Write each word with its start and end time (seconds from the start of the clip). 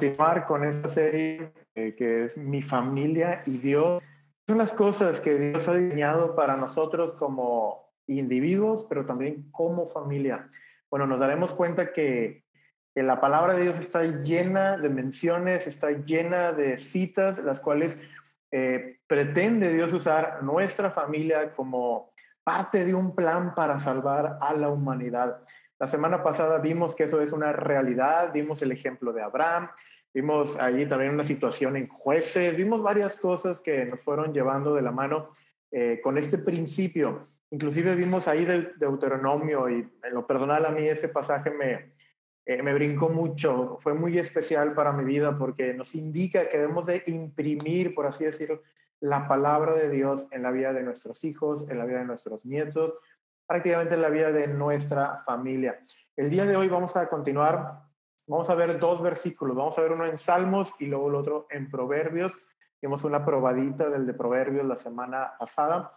continuar 0.00 0.46
con 0.46 0.64
esta 0.64 0.88
serie 0.88 1.52
eh, 1.74 1.94
que 1.94 2.24
es 2.24 2.38
Mi 2.38 2.62
familia 2.62 3.42
y 3.44 3.58
Dios. 3.58 4.02
Son 4.48 4.56
las 4.56 4.72
cosas 4.72 5.20
que 5.20 5.38
Dios 5.38 5.68
ha 5.68 5.74
diseñado 5.74 6.34
para 6.34 6.56
nosotros 6.56 7.12
como 7.16 7.92
individuos, 8.06 8.86
pero 8.88 9.04
también 9.04 9.50
como 9.50 9.84
familia. 9.84 10.48
Bueno, 10.90 11.06
nos 11.06 11.20
daremos 11.20 11.52
cuenta 11.52 11.92
que, 11.92 12.44
que 12.94 13.02
la 13.02 13.20
palabra 13.20 13.52
de 13.52 13.64
Dios 13.64 13.78
está 13.78 14.02
llena 14.02 14.78
de 14.78 14.88
menciones, 14.88 15.66
está 15.66 15.90
llena 15.90 16.52
de 16.52 16.78
citas, 16.78 17.38
las 17.38 17.60
cuales 17.60 18.00
eh, 18.50 19.00
pretende 19.06 19.70
Dios 19.70 19.92
usar 19.92 20.42
nuestra 20.42 20.92
familia 20.92 21.52
como 21.54 22.14
parte 22.42 22.86
de 22.86 22.94
un 22.94 23.14
plan 23.14 23.54
para 23.54 23.78
salvar 23.78 24.38
a 24.40 24.54
la 24.54 24.70
humanidad. 24.70 25.42
La 25.80 25.88
semana 25.88 26.22
pasada 26.22 26.58
vimos 26.58 26.94
que 26.94 27.04
eso 27.04 27.22
es 27.22 27.32
una 27.32 27.52
realidad, 27.52 28.30
vimos 28.34 28.60
el 28.60 28.70
ejemplo 28.70 29.14
de 29.14 29.22
Abraham, 29.22 29.70
vimos 30.12 30.58
allí 30.58 30.84
también 30.84 31.14
una 31.14 31.24
situación 31.24 31.74
en 31.74 31.88
jueces, 31.88 32.54
vimos 32.54 32.82
varias 32.82 33.18
cosas 33.18 33.62
que 33.62 33.86
nos 33.86 33.98
fueron 34.02 34.34
llevando 34.34 34.74
de 34.74 34.82
la 34.82 34.92
mano 34.92 35.30
eh, 35.70 35.98
con 36.02 36.18
este 36.18 36.36
principio. 36.36 37.28
Inclusive 37.50 37.94
vimos 37.94 38.28
ahí 38.28 38.44
del 38.44 38.74
Deuteronomio 38.78 39.70
y 39.70 39.90
lo 40.12 40.26
personal 40.26 40.66
a 40.66 40.70
mí 40.70 40.86
este 40.86 41.08
pasaje 41.08 41.50
me, 41.50 41.94
eh, 42.44 42.62
me 42.62 42.74
brincó 42.74 43.08
mucho, 43.08 43.78
fue 43.80 43.94
muy 43.94 44.18
especial 44.18 44.74
para 44.74 44.92
mi 44.92 45.04
vida 45.04 45.38
porque 45.38 45.72
nos 45.72 45.94
indica 45.94 46.46
que 46.50 46.58
debemos 46.58 46.88
de 46.88 47.02
imprimir, 47.06 47.94
por 47.94 48.06
así 48.06 48.24
decirlo, 48.24 48.60
la 49.00 49.26
palabra 49.26 49.72
de 49.72 49.88
Dios 49.88 50.28
en 50.30 50.42
la 50.42 50.50
vida 50.50 50.74
de 50.74 50.82
nuestros 50.82 51.24
hijos, 51.24 51.70
en 51.70 51.78
la 51.78 51.86
vida 51.86 52.00
de 52.00 52.04
nuestros 52.04 52.44
nietos, 52.44 52.92
prácticamente 53.50 53.96
en 53.96 54.02
la 54.02 54.10
vida 54.10 54.30
de 54.30 54.46
nuestra 54.46 55.24
familia. 55.26 55.80
El 56.16 56.30
día 56.30 56.46
de 56.46 56.56
hoy 56.56 56.68
vamos 56.68 56.96
a 56.96 57.08
continuar, 57.08 57.82
vamos 58.28 58.48
a 58.48 58.54
ver 58.54 58.78
dos 58.78 59.02
versículos, 59.02 59.56
vamos 59.56 59.76
a 59.76 59.82
ver 59.82 59.90
uno 59.90 60.06
en 60.06 60.16
Salmos 60.16 60.72
y 60.78 60.86
luego 60.86 61.08
el 61.08 61.16
otro 61.16 61.46
en 61.50 61.68
Proverbios. 61.68 62.46
Hicimos 62.76 63.02
una 63.02 63.24
probadita 63.24 63.90
del 63.90 64.06
de 64.06 64.14
Proverbios 64.14 64.64
la 64.64 64.76
semana 64.76 65.32
pasada, 65.36 65.92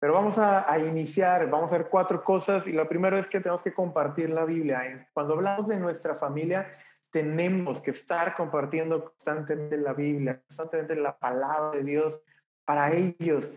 pero 0.00 0.14
vamos 0.14 0.36
a, 0.38 0.68
a, 0.68 0.80
iniciar, 0.80 1.48
vamos 1.48 1.72
a 1.72 1.78
ver 1.78 1.88
cuatro 1.88 2.24
cosas 2.24 2.66
y 2.66 2.72
la 2.72 2.88
primera 2.88 3.20
es 3.20 3.28
que 3.28 3.38
tenemos 3.38 3.62
que 3.62 3.72
compartir 3.72 4.30
la 4.30 4.44
Biblia. 4.44 4.82
Cuando 5.12 5.34
hablamos 5.34 5.68
de 5.68 5.78
nuestra 5.78 6.16
familia, 6.16 6.66
tenemos 7.12 7.80
que 7.80 7.92
estar 7.92 8.34
compartiendo 8.34 9.04
constantemente 9.04 9.76
la 9.76 9.92
Biblia, 9.92 10.40
constantemente 10.40 10.96
la 10.96 11.16
palabra 11.16 11.78
de 11.78 11.84
Dios 11.84 12.20
para 12.64 12.92
ellos 12.92 13.52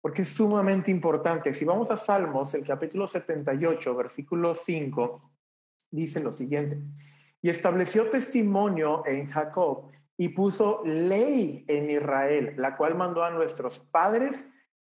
porque 0.00 0.22
es 0.22 0.30
sumamente 0.30 0.90
importante. 0.90 1.52
Si 1.54 1.64
vamos 1.64 1.90
a 1.90 1.96
Salmos, 1.96 2.54
el 2.54 2.64
capítulo 2.64 3.06
78, 3.06 3.94
versículo 3.94 4.54
5, 4.54 5.20
dice 5.90 6.20
lo 6.20 6.32
siguiente, 6.32 6.78
y 7.42 7.50
estableció 7.50 8.10
testimonio 8.10 9.02
en 9.06 9.30
Jacob 9.30 9.90
y 10.16 10.28
puso 10.28 10.82
ley 10.84 11.64
en 11.68 11.90
Israel, 11.90 12.54
la 12.56 12.76
cual 12.76 12.94
mandó 12.94 13.24
a 13.24 13.30
nuestros 13.30 13.78
padres 13.78 14.52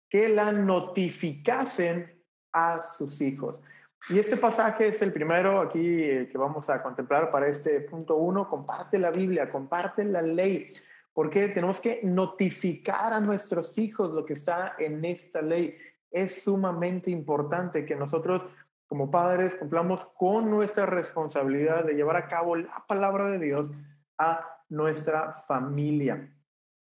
que 0.08 0.28
la 0.28 0.52
notificasen 0.52 2.22
a 2.52 2.80
sus 2.80 3.20
hijos. 3.20 3.60
Y 4.08 4.18
este 4.18 4.36
pasaje 4.36 4.88
es 4.88 5.00
el 5.00 5.12
primero 5.12 5.60
aquí 5.60 5.78
eh, 5.80 6.28
que 6.30 6.36
vamos 6.36 6.68
a 6.68 6.82
contemplar 6.82 7.30
para 7.30 7.46
este 7.46 7.80
punto 7.82 8.16
uno. 8.16 8.48
Comparte 8.48 8.98
la 8.98 9.12
Biblia, 9.12 9.48
comparte 9.48 10.04
la 10.04 10.20
ley 10.20 10.72
porque 11.14 11.48
tenemos 11.48 11.80
que 11.80 12.00
notificar 12.02 13.12
a 13.12 13.20
nuestros 13.20 13.76
hijos 13.78 14.12
lo 14.12 14.24
que 14.24 14.32
está 14.32 14.74
en 14.78 15.04
esta 15.04 15.42
ley. 15.42 15.76
Es 16.10 16.42
sumamente 16.44 17.10
importante 17.10 17.84
que 17.84 17.96
nosotros 17.96 18.42
como 18.86 19.10
padres 19.10 19.54
cumplamos 19.54 20.04
con 20.16 20.50
nuestra 20.50 20.84
responsabilidad 20.84 21.84
de 21.84 21.94
llevar 21.94 22.16
a 22.16 22.28
cabo 22.28 22.56
la 22.56 22.84
palabra 22.86 23.30
de 23.30 23.38
Dios 23.38 23.72
a 24.18 24.46
nuestra 24.68 25.44
familia. 25.48 26.30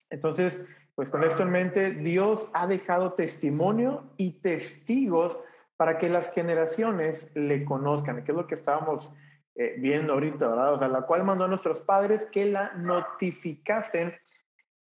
Entonces, 0.10 0.62
pues 0.96 1.10
con 1.10 1.24
esto 1.24 1.44
en 1.44 1.52
mente, 1.52 1.92
Dios 1.92 2.50
ha 2.54 2.68
dejado 2.68 3.14
testimonio 3.14 4.04
y 4.18 4.42
testigos 4.42 5.40
para 5.78 5.98
que 5.98 6.10
las 6.10 6.34
generaciones 6.34 7.32
le 7.36 7.64
conozcan, 7.64 8.24
que 8.24 8.32
es 8.32 8.38
lo 8.38 8.48
que 8.48 8.56
estábamos 8.56 9.12
eh, 9.56 9.76
viendo 9.78 10.14
ahorita, 10.14 10.48
¿verdad? 10.48 10.74
O 10.74 10.80
sea, 10.80 10.88
la 10.88 11.02
cual 11.02 11.24
mandó 11.24 11.46
a 11.46 11.48
nuestros 11.48 11.80
padres 11.82 12.26
que 12.26 12.46
la 12.46 12.74
notificasen 12.74 14.14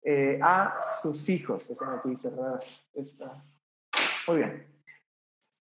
eh, 0.03 0.39
a 0.41 0.77
sus 1.01 1.29
hijos. 1.29 1.67
Déjame 1.67 1.97
aquí 1.97 2.15
cerrar 2.15 2.59
esta. 2.93 3.43
Muy 4.27 4.37
bien. 4.37 4.67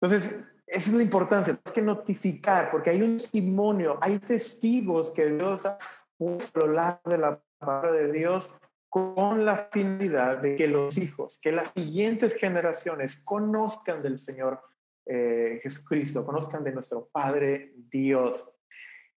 Entonces, 0.00 0.38
esa 0.66 0.90
es 0.90 0.94
la 0.94 1.02
importancia, 1.02 1.58
es 1.64 1.72
que 1.72 1.82
notificar, 1.82 2.70
porque 2.70 2.90
hay 2.90 3.02
un 3.02 3.16
testimonio, 3.16 3.98
hay 4.00 4.18
testigos 4.18 5.10
que 5.12 5.26
Dios 5.26 5.64
ha 5.66 5.78
puesto 6.16 6.64
a 6.64 6.66
lo 6.66 6.72
largo 6.72 7.10
de 7.10 7.18
la 7.18 7.40
palabra 7.58 7.92
de 7.92 8.12
Dios 8.12 8.58
con 8.88 9.44
la 9.44 9.56
finalidad 9.56 10.38
de 10.38 10.56
que 10.56 10.68
los 10.68 10.96
hijos, 10.98 11.38
que 11.40 11.52
las 11.52 11.68
siguientes 11.74 12.34
generaciones 12.34 13.16
conozcan 13.24 14.02
del 14.02 14.20
Señor 14.20 14.60
eh, 15.06 15.58
Jesucristo, 15.62 16.24
conozcan 16.24 16.64
de 16.64 16.72
nuestro 16.72 17.08
Padre 17.10 17.72
Dios. 17.76 18.44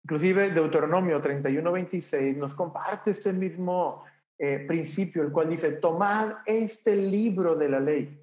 Inclusive 0.07 0.53
Deuteronomio 0.53 1.21
31-26 1.21 2.37
nos 2.37 2.55
comparte 2.55 3.11
este 3.11 3.33
mismo 3.33 4.05
eh, 4.39 4.61
principio, 4.61 5.25
el 5.25 5.33
cual 5.33 5.51
dice, 5.51 5.73
tomad 5.73 6.37
este 6.47 6.95
libro 6.95 7.57
de 7.57 7.69
la 7.69 7.81
ley 7.81 8.17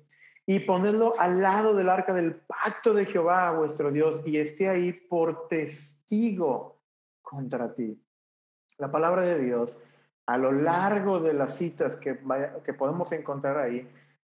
y 0.45 0.61
ponedlo 0.61 1.13
al 1.19 1.41
lado 1.41 1.75
del 1.75 1.89
arca 1.89 2.13
del 2.13 2.35
pacto 2.35 2.94
de 2.94 3.05
Jehová, 3.05 3.51
vuestro 3.51 3.91
Dios, 3.91 4.23
y 4.25 4.38
esté 4.38 4.69
ahí 4.69 4.94
por 4.94 5.49
testigo 5.49 6.79
contra 7.21 7.75
ti. 7.75 8.01
La 8.77 8.89
palabra 8.89 9.23
de 9.23 9.39
Dios, 9.39 9.83
a 10.25 10.38
lo 10.38 10.53
largo 10.53 11.19
de 11.19 11.33
las 11.33 11.57
citas 11.57 11.97
que, 11.97 12.17
que 12.63 12.73
podemos 12.73 13.11
encontrar 13.11 13.57
ahí, 13.57 13.89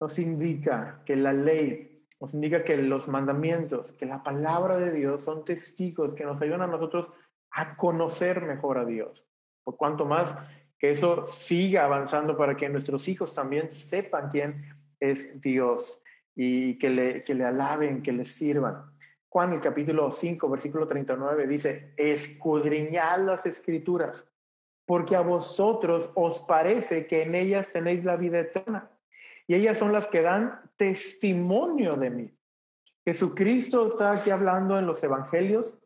nos 0.01 0.19
indica 0.19 1.03
que 1.05 1.15
la 1.15 1.35
ley 1.35 1.91
nos 2.21 2.33
indica 2.33 2.65
que 2.65 2.79
los 2.79 3.07
mandamientos, 3.07 3.93
que 3.93 4.07
la 4.07 4.23
palabra 4.23 4.79
de 4.79 4.93
Dios 4.93 5.21
son 5.23 5.45
testigos 5.45 6.15
que 6.15 6.25
nos 6.25 6.41
ayudan 6.41 6.63
a 6.63 6.67
nosotros 6.69 7.11
a 7.55 7.77
conocer 7.77 8.43
mejor 8.43 8.79
a 8.79 8.85
Dios. 8.85 9.27
Por 9.63 9.77
cuanto 9.77 10.05
más 10.05 10.37
que 10.79 10.91
eso 10.91 11.27
siga 11.27 11.85
avanzando 11.85 12.37
para 12.37 12.57
que 12.57 12.69
nuestros 12.69 13.09
hijos 13.09 13.35
también 13.35 13.71
sepan 13.71 14.29
quién 14.31 14.65
es 15.01 15.41
Dios 15.41 16.03
y 16.35 16.77
que 16.79 16.91
le, 16.91 17.21
que 17.21 17.35
le 17.35 17.45
alaben, 17.45 18.03
que 18.03 18.13
le 18.13 18.25
sirvan. 18.25 18.85
Juan, 19.29 19.53
el 19.53 19.61
capítulo 19.61 20.11
5, 20.11 20.49
versículo 20.49 20.87
39, 20.87 21.47
dice, 21.47 21.93
escudriñad 21.97 23.21
las 23.25 23.47
escrituras, 23.47 24.31
porque 24.85 25.17
a 25.17 25.23
vosotros 25.23 26.11
os 26.15 26.41
parece 26.41 27.07
que 27.07 27.23
en 27.23 27.35
ellas 27.35 27.73
tenéis 27.73 28.05
la 28.05 28.17
vida 28.17 28.41
eterna, 28.41 28.91
y 29.47 29.55
ellas 29.55 29.79
son 29.79 29.93
las 29.93 30.07
que 30.09 30.23
dan 30.23 30.61
testimonio 30.77 31.95
de 31.95 32.11
mí. 32.11 32.31
Jesucristo 33.05 33.87
está 33.87 34.13
aquí 34.13 34.31
hablando 34.31 34.79
en 34.79 34.87
los 34.87 35.03
evangelios 35.03 35.79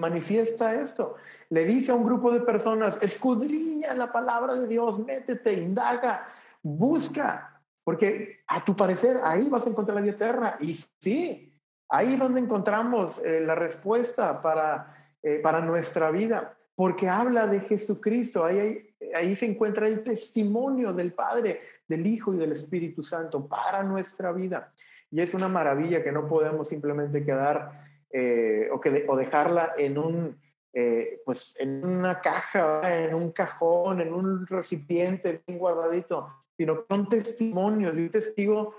manifiesta 0.00 0.74
esto. 0.74 1.16
Le 1.50 1.64
dice 1.64 1.92
a 1.92 1.94
un 1.94 2.04
grupo 2.04 2.32
de 2.32 2.40
personas, 2.40 2.98
escudriña 3.02 3.94
la 3.94 4.10
palabra 4.10 4.54
de 4.54 4.66
Dios, 4.66 4.98
métete, 4.98 5.52
indaga, 5.52 6.26
busca, 6.62 7.60
porque 7.84 8.40
a 8.46 8.64
tu 8.64 8.74
parecer 8.74 9.20
ahí 9.22 9.48
vas 9.48 9.66
a 9.66 9.70
encontrar 9.70 9.96
la 9.96 10.00
vida 10.00 10.14
eterna. 10.14 10.56
Y 10.60 10.74
sí, 10.74 11.52
ahí 11.88 12.14
es 12.14 12.18
donde 12.18 12.40
encontramos 12.40 13.22
eh, 13.24 13.40
la 13.40 13.54
respuesta 13.54 14.40
para, 14.40 14.88
eh, 15.22 15.38
para 15.42 15.60
nuestra 15.60 16.10
vida, 16.10 16.56
porque 16.74 17.08
habla 17.08 17.46
de 17.46 17.60
Jesucristo. 17.60 18.44
Ahí, 18.44 18.94
ahí 19.14 19.36
se 19.36 19.46
encuentra 19.46 19.86
el 19.86 20.02
testimonio 20.02 20.92
del 20.92 21.12
Padre, 21.12 21.60
del 21.86 22.06
Hijo 22.06 22.34
y 22.34 22.38
del 22.38 22.52
Espíritu 22.52 23.02
Santo 23.02 23.46
para 23.46 23.82
nuestra 23.82 24.32
vida. 24.32 24.72
Y 25.10 25.20
es 25.20 25.34
una 25.34 25.48
maravilla 25.48 26.02
que 26.02 26.12
no 26.12 26.28
podemos 26.28 26.68
simplemente 26.68 27.24
quedar 27.24 27.89
eh, 28.12 28.68
o, 28.72 28.80
que 28.80 29.04
o 29.06 29.16
dejarla 29.16 29.74
en 29.76 29.96
un, 29.96 30.40
eh, 30.72 31.20
pues 31.24 31.56
en 31.60 31.84
una 31.84 32.20
caja, 32.20 33.04
en 33.04 33.14
un 33.14 33.30
cajón, 33.30 34.00
en 34.00 34.12
un 34.12 34.46
recipiente 34.46 35.42
bien 35.46 35.58
guardadito, 35.58 36.28
sino 36.56 36.84
con 36.86 37.08
testimonios 37.08 37.96
y 37.96 38.00
un 38.00 38.10
testigo, 38.10 38.74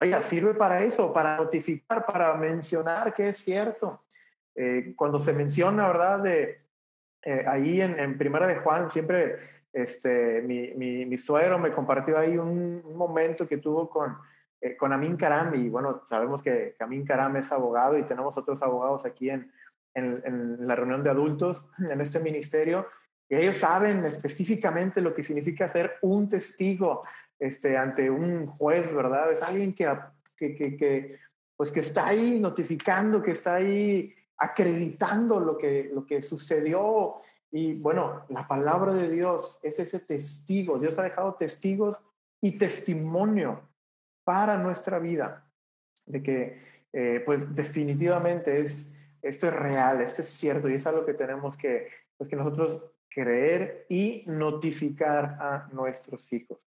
oiga, 0.00 0.20
sirve 0.20 0.54
para 0.54 0.82
eso, 0.82 1.12
para 1.12 1.36
notificar, 1.36 2.04
para 2.04 2.34
mencionar 2.34 3.14
que 3.14 3.28
es 3.28 3.38
cierto. 3.38 4.02
Eh, 4.54 4.92
cuando 4.96 5.18
se 5.20 5.32
menciona, 5.32 5.86
¿verdad? 5.86 6.20
De, 6.20 6.60
ahí 7.46 7.80
en, 7.80 8.00
en, 8.00 8.18
Primera 8.18 8.48
de 8.48 8.56
Juan, 8.56 8.90
siempre 8.90 9.38
este, 9.72 10.42
mi, 10.42 10.74
mi, 10.74 11.06
mi 11.06 11.16
suegro 11.16 11.56
me 11.58 11.72
compartió 11.72 12.18
ahí 12.18 12.36
un 12.36 12.82
momento 12.96 13.46
que 13.46 13.58
tuvo 13.58 13.88
con, 13.88 14.18
eh, 14.64 14.76
con 14.76 14.92
Amin 14.92 15.16
Karam, 15.16 15.52
y 15.56 15.68
bueno, 15.68 16.02
sabemos 16.08 16.40
que 16.40 16.76
Amin 16.78 17.04
Karam 17.04 17.36
es 17.36 17.50
abogado 17.50 17.98
y 17.98 18.04
tenemos 18.04 18.36
otros 18.38 18.62
abogados 18.62 19.04
aquí 19.04 19.28
en, 19.28 19.50
en, 19.92 20.68
la 20.68 20.76
reunión 20.76 21.02
de 21.02 21.10
adultos 21.10 21.68
en 21.90 22.00
este 22.00 22.20
ministerio, 22.20 22.86
y 23.28 23.34
ellos 23.34 23.56
saben 23.56 24.04
específicamente 24.04 25.00
lo 25.00 25.14
que 25.14 25.24
significa 25.24 25.68
ser 25.68 25.94
un 26.02 26.28
testigo 26.28 27.00
este, 27.40 27.76
ante 27.76 28.08
un 28.08 28.46
juez, 28.46 28.94
¿verdad? 28.94 29.32
Es 29.32 29.42
alguien 29.42 29.74
que, 29.74 29.90
que, 30.36 30.54
que, 30.54 31.18
pues 31.56 31.72
que 31.72 31.80
está 31.80 32.06
ahí 32.06 32.38
notificando, 32.38 33.20
que 33.20 33.32
está 33.32 33.56
ahí 33.56 34.14
acreditando 34.36 35.40
lo 35.40 35.58
que, 35.58 35.90
lo 35.92 36.06
que 36.06 36.22
sucedió 36.22 37.16
Y 37.50 37.80
bueno, 37.80 38.26
la 38.28 38.46
palabra 38.46 38.92
de 38.94 39.10
Dios 39.10 39.58
es 39.64 39.80
ese 39.80 39.98
testigo. 39.98 40.78
Dios 40.78 41.00
ha 41.00 41.02
dejado 41.02 41.34
testigos 41.34 42.00
y 42.40 42.58
testimonio 42.58 43.71
para 44.24 44.56
nuestra 44.56 44.98
vida 44.98 45.44
de 46.06 46.22
que, 46.22 46.62
eh, 46.92 47.22
pues 47.24 47.54
definitivamente 47.54 48.60
es, 48.60 48.94
esto 49.22 49.48
es 49.48 49.54
real, 49.54 50.00
esto 50.00 50.22
es 50.22 50.28
cierto 50.28 50.68
y 50.68 50.74
es 50.74 50.86
algo 50.86 51.04
que 51.04 51.14
tenemos 51.14 51.56
que, 51.56 51.88
pues 52.16 52.28
que 52.28 52.36
nosotros 52.36 52.82
creer 53.08 53.86
y 53.88 54.22
notificar 54.26 55.36
a 55.40 55.68
nuestros 55.72 56.32
hijos. 56.32 56.58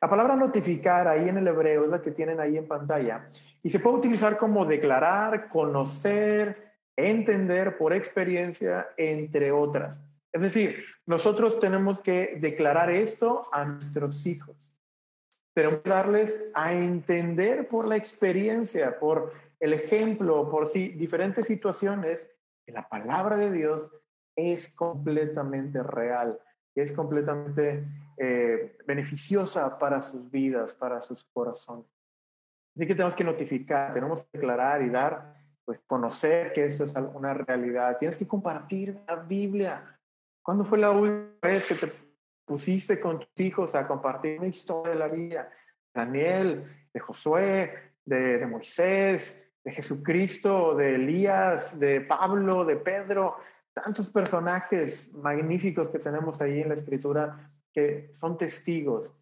La 0.00 0.10
palabra 0.10 0.36
notificar 0.36 1.08
ahí 1.08 1.28
en 1.28 1.38
el 1.38 1.48
hebreo 1.48 1.84
es 1.84 1.90
la 1.90 2.02
que 2.02 2.10
tienen 2.10 2.40
ahí 2.40 2.58
en 2.58 2.68
pantalla 2.68 3.28
y 3.62 3.70
se 3.70 3.80
puede 3.80 3.96
utilizar 3.96 4.36
como 4.36 4.66
declarar, 4.66 5.48
conocer, 5.48 6.74
entender 6.96 7.78
por 7.78 7.94
experiencia, 7.94 8.88
entre 8.96 9.50
otras. 9.50 10.00
Es 10.32 10.42
decir, 10.42 10.84
nosotros 11.06 11.58
tenemos 11.58 12.00
que 12.00 12.36
declarar 12.40 12.90
esto 12.90 13.42
a 13.52 13.64
nuestros 13.64 14.26
hijos. 14.26 14.73
Tenemos 15.54 15.80
que 15.80 15.90
darles 15.90 16.50
a 16.54 16.74
entender 16.74 17.68
por 17.68 17.86
la 17.86 17.96
experiencia, 17.96 18.98
por 18.98 19.32
el 19.60 19.72
ejemplo, 19.72 20.50
por 20.50 20.70
diferentes 20.72 21.46
situaciones, 21.46 22.30
que 22.66 22.72
la 22.72 22.88
palabra 22.88 23.36
de 23.36 23.52
Dios 23.52 23.88
es 24.36 24.68
completamente 24.74 25.82
real, 25.82 26.40
es 26.74 26.92
completamente 26.92 27.84
eh, 28.16 28.76
beneficiosa 28.84 29.78
para 29.78 30.02
sus 30.02 30.28
vidas, 30.30 30.74
para 30.74 31.00
sus 31.00 31.24
corazones. 31.32 31.86
Así 32.74 32.86
que 32.86 32.94
tenemos 32.94 33.14
que 33.14 33.22
notificar, 33.22 33.94
tenemos 33.94 34.24
que 34.24 34.38
declarar 34.38 34.82
y 34.82 34.90
dar, 34.90 35.34
pues 35.64 35.78
conocer 35.86 36.52
que 36.52 36.64
esto 36.64 36.84
es 36.84 36.94
una 36.96 37.32
realidad. 37.32 37.96
Tienes 37.96 38.18
que 38.18 38.26
compartir 38.26 38.98
la 39.06 39.16
Biblia. 39.16 39.98
¿Cuándo 40.42 40.64
fue 40.64 40.78
la 40.78 40.90
última 40.90 41.30
vez 41.40 41.64
que 41.66 41.74
te 41.76 42.03
pusiste 42.44 43.00
con 43.00 43.20
tus 43.20 43.40
hijos 43.40 43.74
a 43.74 43.86
compartir 43.86 44.38
una 44.38 44.48
historia 44.48 44.92
de 44.92 44.98
la 44.98 45.08
Biblia? 45.08 45.50
Daniel, 45.94 46.88
de 46.92 47.00
Josué, 47.00 47.92
de, 48.04 48.46
Moisés, 48.46 49.42
de 49.62 49.72
Jesucristo, 49.72 50.74
de 50.74 50.96
Elías, 50.96 51.78
de 51.78 52.00
Pablo, 52.02 52.64
de 52.64 52.76
Pedro, 52.76 53.36
tantos 53.72 54.08
personajes 54.08 55.12
magníficos 55.14 55.88
que 55.88 55.98
tenemos 55.98 56.42
ahí 56.42 56.60
en 56.60 56.68
la 56.68 56.74
escritura 56.74 57.50
que 57.72 58.08
son 58.12 58.36
testigos, 58.36 59.12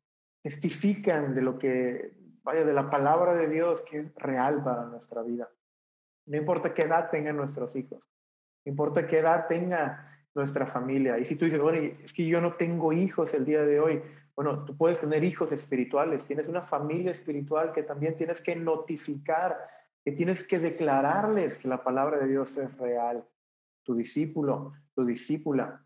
testifican 0.43 1.35
de 1.35 1.43
lo 1.43 1.59
que, 1.59 2.13
vaya, 2.43 2.65
de 2.65 2.73
la 2.73 2.91
palabra 2.91 3.35
de 3.35 3.49
Dios 3.49 3.83
que 3.83 4.01
es 4.01 4.15
real 4.17 4.63
para 4.65 4.85
nuestra 4.85 5.23
vida. 5.23 5.49
No 6.27 6.37
importa 6.37 6.75
qué 6.75 6.87
edad 6.87 7.11
tengan 7.11 7.37
nuestros 7.37 7.77
hijos, 7.77 8.03
importa 8.65 9.07
qué 9.07 9.19
edad 9.21 9.47
tenga 9.49 10.22
nuestra 10.35 10.67
familia. 10.67 11.19
Y 11.19 11.25
si 11.25 11.37
tú 11.37 11.45
dices, 11.45 11.61
bueno, 11.61 11.79
es 11.79 12.13
que 12.13 12.27
yo 12.27 12.41
no 12.41 12.55
tengo 12.55 12.93
hijos 12.93 13.35
el 13.35 13.45
día 13.45 13.63
de 13.63 13.81
hoy, 13.81 14.03
bueno, 14.35 14.65
tú 14.65 14.77
puedes 14.77 14.99
tener 14.99 15.25
hijos 15.25 15.53
espirituales, 15.53 16.27
tienes 16.27 16.49
una 16.49 16.63
familia 16.63 17.13
espiritual 17.13 17.73
que 17.73 17.83
también 17.83 18.17
tienes 18.17 18.41
que 18.41 18.57
notificar, 18.57 19.59
que 20.05 20.13
tienes 20.13 20.47
que 20.47 20.59
declararles 20.59 21.59
que 21.59 21.69
la 21.69 21.83
palabra 21.83 22.19
de 22.19 22.29
Dios 22.29 22.57
es 22.57 22.77
real 22.79 23.25
tu 23.83 23.95
discípulo, 23.95 24.73
tu 24.95 25.05
discípula. 25.05 25.85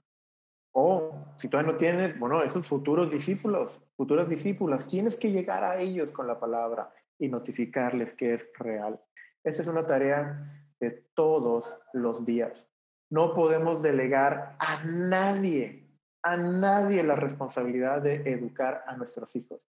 O 0.72 1.34
si 1.38 1.48
todavía 1.48 1.72
no 1.72 1.78
tienes, 1.78 2.18
bueno, 2.18 2.42
esos 2.42 2.66
futuros 2.66 3.10
discípulos, 3.10 3.80
futuras 3.96 4.28
discípulas, 4.28 4.86
tienes 4.86 5.16
que 5.16 5.30
llegar 5.30 5.64
a 5.64 5.80
ellos 5.80 6.12
con 6.12 6.26
la 6.26 6.38
palabra 6.38 6.92
y 7.18 7.28
notificarles 7.28 8.12
que 8.12 8.34
es 8.34 8.46
real. 8.58 9.00
Esa 9.42 9.62
es 9.62 9.68
una 9.68 9.86
tarea 9.86 10.66
de 10.78 10.90
todos 11.14 11.78
los 11.94 12.26
días. 12.26 12.70
No 13.10 13.34
podemos 13.34 13.82
delegar 13.82 14.56
a 14.58 14.82
nadie, 14.84 15.86
a 16.22 16.36
nadie 16.36 17.02
la 17.02 17.14
responsabilidad 17.14 18.02
de 18.02 18.16
educar 18.30 18.84
a 18.86 18.96
nuestros 18.96 19.34
hijos. 19.36 19.60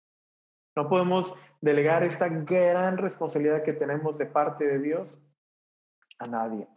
No 0.75 0.89
podemos 0.89 1.35
delegar 1.61 2.03
esta 2.05 2.29
gran 2.29 2.99
responsabilidad 2.99 3.63
que 3.63 3.73
tenemos 3.73 4.19
de 4.19 4.27
parte 4.27 4.67
de 4.67 4.79
Dios 4.79 5.23
a 6.19 6.27
nadie. 6.27 6.69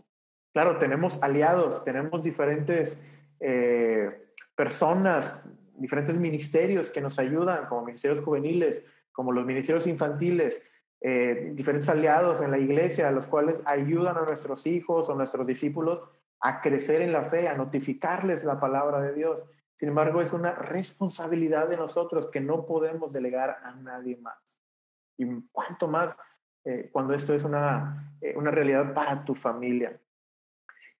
Claro, 0.54 0.78
tenemos 0.78 1.22
aliados, 1.22 1.84
tenemos 1.84 2.24
diferentes 2.24 3.06
eh, 3.40 4.10
personas, 4.56 5.46
diferentes 5.76 6.18
ministerios 6.18 6.90
que 6.90 7.02
nos 7.02 7.20
ayudan, 7.20 7.68
como 7.68 7.86
ministerios 7.86 8.24
juveniles, 8.24 8.86
como 9.12 9.32
los 9.32 9.46
ministerios 9.46 9.86
infantiles, 9.88 10.70
eh, 11.02 11.52
diferentes 11.54 11.88
aliados 11.88 12.42
en 12.42 12.52
la 12.52 12.58
iglesia, 12.58 13.12
los 13.12 13.28
cuales 13.28 13.62
ayudan 13.66 14.18
a 14.18 14.22
nuestros 14.22 14.66
hijos 14.66 15.08
o 15.08 15.16
nuestros 15.16 15.46
discípulos 15.46 16.04
a 16.42 16.62
crecer 16.62 17.02
en 17.02 17.12
la 17.12 17.24
fe, 17.24 17.48
a 17.48 17.56
notificarles 17.56 18.44
la 18.44 18.60
palabra 18.60 19.02
de 19.02 19.14
Dios. 19.14 19.46
Sin 19.76 19.90
embargo, 19.90 20.22
es 20.22 20.34
una 20.34 20.54
responsabilidad 20.54 21.68
de 21.68 21.78
nosotros 21.78 22.30
que 22.32 22.42
no 22.42 22.66
podemos 22.66 23.14
delegar 23.14 23.60
a 23.64 23.74
nadie 23.76 24.18
más. 24.18 24.62
Y 25.18 25.26
cuanto 25.52 25.88
más 25.88 26.18
eh, 26.66 26.90
cuando 26.92 27.14
esto 27.14 27.34
es 27.34 27.44
una, 27.44 28.14
una 28.36 28.52
realidad 28.52 28.94
para 28.94 29.24
tu 29.24 29.34
familia. 29.34 30.00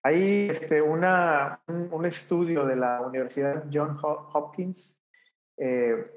Hay 0.02 0.48
este, 0.50 0.80
una, 0.80 1.60
un, 1.66 2.06
estudio 2.06 2.64
de 2.64 2.76
la 2.76 3.02
Universidad 3.02 3.64
John 3.70 3.98
Hopkins, 4.02 4.98
eh, 5.58 6.10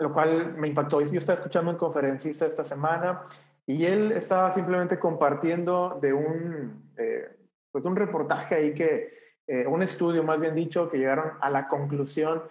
lo 0.00 0.12
cual 0.12 0.54
me 0.56 0.68
impactó. 0.68 1.00
Yo 1.00 1.18
estaba 1.18 1.36
escuchando 1.36 1.70
un 1.70 1.76
conferencista 1.76 2.46
esta 2.46 2.64
semana 2.64 3.22
y 3.64 3.84
él 3.84 4.10
estaba 4.12 4.50
simplemente 4.50 4.98
compartiendo 4.98 6.00
de 6.02 6.12
un, 6.12 6.92
eh, 6.96 7.31
pues 7.72 7.84
un 7.84 7.96
reportaje 7.96 8.54
ahí 8.54 8.74
que, 8.74 9.18
eh, 9.48 9.66
un 9.66 9.82
estudio 9.82 10.22
más 10.22 10.38
bien 10.38 10.54
dicho, 10.54 10.88
que 10.88 10.98
llegaron 10.98 11.32
a 11.40 11.50
la 11.50 11.66
conclusión 11.66 12.42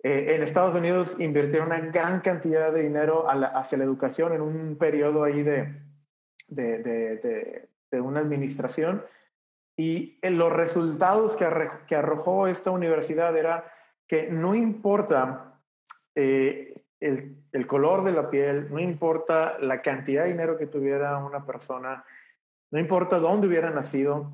en 0.00 0.42
Estados 0.42 0.76
Unidos 0.76 1.16
invirtieron 1.18 1.68
una 1.68 1.80
gran 1.80 2.20
cantidad 2.20 2.72
de 2.72 2.82
dinero 2.82 3.26
hacia 3.28 3.78
la 3.78 3.84
educación 3.84 4.32
en 4.32 4.42
un 4.42 4.76
periodo 4.78 5.24
ahí 5.24 5.42
de, 5.42 5.74
de, 6.48 7.68
de, 7.90 8.00
una 8.00 8.20
administración. 8.20 9.04
Y 9.76 10.18
los 10.22 10.52
resultados 10.52 11.36
que, 11.36 11.94
arrojó 11.94 12.46
esta 12.46 12.70
universidad 12.70 13.36
era 13.36 13.72
que 14.06 14.28
no 14.28 14.54
importa 14.54 15.60
eh, 16.14 16.74
el, 17.00 17.66
color 17.66 18.04
de 18.04 18.12
la 18.12 18.30
piel, 18.30 18.68
no 18.70 18.78
importa 18.78 19.58
la 19.58 19.82
cantidad 19.82 20.24
de 20.24 20.30
dinero 20.30 20.56
que 20.56 20.66
tuviera 20.66 21.18
una 21.18 21.44
persona, 21.44 22.04
no 22.70 22.78
importa 22.78 23.18
dónde 23.18 23.46
hubiera 23.46 23.70
nacido 23.70 24.32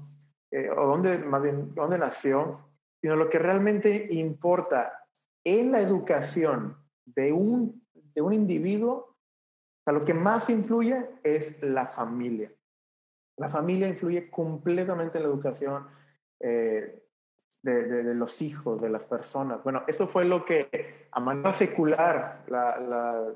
eh, 0.50 0.71
o 0.71 0.87
dónde, 0.87 1.19
más 1.19 1.43
bien, 1.43 1.75
dónde 1.75 1.99
nació, 1.99 2.69
sino 3.00 3.17
lo 3.17 3.29
que 3.29 3.38
realmente 3.38 4.09
importa 4.11 5.07
en 5.45 5.73
la 5.73 5.81
educación 5.81 6.76
de 7.05 7.33
un, 7.33 7.87
de 8.14 8.23
un 8.23 8.33
individuo, 8.33 9.17
o 9.87 9.93
lo 9.93 10.00
que 10.00 10.14
más 10.14 10.49
influye 10.49 11.05
es 11.23 11.62
la 11.62 11.87
familia. 11.87 12.50
La 13.37 13.49
familia 13.49 13.88
influye 13.88 14.31
completamente 14.31 15.19
en 15.19 15.25
la 15.25 15.31
educación 15.31 15.87
eh, 16.41 17.05
de, 17.62 18.14
los 18.14 18.43
hijos, 18.43 18.81
de 18.81 18.91
las 18.91 19.07
personas. 19.07 19.62
Bueno, 19.62 19.83
eso 19.87 20.07
fue 20.07 20.25
lo 20.25 20.45
que 20.45 21.09
a 21.11 21.21
manera 21.21 21.53
secular 21.53 22.45
la, 22.47 23.29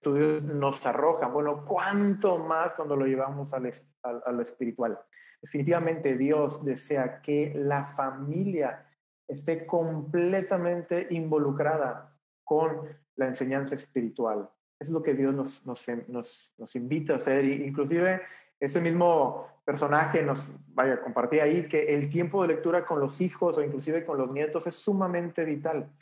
estudios 0.00 0.42
nos 0.42 0.84
arrojan. 0.86 1.32
Bueno, 1.32 1.64
¿cuánto 1.64 2.38
más 2.38 2.72
cuando 2.72 2.96
lo 2.96 3.04
llevamos 3.04 3.52
a 3.52 4.32
lo 4.32 4.42
espiritual? 4.42 4.98
Definitivamente 5.42 6.16
Dios 6.16 6.64
desea 6.64 7.20
que 7.20 7.52
la 7.54 7.84
familia 7.84 8.86
esté 9.28 9.66
completamente 9.66 11.06
involucrada 11.10 12.16
con 12.44 12.88
la 13.16 13.26
enseñanza 13.26 13.74
espiritual 13.74 14.48
es 14.80 14.88
lo 14.88 15.02
que 15.02 15.12
Dios 15.14 15.34
nos, 15.34 15.66
nos, 15.66 16.50
nos, 16.56 16.74
invita 16.76 17.12
a 17.12 17.16
hacer. 17.16 17.44
inclusive 17.44 18.22
ese 18.58 18.80
mismo 18.80 19.46
personaje 19.64 20.22
nos 20.22 20.42
vaya 20.68 21.02
compartir 21.02 21.42
ahí 21.42 21.68
que 21.68 21.94
el 21.94 22.08
tiempo 22.08 22.42
de 22.42 22.48
lectura 22.48 22.84
con 22.84 22.98
los 22.98 23.20
hijos 23.20 23.58
o 23.58 23.62
inclusive 23.62 24.04
con 24.04 24.16
los 24.16 24.32
nietos 24.32 24.66
es 24.66 24.74
sumamente 24.74 25.44
vital. 25.44 25.92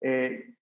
Eh, 0.00 0.54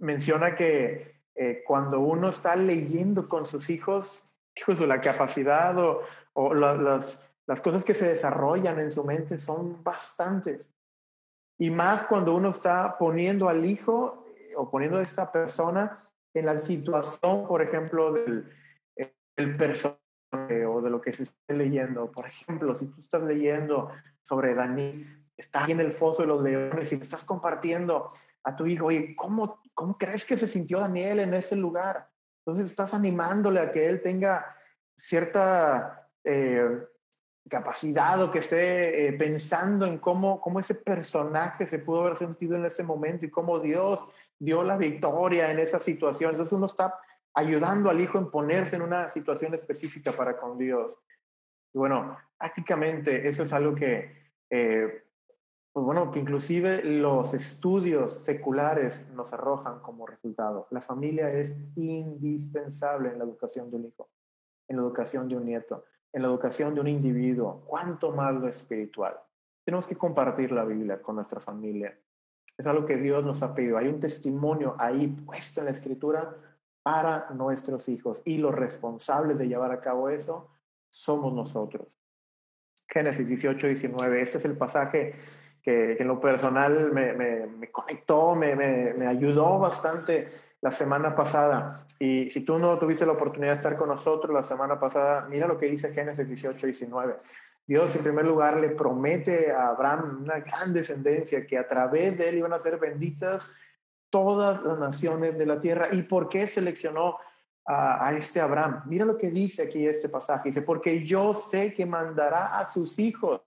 menciona 0.00 0.56
que 0.56 1.21
eh, 1.34 1.62
cuando 1.66 2.00
uno 2.00 2.28
está 2.28 2.56
leyendo 2.56 3.28
con 3.28 3.46
sus 3.46 3.70
hijos, 3.70 4.22
hijos, 4.54 4.78
la 4.80 5.00
capacidad 5.00 5.78
o, 5.78 6.02
o 6.34 6.54
las, 6.54 7.32
las 7.46 7.60
cosas 7.60 7.84
que 7.84 7.94
se 7.94 8.08
desarrollan 8.08 8.78
en 8.80 8.92
su 8.92 9.04
mente 9.04 9.38
son 9.38 9.82
bastantes. 9.82 10.70
Y 11.58 11.70
más 11.70 12.04
cuando 12.04 12.34
uno 12.34 12.50
está 12.50 12.96
poniendo 12.98 13.48
al 13.48 13.64
hijo 13.64 14.26
eh, 14.36 14.52
o 14.56 14.70
poniendo 14.70 14.98
a 14.98 15.02
esta 15.02 15.30
persona 15.30 16.08
en 16.34 16.46
la 16.46 16.58
situación, 16.58 17.46
por 17.46 17.62
ejemplo, 17.62 18.12
del 18.12 18.50
el 19.36 19.56
personaje 19.56 20.66
o 20.66 20.80
de 20.80 20.90
lo 20.90 21.00
que 21.00 21.12
se 21.12 21.24
esté 21.24 21.54
leyendo. 21.54 22.10
Por 22.10 22.26
ejemplo, 22.26 22.74
si 22.74 22.86
tú 22.86 23.00
estás 23.00 23.22
leyendo 23.22 23.90
sobre 24.22 24.54
Daniel, 24.54 25.24
está 25.36 25.64
ahí 25.64 25.72
en 25.72 25.80
el 25.80 25.92
foso 25.92 26.22
de 26.22 26.28
los 26.28 26.42
leones 26.42 26.92
y 26.92 26.96
le 26.96 27.02
estás 27.02 27.24
compartiendo 27.24 28.12
a 28.44 28.56
tu 28.56 28.66
hijo, 28.66 28.86
oye, 28.86 29.14
¿cómo, 29.16 29.60
¿cómo 29.74 29.96
crees 29.96 30.24
que 30.24 30.36
se 30.36 30.48
sintió 30.48 30.80
Daniel 30.80 31.20
en 31.20 31.34
ese 31.34 31.56
lugar? 31.56 32.08
Entonces 32.44 32.70
estás 32.70 32.94
animándole 32.94 33.60
a 33.60 33.70
que 33.70 33.88
él 33.88 34.02
tenga 34.02 34.56
cierta, 34.96 36.08
eh, 36.24 36.86
capacidad 37.48 38.22
o 38.22 38.30
que 38.30 38.38
esté 38.38 39.08
eh, 39.08 39.12
pensando 39.14 39.86
en 39.86 39.98
cómo, 39.98 40.40
cómo 40.40 40.60
ese 40.60 40.74
personaje 40.74 41.66
se 41.66 41.78
pudo 41.78 42.02
haber 42.02 42.16
sentido 42.16 42.56
en 42.56 42.64
ese 42.64 42.84
momento 42.84 43.26
y 43.26 43.30
cómo 43.30 43.58
Dios 43.58 44.04
dio 44.38 44.62
la 44.62 44.76
victoria 44.76 45.50
en 45.50 45.58
esa 45.58 45.78
situación. 45.78 46.30
Entonces 46.30 46.52
uno 46.52 46.66
está 46.66 46.98
ayudando 47.34 47.90
al 47.90 48.00
hijo 48.00 48.18
en 48.18 48.30
ponerse 48.30 48.76
en 48.76 48.82
una 48.82 49.08
situación 49.08 49.54
específica 49.54 50.12
para 50.12 50.36
con 50.36 50.58
Dios. 50.58 50.98
Y 51.74 51.78
bueno, 51.78 52.18
prácticamente 52.38 53.28
eso 53.28 53.42
es 53.42 53.52
algo 53.52 53.74
que, 53.74 54.32
eh, 54.50 55.04
pues 55.72 55.86
bueno, 55.86 56.10
que 56.10 56.20
inclusive 56.20 56.84
los 56.84 57.32
estudios 57.32 58.12
seculares 58.12 59.08
nos 59.14 59.32
arrojan 59.32 59.80
como 59.80 60.06
resultado. 60.06 60.66
La 60.70 60.82
familia 60.82 61.32
es 61.32 61.56
indispensable 61.76 63.10
en 63.10 63.18
la 63.18 63.24
educación 63.24 63.70
de 63.70 63.76
un 63.76 63.86
hijo, 63.86 64.10
en 64.68 64.76
la 64.76 64.82
educación 64.82 65.28
de 65.28 65.36
un 65.36 65.46
nieto, 65.46 65.84
en 66.12 66.22
la 66.22 66.28
educación 66.28 66.74
de 66.74 66.82
un 66.82 66.88
individuo, 66.88 67.62
cuánto 67.66 68.12
más 68.12 68.34
lo 68.34 68.48
espiritual. 68.48 69.18
Tenemos 69.64 69.86
que 69.86 69.96
compartir 69.96 70.52
la 70.52 70.64
Biblia 70.64 71.00
con 71.00 71.16
nuestra 71.16 71.40
familia. 71.40 71.98
Es 72.58 72.66
algo 72.66 72.84
que 72.84 72.98
Dios 72.98 73.24
nos 73.24 73.42
ha 73.42 73.54
pedido. 73.54 73.78
Hay 73.78 73.88
un 73.88 73.98
testimonio 73.98 74.76
ahí 74.78 75.06
puesto 75.06 75.60
en 75.60 75.66
la 75.66 75.72
escritura 75.72 76.36
para 76.82 77.30
nuestros 77.30 77.88
hijos 77.88 78.20
y 78.26 78.36
los 78.36 78.54
responsables 78.54 79.38
de 79.38 79.48
llevar 79.48 79.72
a 79.72 79.80
cabo 79.80 80.10
eso 80.10 80.50
somos 80.90 81.32
nosotros. 81.32 81.88
Génesis 82.88 83.26
18, 83.26 83.68
19, 83.68 84.20
este 84.20 84.36
es 84.36 84.44
el 84.44 84.58
pasaje 84.58 85.14
que, 85.62 85.96
en 85.98 86.08
lo 86.08 86.20
personal 86.20 86.92
me, 86.92 87.70
conectó, 87.70 88.34
me, 88.34 89.06
ayudó 89.06 89.58
bastante 89.58 90.28
la 90.60 90.72
semana 90.72 91.14
pasada. 91.14 91.86
Y 91.98 92.30
si 92.30 92.40
tú 92.40 92.58
no 92.58 92.78
tuviste 92.78 93.06
la 93.06 93.12
oportunidad 93.12 93.52
de 93.52 93.58
estar 93.58 93.76
con 93.76 93.88
nosotros 93.88 94.34
la 94.34 94.42
semana 94.42 94.78
pasada, 94.78 95.26
mira 95.28 95.46
lo 95.46 95.58
que 95.58 95.66
dice 95.66 95.92
Génesis 95.92 96.26
18, 96.26 96.66
19. 96.66 97.16
Dios 97.66 97.94
en 97.94 98.02
primer 98.02 98.24
lugar 98.24 98.58
le 98.58 98.70
promete 98.70 99.52
a 99.52 99.68
Abraham 99.68 100.22
una 100.22 100.40
gran 100.40 100.72
descendencia 100.72 101.46
que 101.46 101.56
a 101.56 101.68
través 101.68 102.18
de 102.18 102.28
él 102.28 102.38
iban 102.38 102.52
a 102.52 102.58
ser 102.58 102.76
benditas 102.78 103.50
todas 104.10 104.62
las 104.62 104.78
naciones 104.78 105.38
de 105.38 105.46
la 105.46 105.60
tierra. 105.60 105.88
¿Y 105.92 106.02
por 106.02 106.28
qué 106.28 106.46
seleccionó 106.46 107.18
a, 107.64 108.12
este 108.14 108.40
Abraham? 108.40 108.82
Mira 108.86 109.04
lo 109.04 109.16
que 109.16 109.30
dice 109.30 109.62
aquí 109.62 109.86
este 109.86 110.08
pasaje. 110.08 110.48
Dice, 110.48 110.62
porque 110.62 111.04
yo 111.04 111.32
sé 111.32 111.72
que 111.72 111.86
mandará 111.86 112.58
a 112.58 112.66
sus 112.66 112.98
hijos 112.98 113.40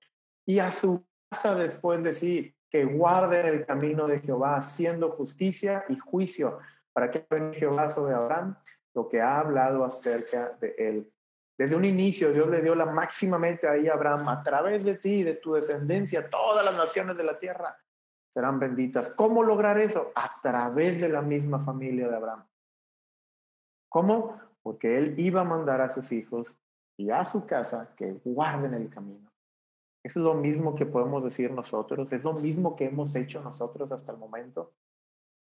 y 0.46 0.60
a 0.60 0.72
su 0.72 1.06
después 1.58 2.04
de 2.04 2.14
sí, 2.14 2.56
que 2.70 2.86
guarden 2.86 3.46
el 3.46 3.66
camino 3.66 4.08
de 4.08 4.20
Jehová, 4.20 4.58
haciendo 4.58 5.12
justicia 5.12 5.86
y 5.90 5.98
juicio, 5.98 6.60
para 6.94 7.12
que 7.12 7.26
Jehová 7.58 7.90
sobre 7.90 8.16
Abraham 8.16 8.56
lo 8.94 9.08
que 9.10 9.22
ha 9.22 9.40
hablado 9.40 9.84
acerca 9.84 10.58
de 10.60 10.76
él. 10.78 11.12
Desde 11.58 11.76
un 11.76 11.86
inicio 11.86 12.34
Dios 12.34 12.50
le 12.50 12.62
dio 12.62 12.76
la 12.76 12.86
máxima 12.86 13.38
meta 13.38 13.72
ahí 13.72 13.88
a 13.88 13.94
Abraham, 13.94 14.28
a 14.30 14.44
través 14.44 14.86
de 14.86 14.96
ti, 14.96 15.24
de 15.24 15.36
tu 15.36 15.54
descendencia, 15.54 16.30
todas 16.30 16.66
las 16.66 16.76
naciones 16.76 17.16
de 17.18 17.24
la 17.24 17.38
tierra 17.38 17.78
serán 18.30 18.60
benditas. 18.60 19.10
¿Cómo 19.12 19.44
lograr 19.44 19.80
eso? 19.80 20.12
A 20.16 20.42
través 20.42 21.00
de 21.00 21.08
la 21.08 21.22
misma 21.22 21.64
familia 21.64 22.10
de 22.10 22.16
Abraham. 22.16 22.46
¿Cómo? 23.88 24.42
Porque 24.62 24.98
él 24.98 25.18
iba 25.18 25.42
a 25.42 25.46
mandar 25.46 25.80
a 25.80 25.94
sus 25.94 26.12
hijos 26.12 26.54
y 26.98 27.12
a 27.12 27.24
su 27.24 27.46
casa 27.46 27.94
que 27.96 28.20
guarden 28.26 28.74
el 28.74 28.90
camino. 28.90 29.32
Es 30.06 30.16
lo 30.16 30.36
mismo 30.36 30.76
que 30.76 30.86
podemos 30.86 31.24
decir 31.24 31.50
nosotros, 31.50 32.14
es 32.14 32.24
lo 32.24 32.34
mismo 32.34 32.76
que 32.76 32.86
hemos 32.86 33.16
hecho 33.16 33.42
nosotros 33.42 33.92
hasta 33.92 34.12
el 34.12 34.20
momento. 34.20 34.74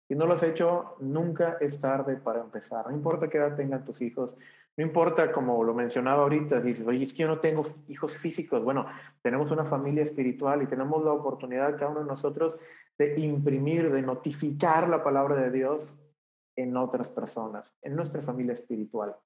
Si 0.06 0.14
no 0.14 0.24
lo 0.24 0.34
has 0.34 0.44
hecho, 0.44 0.94
nunca 1.00 1.56
es 1.60 1.80
tarde 1.80 2.14
para 2.14 2.42
empezar. 2.42 2.86
No 2.86 2.92
importa 2.92 3.28
qué 3.28 3.38
edad 3.38 3.56
tengan 3.56 3.84
tus 3.84 4.00
hijos, 4.02 4.38
no 4.76 4.84
importa, 4.84 5.32
como 5.32 5.64
lo 5.64 5.74
mencionaba 5.74 6.22
ahorita, 6.22 6.60
dices, 6.60 6.86
oye, 6.86 7.02
es 7.02 7.12
que 7.12 7.22
yo 7.22 7.26
no 7.26 7.40
tengo 7.40 7.66
hijos 7.88 8.16
físicos. 8.16 8.62
Bueno, 8.62 8.86
tenemos 9.20 9.50
una 9.50 9.64
familia 9.64 10.04
espiritual 10.04 10.62
y 10.62 10.66
tenemos 10.66 11.04
la 11.04 11.10
oportunidad, 11.10 11.76
cada 11.76 11.90
uno 11.90 12.02
de 12.02 12.06
nosotros, 12.06 12.56
de 12.96 13.18
imprimir, 13.18 13.90
de 13.90 14.00
notificar 14.00 14.88
la 14.88 15.02
palabra 15.02 15.34
de 15.42 15.50
Dios 15.50 15.98
en 16.54 16.76
otras 16.76 17.10
personas, 17.10 17.74
en 17.82 17.96
nuestra 17.96 18.22
familia 18.22 18.52
espiritual. 18.52 19.16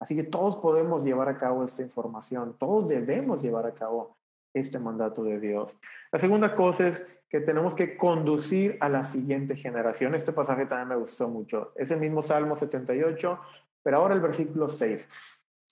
Así 0.00 0.16
que 0.16 0.24
todos 0.24 0.56
podemos 0.56 1.04
llevar 1.04 1.28
a 1.28 1.38
cabo 1.38 1.64
esta 1.64 1.82
información, 1.82 2.56
todos 2.58 2.88
debemos 2.88 3.42
llevar 3.42 3.66
a 3.66 3.74
cabo 3.74 4.16
este 4.54 4.78
mandato 4.78 5.24
de 5.24 5.40
Dios. 5.40 5.76
La 6.10 6.18
segunda 6.18 6.54
cosa 6.54 6.88
es 6.88 7.20
que 7.28 7.40
tenemos 7.40 7.74
que 7.74 7.96
conducir 7.96 8.76
a 8.80 8.88
la 8.88 9.04
siguiente 9.04 9.56
generación. 9.56 10.14
Este 10.14 10.32
pasaje 10.32 10.66
también 10.66 10.88
me 10.88 10.96
gustó 10.96 11.28
mucho. 11.28 11.72
Es 11.76 11.90
el 11.90 12.00
mismo 12.00 12.22
Salmo 12.22 12.56
78, 12.56 13.40
pero 13.82 13.96
ahora 13.96 14.14
el 14.14 14.20
versículo 14.20 14.68
6. 14.68 15.08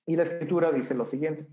Y 0.07 0.17
la 0.17 0.23
escritura 0.23 0.73
dice 0.73 0.95
lo 0.95 1.07
siguiente, 1.07 1.47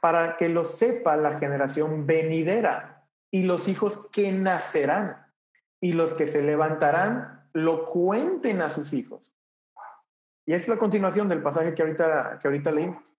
para 0.00 0.36
que 0.36 0.48
lo 0.48 0.64
sepa 0.64 1.16
la 1.16 1.38
generación 1.38 2.06
venidera 2.06 3.06
y 3.30 3.42
los 3.42 3.68
hijos 3.68 4.08
que 4.10 4.32
nacerán 4.32 5.26
y 5.80 5.92
los 5.92 6.14
que 6.14 6.26
se 6.26 6.42
levantarán 6.42 7.48
lo 7.52 7.86
cuenten 7.86 8.62
a 8.62 8.70
sus 8.70 8.92
hijos. 8.92 9.32
Y 10.46 10.54
es 10.54 10.66
la 10.68 10.76
continuación 10.76 11.28
del 11.28 11.42
pasaje 11.42 11.74
que 11.74 11.82
ahorita, 11.82 12.38
que 12.40 12.48
ahorita 12.48 12.72
leímos. 12.72 13.14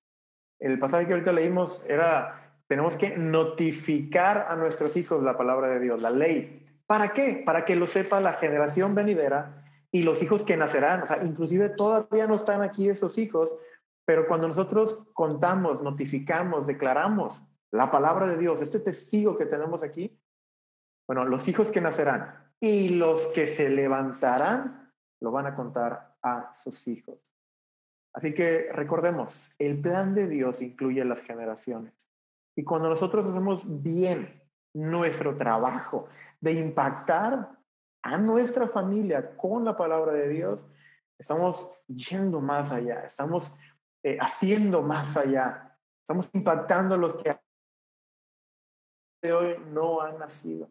El 0.59 0.79
pasaje 0.79 1.05
que 1.05 1.13
ahorita 1.13 1.31
leímos 1.31 1.85
era, 1.87 2.42
tenemos 2.73 2.97
que 2.97 3.15
notificar 3.15 4.47
a 4.49 4.55
nuestros 4.55 4.97
hijos 4.97 5.21
la 5.21 5.37
palabra 5.37 5.67
de 5.67 5.79
Dios, 5.79 6.01
la 6.01 6.09
ley. 6.09 6.65
¿Para 6.87 7.13
qué? 7.13 7.43
Para 7.45 7.65
que 7.65 7.75
lo 7.75 7.85
sepa 7.85 8.19
la 8.19 8.33
generación 8.33 8.95
venidera 8.95 9.63
y 9.91 10.01
los 10.01 10.23
hijos 10.23 10.41
que 10.41 10.57
nacerán, 10.57 11.03
o 11.03 11.05
sea, 11.05 11.23
inclusive 11.23 11.69
todavía 11.69 12.25
no 12.25 12.33
están 12.33 12.63
aquí 12.63 12.89
esos 12.89 13.19
hijos, 13.19 13.55
pero 14.05 14.25
cuando 14.27 14.47
nosotros 14.47 15.05
contamos, 15.13 15.83
notificamos, 15.83 16.65
declaramos 16.65 17.43
la 17.69 17.91
palabra 17.91 18.25
de 18.25 18.37
Dios, 18.37 18.59
este 18.59 18.79
testigo 18.79 19.37
que 19.37 19.45
tenemos 19.45 19.83
aquí, 19.83 20.19
bueno, 21.07 21.25
los 21.25 21.47
hijos 21.47 21.69
que 21.69 21.79
nacerán 21.79 22.33
y 22.59 22.89
los 22.89 23.27
que 23.35 23.45
se 23.45 23.69
levantarán 23.69 24.91
lo 25.21 25.29
van 25.29 25.45
a 25.45 25.55
contar 25.55 26.15
a 26.23 26.51
sus 26.55 26.87
hijos. 26.87 27.19
Así 28.15 28.33
que 28.33 28.71
recordemos, 28.73 29.51
el 29.59 29.79
plan 29.79 30.15
de 30.15 30.25
Dios 30.25 30.63
incluye 30.63 31.05
las 31.05 31.21
generaciones. 31.21 32.12
Y 32.55 32.63
cuando 32.63 32.89
nosotros 32.89 33.25
hacemos 33.25 33.63
bien 33.81 34.41
nuestro 34.73 35.35
trabajo 35.37 36.07
de 36.39 36.53
impactar 36.53 37.57
a 38.03 38.17
nuestra 38.17 38.67
familia 38.67 39.35
con 39.37 39.63
la 39.65 39.75
palabra 39.75 40.13
de 40.13 40.29
Dios, 40.29 40.67
estamos 41.17 41.71
yendo 41.87 42.41
más 42.41 42.71
allá, 42.71 43.05
estamos 43.05 43.57
eh, 44.03 44.17
haciendo 44.19 44.81
más 44.81 45.15
allá, 45.15 45.77
estamos 46.01 46.29
impactando 46.33 46.95
a 46.95 46.97
los 46.97 47.15
que 47.15 47.37
de 49.21 49.33
hoy 49.33 49.55
no 49.71 50.01
han 50.01 50.19
nacido. 50.19 50.69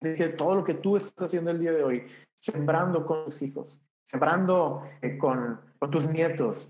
Así 0.00 0.14
que 0.14 0.28
todo 0.28 0.56
lo 0.56 0.64
que 0.64 0.74
tú 0.74 0.96
estás 0.96 1.26
haciendo 1.26 1.50
el 1.50 1.60
día 1.60 1.72
de 1.72 1.82
hoy, 1.82 2.06
sembrando 2.34 3.06
con 3.06 3.24
tus 3.24 3.40
hijos, 3.40 3.80
sembrando 4.02 4.82
eh, 5.00 5.16
con, 5.16 5.60
con 5.78 5.90
tus 5.90 6.08
nietos, 6.08 6.68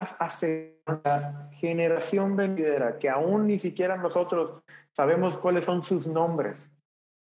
hace 0.00 0.80
la 0.86 1.50
generación 1.54 2.36
venidera 2.36 2.98
que 2.98 3.08
aún 3.08 3.46
ni 3.46 3.58
siquiera 3.58 3.96
nosotros 3.96 4.62
sabemos 4.92 5.36
cuáles 5.38 5.64
son 5.64 5.82
sus 5.82 6.06
nombres, 6.06 6.70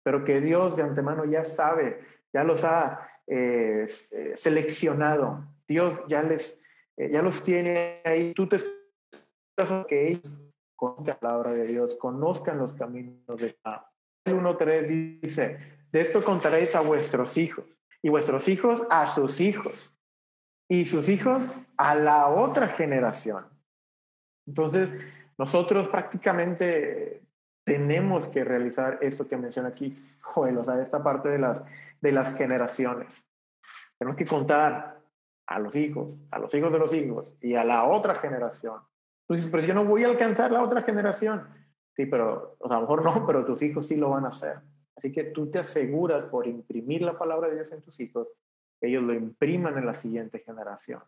pero 0.03 0.23
que 0.23 0.41
Dios 0.41 0.77
de 0.77 0.83
antemano 0.83 1.25
ya 1.25 1.45
sabe, 1.45 1.99
ya 2.33 2.43
los 2.43 2.63
ha 2.63 3.07
eh, 3.27 3.85
eh, 4.11 4.33
seleccionado. 4.35 5.45
Dios 5.67 6.01
ya 6.07 6.23
les, 6.23 6.61
eh, 6.97 7.09
ya 7.11 7.21
los 7.21 7.43
tiene 7.43 8.01
ahí. 8.03 8.33
Tú 8.33 8.47
te 8.47 8.57
que 9.87 10.07
ellos 10.07 10.41
conozcan 10.75 11.07
la 11.07 11.19
palabra 11.19 11.51
de 11.51 11.65
Dios, 11.65 11.95
conozcan 11.95 12.57
los 12.57 12.73
caminos 12.73 13.37
de 13.37 13.55
Dios. 13.63 13.81
1.3 14.25 15.19
dice, 15.21 15.57
de 15.91 16.01
esto 16.01 16.23
contaréis 16.23 16.75
a 16.75 16.81
vuestros 16.81 17.37
hijos 17.37 17.65
y 18.01 18.09
vuestros 18.09 18.47
hijos 18.47 18.83
a 18.89 19.07
sus 19.07 19.39
hijos 19.39 19.90
y 20.71 20.85
sus 20.85 21.09
hijos 21.09 21.53
a 21.75 21.95
la 21.95 22.29
otra 22.29 22.69
generación. 22.69 23.43
Entonces, 24.47 24.89
nosotros 25.37 25.89
prácticamente 25.89 27.23
tenemos 27.65 28.29
que 28.29 28.45
realizar 28.45 28.97
esto 29.01 29.27
que 29.27 29.35
menciona 29.35 29.67
aquí 29.67 29.97
Joel, 30.21 30.57
o 30.57 30.63
sea, 30.63 30.81
esta 30.81 31.03
parte 31.03 31.27
de 31.27 31.39
las, 31.39 31.61
de 31.99 32.13
las 32.13 32.33
generaciones. 32.37 33.27
Tenemos 33.99 34.17
que 34.17 34.25
contar 34.25 35.01
a 35.45 35.59
los 35.59 35.75
hijos, 35.75 36.17
a 36.31 36.39
los 36.39 36.53
hijos 36.55 36.71
de 36.71 36.79
los 36.79 36.93
hijos 36.93 37.35
y 37.41 37.55
a 37.55 37.65
la 37.65 37.83
otra 37.83 38.15
generación. 38.15 38.79
Tú 39.27 39.33
dices, 39.33 39.51
pero 39.51 39.67
yo 39.67 39.73
no 39.73 39.83
voy 39.83 40.05
a 40.05 40.07
alcanzar 40.07 40.53
la 40.53 40.63
otra 40.63 40.83
generación. 40.83 41.49
Sí, 41.97 42.05
pero 42.05 42.55
a 42.63 42.75
lo 42.75 42.79
mejor 42.79 43.03
no, 43.03 43.27
pero 43.27 43.43
tus 43.43 43.61
hijos 43.61 43.89
sí 43.89 43.97
lo 43.97 44.11
van 44.11 44.23
a 44.23 44.29
hacer. 44.29 44.59
Así 44.95 45.11
que 45.11 45.25
tú 45.25 45.51
te 45.51 45.59
aseguras 45.59 46.23
por 46.23 46.47
imprimir 46.47 47.01
la 47.01 47.17
palabra 47.17 47.49
de 47.49 47.55
Dios 47.55 47.73
en 47.73 47.81
tus 47.81 47.99
hijos, 47.99 48.29
ellos 48.81 49.03
lo 49.03 49.13
impriman 49.13 49.77
en 49.77 49.85
la 49.85 49.93
siguiente 49.93 50.39
generación. 50.39 51.01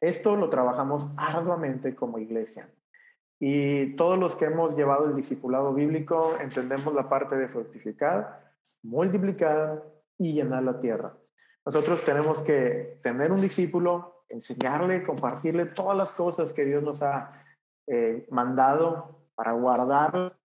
Esto 0.00 0.36
lo 0.36 0.48
trabajamos 0.48 1.10
arduamente 1.16 1.94
como 1.94 2.18
iglesia. 2.18 2.70
Y 3.38 3.96
todos 3.96 4.18
los 4.18 4.36
que 4.36 4.46
hemos 4.46 4.76
llevado 4.76 5.06
el 5.06 5.16
discipulado 5.16 5.74
bíblico 5.74 6.36
entendemos 6.40 6.94
la 6.94 7.08
parte 7.08 7.36
de 7.36 7.48
fructificar, 7.48 8.54
multiplicar 8.82 9.82
y 10.16 10.34
llenar 10.34 10.62
la 10.62 10.80
tierra. 10.80 11.14
Nosotros 11.64 12.04
tenemos 12.04 12.42
que 12.42 12.98
tener 13.02 13.32
un 13.32 13.40
discípulo, 13.40 14.24
enseñarle, 14.28 15.02
compartirle 15.02 15.66
todas 15.66 15.96
las 15.96 16.12
cosas 16.12 16.52
que 16.52 16.64
Dios 16.64 16.82
nos 16.82 17.02
ha 17.02 17.44
eh, 17.86 18.26
mandado 18.30 19.26
para 19.34 19.52
guardar. 19.52 20.36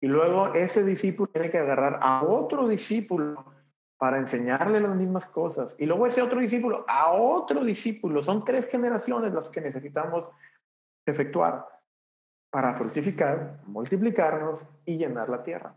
Y 0.00 0.06
luego 0.06 0.52
ese 0.54 0.84
discípulo 0.84 1.30
tiene 1.30 1.50
que 1.50 1.58
agarrar 1.58 1.98
a 2.02 2.24
otro 2.24 2.66
discípulo 2.68 3.53
para 3.98 4.18
enseñarle 4.18 4.80
las 4.80 4.94
mismas 4.96 5.28
cosas. 5.28 5.76
Y 5.78 5.86
luego 5.86 6.06
ese 6.06 6.22
otro 6.22 6.40
discípulo 6.40 6.84
a 6.88 7.12
otro 7.12 7.64
discípulo. 7.64 8.22
Son 8.22 8.44
tres 8.44 8.68
generaciones 8.68 9.32
las 9.32 9.50
que 9.50 9.60
necesitamos 9.60 10.28
efectuar 11.06 11.66
para 12.50 12.74
fructificar, 12.74 13.60
multiplicarnos 13.66 14.66
y 14.84 14.96
llenar 14.96 15.28
la 15.28 15.42
tierra. 15.42 15.74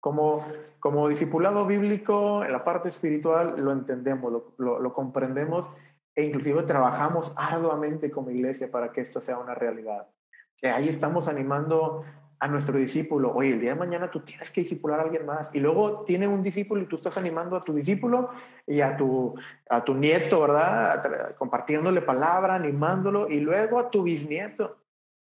Como, 0.00 0.44
como 0.80 1.08
discipulado 1.08 1.66
bíblico, 1.66 2.44
en 2.44 2.52
la 2.52 2.62
parte 2.62 2.88
espiritual 2.88 3.54
lo 3.58 3.72
entendemos, 3.72 4.54
lo, 4.58 4.78
lo 4.78 4.92
comprendemos 4.92 5.68
e 6.14 6.24
inclusive 6.24 6.62
trabajamos 6.64 7.32
arduamente 7.36 8.10
como 8.10 8.30
iglesia 8.30 8.70
para 8.70 8.92
que 8.92 9.00
esto 9.00 9.20
sea 9.20 9.38
una 9.38 9.54
realidad. 9.54 10.08
Que 10.56 10.68
ahí 10.68 10.88
estamos 10.88 11.26
animando 11.28 12.04
a 12.38 12.48
nuestro 12.48 12.78
discípulo, 12.78 13.32
oye, 13.34 13.52
el 13.52 13.60
día 13.60 13.70
de 13.70 13.78
mañana 13.78 14.10
tú 14.10 14.20
tienes 14.20 14.50
que 14.50 14.60
discipular 14.60 15.00
a 15.00 15.04
alguien 15.04 15.24
más. 15.24 15.54
Y 15.54 15.60
luego 15.60 16.04
tiene 16.04 16.26
un 16.26 16.42
discípulo 16.42 16.82
y 16.82 16.86
tú 16.86 16.96
estás 16.96 17.16
animando 17.16 17.56
a 17.56 17.60
tu 17.60 17.72
discípulo 17.72 18.30
y 18.66 18.80
a 18.80 18.96
tu, 18.96 19.34
a 19.68 19.84
tu 19.84 19.94
nieto, 19.94 20.40
¿verdad? 20.40 21.34
Compartiéndole 21.36 22.02
palabra, 22.02 22.54
animándolo, 22.54 23.28
y 23.28 23.40
luego 23.40 23.78
a 23.78 23.90
tu 23.90 24.02
bisnieto, 24.02 24.78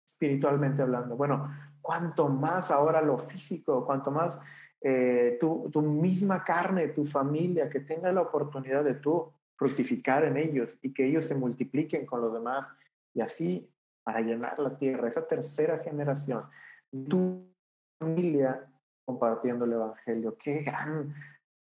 espiritualmente 0.05 0.81
hablando. 0.81 1.15
Bueno, 1.15 1.51
cuanto 1.81 2.27
más 2.27 2.71
ahora 2.71 3.01
lo 3.01 3.17
físico, 3.17 3.85
cuanto 3.85 4.11
más 4.11 4.41
eh, 4.81 5.37
tu, 5.39 5.69
tu 5.71 5.81
misma 5.81 6.43
carne, 6.43 6.89
tu 6.89 7.05
familia, 7.05 7.69
que 7.69 7.79
tenga 7.81 8.11
la 8.11 8.21
oportunidad 8.21 8.83
de 8.83 8.95
tú 8.95 9.31
fructificar 9.55 10.25
en 10.25 10.37
ellos 10.37 10.77
y 10.81 10.93
que 10.93 11.05
ellos 11.05 11.25
se 11.25 11.35
multipliquen 11.35 12.05
con 12.05 12.21
los 12.21 12.33
demás 12.33 12.69
y 13.13 13.21
así 13.21 13.69
para 14.03 14.21
llenar 14.21 14.59
la 14.59 14.77
tierra, 14.77 15.07
esa 15.07 15.25
tercera 15.25 15.79
generación 15.79 16.43
tu 17.03 17.51
familia 17.99 18.65
compartiendo 19.05 19.65
el 19.65 19.73
Evangelio. 19.73 20.37
Qué 20.37 20.61
gran 20.61 21.13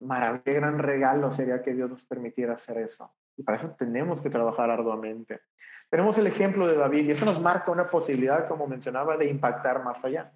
maravilla, 0.00 0.42
qué 0.44 0.52
gran 0.54 0.78
regalo 0.78 1.32
sería 1.32 1.62
que 1.62 1.72
Dios 1.72 1.90
nos 1.90 2.04
permitiera 2.04 2.54
hacer 2.54 2.78
eso. 2.78 3.12
Y 3.36 3.42
para 3.42 3.56
eso 3.56 3.74
tenemos 3.78 4.20
que 4.20 4.30
trabajar 4.30 4.70
arduamente. 4.70 5.40
Tenemos 5.88 6.18
el 6.18 6.26
ejemplo 6.26 6.66
de 6.66 6.76
David 6.76 7.06
y 7.06 7.10
esto 7.12 7.24
nos 7.24 7.40
marca 7.40 7.70
una 7.70 7.88
posibilidad, 7.88 8.46
como 8.48 8.66
mencionaba, 8.66 9.16
de 9.16 9.26
impactar 9.26 9.82
más 9.82 10.04
allá. 10.04 10.32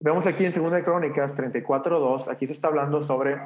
Vemos 0.00 0.26
aquí 0.26 0.44
en 0.44 0.52
2 0.52 0.82
Crónicas 0.82 1.36
34.2, 1.38 2.28
aquí 2.28 2.46
se 2.46 2.54
está 2.54 2.68
hablando 2.68 3.02
sobre 3.02 3.38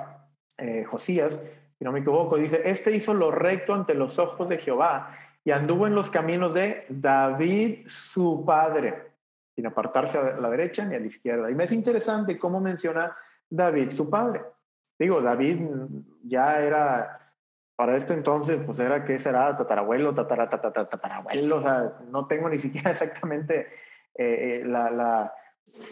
eh, 0.58 0.84
Josías, 0.84 1.42
si 1.76 1.84
no 1.84 1.90
me 1.90 1.98
equivoco, 1.98 2.36
dice, 2.36 2.62
este 2.64 2.94
hizo 2.94 3.12
lo 3.12 3.32
recto 3.32 3.74
ante 3.74 3.94
los 3.94 4.18
ojos 4.20 4.48
de 4.48 4.58
Jehová 4.58 5.10
y 5.44 5.50
anduvo 5.50 5.88
en 5.88 5.96
los 5.96 6.10
caminos 6.10 6.54
de 6.54 6.86
David, 6.88 7.86
su 7.86 8.44
padre 8.46 9.13
sin 9.54 9.66
apartarse 9.66 10.18
a 10.18 10.40
la 10.40 10.50
derecha 10.50 10.84
ni 10.84 10.94
a 10.94 11.00
la 11.00 11.06
izquierda. 11.06 11.50
Y 11.50 11.54
me 11.54 11.64
es 11.64 11.72
interesante 11.72 12.38
cómo 12.38 12.60
menciona 12.60 13.16
David, 13.48 13.90
su 13.90 14.10
padre. 14.10 14.42
Digo, 14.98 15.20
David 15.20 15.60
ya 16.24 16.60
era, 16.60 17.32
para 17.76 17.96
este 17.96 18.14
entonces, 18.14 18.60
pues 18.64 18.78
era, 18.78 19.04
¿qué 19.04 19.18
será? 19.18 19.56
Tatarabuelo, 19.56 20.14
tatara, 20.14 20.48
tatara, 20.48 20.88
tatarabuelo, 20.88 21.56
o 21.56 21.62
sea, 21.62 21.92
no 22.10 22.26
tengo 22.26 22.48
ni 22.48 22.58
siquiera 22.58 22.90
exactamente 22.92 23.68
eh, 24.14 24.60
eh, 24.60 24.62
la, 24.64 24.90
la, 24.90 25.32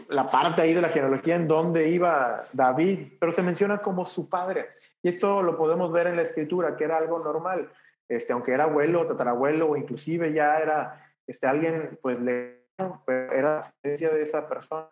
la 0.09 0.31
parte 0.31 0.63
ahí 0.63 0.75
de 0.75 0.83
la 0.83 0.89
genealogía 0.89 1.37
en 1.37 1.49
donde 1.49 1.89
iba 1.89 2.45
David, 2.53 3.15
pero 3.19 3.33
se 3.33 3.43
menciona 3.43 3.79
como 3.79 4.05
su 4.05 4.29
padre. 4.29 4.71
Y 5.03 5.09
esto 5.09 5.43
lo 5.43 5.57
podemos 5.57 5.91
ver 5.93 6.07
en 6.07 6.17
la 6.17 6.23
escritura, 6.23 6.77
que 6.77 6.85
era 6.85 6.99
algo 6.99 7.19
normal. 7.19 7.71
Este, 8.09 8.33
aunque 8.33 8.53
era 8.53 8.65
abuelo, 8.65 9.07
tatarabuelo, 9.07 9.71
o 9.71 9.77
inclusive 9.77 10.33
ya 10.33 10.59
era 10.59 11.13
este, 11.27 11.47
alguien, 11.47 11.99
pues 12.03 12.21
le 12.21 12.63
pues, 13.05 13.22
era 13.33 13.55
la 13.55 13.59
ascendencia 13.59 14.11
de 14.11 14.23
esa 14.23 14.49
persona, 14.49 14.89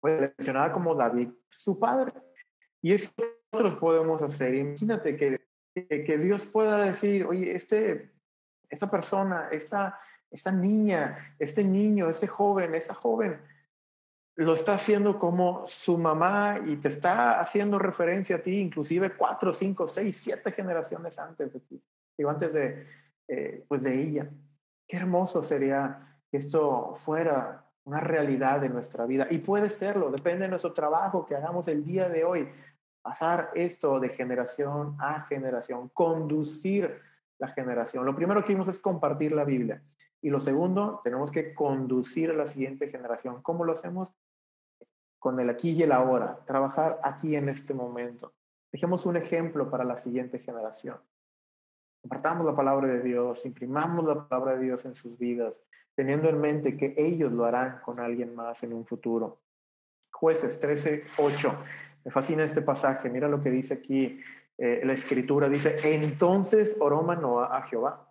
pues 0.00 0.20
mencionada 0.20 0.72
como 0.72 0.94
David, 0.94 1.30
su 1.48 1.78
padre. 1.78 2.12
Y 2.82 2.92
eso 2.92 3.10
nosotros 3.52 3.78
podemos 3.78 4.22
hacer. 4.22 4.54
Imagínate 4.54 5.16
que, 5.16 5.40
que, 5.74 6.18
Dios 6.18 6.46
pueda 6.46 6.84
decir, 6.84 7.26
oye, 7.26 7.54
este, 7.54 8.12
esta 8.68 8.90
persona, 8.90 9.48
esta, 9.50 9.98
esta 10.30 10.52
niña, 10.52 11.34
este 11.38 11.64
niño, 11.64 12.08
este 12.08 12.26
joven, 12.26 12.74
esa 12.74 12.94
joven, 12.94 13.40
lo 14.36 14.52
está 14.52 14.74
haciendo 14.74 15.18
como 15.18 15.66
su 15.66 15.96
mamá 15.96 16.60
y 16.66 16.76
te 16.76 16.88
está 16.88 17.40
haciendo 17.40 17.78
referencia 17.78 18.36
a 18.36 18.42
ti, 18.42 18.60
inclusive 18.60 19.16
cuatro, 19.16 19.54
cinco, 19.54 19.88
seis, 19.88 20.16
siete 20.16 20.52
generaciones 20.52 21.18
antes 21.18 21.52
de 21.54 21.60
ti, 21.60 21.82
digo, 22.18 22.28
antes 22.28 22.52
de, 22.52 22.86
eh, 23.28 23.64
pues 23.66 23.82
de 23.82 24.00
ella. 24.00 24.30
Qué 24.86 24.98
hermoso 24.98 25.42
sería 25.42 26.15
esto 26.32 26.96
fuera 26.96 27.64
una 27.84 28.00
realidad 28.00 28.60
de 28.60 28.68
nuestra 28.68 29.06
vida. 29.06 29.26
Y 29.30 29.38
puede 29.38 29.70
serlo, 29.70 30.10
depende 30.10 30.44
de 30.44 30.50
nuestro 30.50 30.72
trabajo 30.72 31.24
que 31.24 31.36
hagamos 31.36 31.68
el 31.68 31.84
día 31.84 32.08
de 32.08 32.24
hoy. 32.24 32.48
Pasar 33.00 33.50
esto 33.54 34.00
de 34.00 34.08
generación 34.08 34.96
a 34.98 35.22
generación, 35.22 35.88
conducir 35.90 37.00
la 37.38 37.48
generación. 37.48 38.04
Lo 38.04 38.16
primero 38.16 38.44
que 38.44 38.52
vimos 38.52 38.68
es 38.68 38.80
compartir 38.80 39.32
la 39.32 39.44
Biblia. 39.44 39.82
Y 40.20 40.30
lo 40.30 40.40
segundo, 40.40 41.00
tenemos 41.04 41.30
que 41.30 41.54
conducir 41.54 42.30
a 42.30 42.34
la 42.34 42.46
siguiente 42.46 42.88
generación. 42.88 43.42
¿Cómo 43.42 43.64
lo 43.64 43.72
hacemos? 43.72 44.12
Con 45.20 45.38
el 45.38 45.50
aquí 45.50 45.70
y 45.70 45.82
el 45.84 45.92
ahora. 45.92 46.40
Trabajar 46.46 46.98
aquí 47.04 47.36
en 47.36 47.48
este 47.48 47.74
momento. 47.74 48.32
Dejemos 48.72 49.06
un 49.06 49.16
ejemplo 49.16 49.70
para 49.70 49.84
la 49.84 49.96
siguiente 49.96 50.40
generación. 50.40 50.98
Compartamos 52.06 52.46
la 52.46 52.54
palabra 52.54 52.86
de 52.86 53.02
Dios, 53.02 53.44
imprimamos 53.46 54.04
la 54.04 54.28
palabra 54.28 54.54
de 54.54 54.66
Dios 54.66 54.84
en 54.84 54.94
sus 54.94 55.18
vidas, 55.18 55.60
teniendo 55.96 56.28
en 56.28 56.40
mente 56.40 56.76
que 56.76 56.94
ellos 56.96 57.32
lo 57.32 57.44
harán 57.44 57.80
con 57.84 57.98
alguien 57.98 58.32
más 58.32 58.62
en 58.62 58.72
un 58.74 58.86
futuro. 58.86 59.40
Jueces 60.12 60.60
13, 60.60 61.02
8. 61.18 61.56
Me 62.04 62.12
fascina 62.12 62.44
este 62.44 62.62
pasaje. 62.62 63.10
Mira 63.10 63.26
lo 63.26 63.40
que 63.40 63.50
dice 63.50 63.74
aquí 63.74 64.20
eh, 64.56 64.82
la 64.84 64.92
escritura. 64.92 65.48
Dice, 65.48 65.78
entonces 65.82 66.76
oró 66.78 67.02
Manoa 67.02 67.56
a 67.56 67.62
Jehová 67.62 68.08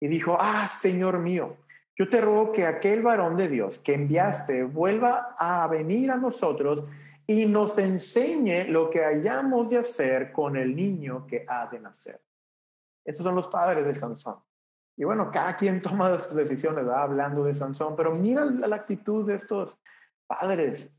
y 0.00 0.08
dijo, 0.08 0.38
ah, 0.40 0.66
Señor 0.66 1.18
mío, 1.18 1.58
yo 1.98 2.08
te 2.08 2.22
ruego 2.22 2.50
que 2.50 2.64
aquel 2.64 3.02
varón 3.02 3.36
de 3.36 3.48
Dios 3.48 3.78
que 3.78 3.92
enviaste 3.92 4.64
vuelva 4.64 5.26
a 5.38 5.66
venir 5.66 6.10
a 6.10 6.16
nosotros 6.16 6.82
y 7.26 7.44
nos 7.44 7.76
enseñe 7.76 8.64
lo 8.68 8.88
que 8.88 9.04
hayamos 9.04 9.68
de 9.68 9.76
hacer 9.76 10.32
con 10.32 10.56
el 10.56 10.74
niño 10.74 11.26
que 11.26 11.44
ha 11.46 11.66
de 11.66 11.78
nacer. 11.78 12.22
Estos 13.04 13.24
son 13.24 13.34
los 13.34 13.48
padres 13.48 13.84
de 13.86 13.94
Sansón. 13.94 14.36
Y 14.96 15.04
bueno, 15.04 15.30
cada 15.30 15.56
quien 15.56 15.82
toma 15.82 16.18
sus 16.18 16.34
decisiones, 16.34 16.86
va 16.86 17.02
hablando 17.02 17.44
de 17.44 17.54
Sansón, 17.54 17.96
pero 17.96 18.12
mira 18.12 18.44
la 18.44 18.76
actitud 18.76 19.26
de 19.26 19.34
estos 19.34 19.78
padres. 20.26 20.94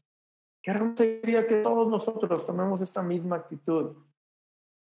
Qué 0.62 0.72
hermoso 0.72 0.98
sería 0.98 1.48
que 1.48 1.62
todos 1.62 1.88
nosotros 1.88 2.46
tomemos 2.46 2.82
esta 2.82 3.02
misma 3.02 3.38
actitud. 3.38 3.96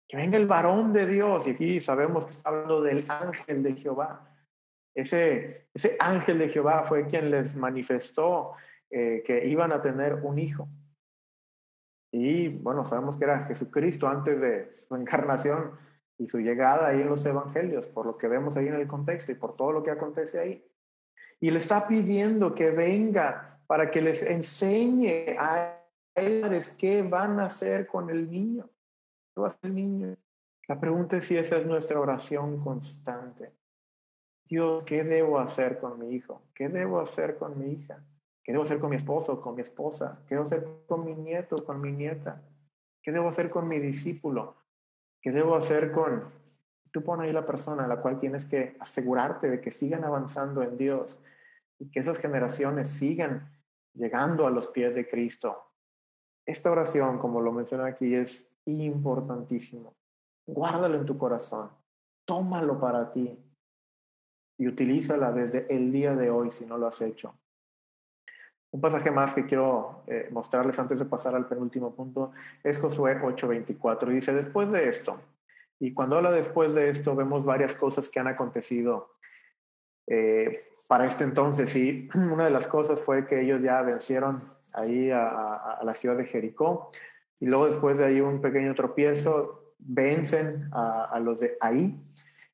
Que 0.08 0.16
venga 0.16 0.36
el 0.36 0.46
varón 0.46 0.92
de 0.92 1.06
Dios, 1.06 1.46
y 1.46 1.50
aquí 1.50 1.80
sabemos 1.80 2.24
que 2.26 2.32
está 2.32 2.50
hablando 2.50 2.82
del 2.82 3.10
ángel 3.10 3.62
de 3.62 3.74
Jehová. 3.74 4.30
Ese, 4.94 5.68
ese 5.74 5.96
ángel 5.98 6.38
de 6.38 6.48
Jehová 6.48 6.84
fue 6.88 7.06
quien 7.06 7.30
les 7.30 7.54
manifestó 7.56 8.52
eh, 8.90 9.22
que 9.26 9.46
iban 9.46 9.72
a 9.72 9.82
tener 9.82 10.14
un 10.14 10.38
hijo. 10.38 10.68
Y 12.12 12.48
bueno, 12.48 12.84
sabemos 12.84 13.16
que 13.16 13.24
era 13.24 13.44
Jesucristo 13.46 14.06
antes 14.06 14.40
de 14.40 14.72
su 14.72 14.94
encarnación 14.94 15.72
y 16.18 16.28
su 16.28 16.38
llegada 16.38 16.88
ahí 16.88 17.00
en 17.00 17.08
los 17.08 17.24
evangelios, 17.26 17.86
por 17.86 18.06
lo 18.06 18.16
que 18.16 18.28
vemos 18.28 18.56
ahí 18.56 18.68
en 18.68 18.74
el 18.74 18.86
contexto 18.86 19.32
y 19.32 19.34
por 19.34 19.56
todo 19.56 19.72
lo 19.72 19.82
que 19.82 19.90
acontece 19.90 20.38
ahí. 20.38 20.64
Y 21.40 21.50
le 21.50 21.58
está 21.58 21.86
pidiendo 21.88 22.54
que 22.54 22.70
venga 22.70 23.60
para 23.66 23.90
que 23.90 24.00
les 24.00 24.22
enseñe 24.22 25.36
a 25.38 25.80
ellos 26.14 26.70
qué 26.70 27.02
van 27.02 27.40
a 27.40 27.46
hacer 27.46 27.86
con 27.86 28.10
el 28.10 28.30
niño. 28.30 28.68
¿Qué 29.34 29.40
va 29.40 29.46
a 29.46 29.50
hacer 29.50 29.60
el 29.64 29.74
niño? 29.74 30.16
La 30.68 30.80
pregunta 30.80 31.16
es 31.16 31.24
si 31.24 31.36
esa 31.36 31.58
es 31.58 31.66
nuestra 31.66 31.98
oración 32.00 32.62
constante. 32.62 33.52
Dios, 34.46 34.84
¿qué 34.84 35.04
debo 35.04 35.38
hacer 35.38 35.78
con 35.78 35.98
mi 35.98 36.14
hijo? 36.14 36.42
¿Qué 36.54 36.68
debo 36.68 37.00
hacer 37.00 37.36
con 37.36 37.58
mi 37.58 37.72
hija? 37.72 38.02
¿Qué 38.42 38.52
debo 38.52 38.64
hacer 38.64 38.78
con 38.78 38.90
mi 38.90 38.96
esposo, 38.96 39.40
con 39.40 39.54
mi 39.54 39.62
esposa? 39.62 40.22
¿Qué 40.28 40.34
debo 40.34 40.46
hacer 40.46 40.66
con 40.86 41.04
mi 41.04 41.14
nieto, 41.14 41.56
con 41.64 41.80
mi 41.80 41.92
nieta? 41.92 42.42
¿Qué 43.02 43.10
debo 43.10 43.28
hacer 43.28 43.50
con 43.50 43.66
mi 43.66 43.78
discípulo? 43.78 44.63
¿Qué 45.24 45.32
debo 45.32 45.56
hacer 45.56 45.90
con... 45.90 46.22
Tú 46.90 47.02
pones 47.02 47.26
ahí 47.26 47.32
la 47.32 47.46
persona 47.46 47.86
a 47.86 47.88
la 47.88 48.02
cual 48.02 48.20
tienes 48.20 48.44
que 48.44 48.76
asegurarte 48.78 49.48
de 49.48 49.58
que 49.58 49.70
sigan 49.70 50.04
avanzando 50.04 50.62
en 50.62 50.76
Dios 50.76 51.18
y 51.78 51.90
que 51.90 52.00
esas 52.00 52.18
generaciones 52.18 52.90
sigan 52.90 53.50
llegando 53.94 54.46
a 54.46 54.50
los 54.50 54.68
pies 54.68 54.94
de 54.94 55.08
Cristo. 55.08 55.70
Esta 56.44 56.70
oración, 56.70 57.18
como 57.18 57.40
lo 57.40 57.52
mencioné 57.52 57.88
aquí, 57.88 58.14
es 58.14 58.60
importantísimo. 58.66 59.96
Guárdalo 60.46 60.98
en 60.98 61.06
tu 61.06 61.16
corazón. 61.16 61.70
Tómalo 62.26 62.78
para 62.78 63.10
ti 63.10 63.34
y 64.58 64.68
utilízala 64.68 65.32
desde 65.32 65.74
el 65.74 65.90
día 65.90 66.14
de 66.14 66.28
hoy 66.28 66.52
si 66.52 66.66
no 66.66 66.76
lo 66.76 66.86
has 66.86 67.00
hecho. 67.00 67.34
Un 68.74 68.80
pasaje 68.80 69.08
más 69.12 69.32
que 69.34 69.46
quiero 69.46 70.02
eh, 70.08 70.26
mostrarles 70.32 70.76
antes 70.80 70.98
de 70.98 71.04
pasar 71.04 71.36
al 71.36 71.46
penúltimo 71.46 71.94
punto 71.94 72.32
es 72.64 72.76
Josué 72.76 73.20
8:24. 73.22 74.08
Dice, 74.08 74.32
después 74.32 74.68
de 74.72 74.88
esto, 74.88 75.20
y 75.78 75.94
cuando 75.94 76.16
habla 76.16 76.32
después 76.32 76.74
de 76.74 76.90
esto, 76.90 77.14
vemos 77.14 77.44
varias 77.44 77.74
cosas 77.74 78.08
que 78.08 78.18
han 78.18 78.26
acontecido 78.26 79.14
Eh, 80.08 80.70
para 80.88 81.06
este 81.06 81.22
entonces, 81.22 81.70
sí, 81.70 82.08
una 82.14 82.46
de 82.46 82.50
las 82.50 82.66
cosas 82.66 83.00
fue 83.00 83.26
que 83.26 83.42
ellos 83.42 83.62
ya 83.62 83.80
vencieron 83.82 84.42
ahí 84.74 85.08
a, 85.12 85.78
la 85.84 85.94
ciudad 85.94 86.16
de 86.16 86.26
Jericó 86.26 86.90
y 87.38 87.46
luego 87.46 87.66
después 87.66 87.98
de 87.98 88.06
ahí 88.06 88.20
un 88.20 88.40
pequeño 88.40 88.74
tropiezo, 88.74 89.74
vencen 89.78 90.68
a, 90.72 91.04
a 91.04 91.20
los 91.20 91.38
de 91.38 91.56
ahí. 91.60 91.96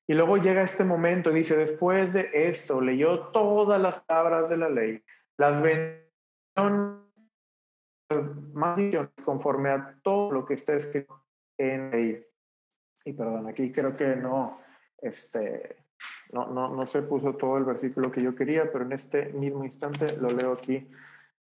Y 0.07 0.13
luego 0.13 0.37
llega 0.37 0.63
este 0.63 0.85
momento 0.85 1.31
y 1.31 1.37
dice, 1.37 1.57
después 1.57 2.13
de 2.13 2.29
esto, 2.35 2.83
leyó 2.83 3.29
todas 3.33 3.81
las 3.81 4.01
palabras 4.01 4.51
de 4.51 4.59
la 4.59 4.69
ley, 4.69 5.03
las 5.39 5.63
bendiciones, 5.63 6.10
maldiciones 8.53 9.11
conforme 9.25 9.71
a 9.71 9.99
todo 10.03 10.33
lo 10.33 10.45
que 10.45 10.55
está 10.55 10.75
escrito 10.75 11.25
en 11.59 11.91
ley. 11.91 12.27
Y 13.05 13.13
perdón, 13.13 13.49
aquí 13.49 13.73
creo 13.73 13.97
que 13.97 14.17
no, 14.17 14.61
este, 14.99 15.85
no, 16.33 16.47
no, 16.49 16.75
no 16.75 16.87
se 16.87 17.03
puso 17.03 17.35
todo 17.35 17.57
el 17.57 17.65
versículo 17.65 18.11
que 18.11 18.23
yo 18.23 18.35
quería, 18.35 18.71
pero 18.71 18.85
en 18.85 18.93
este 18.93 19.33
mismo 19.33 19.65
instante 19.65 20.17
lo 20.17 20.29
leo 20.29 20.53
aquí 20.53 20.89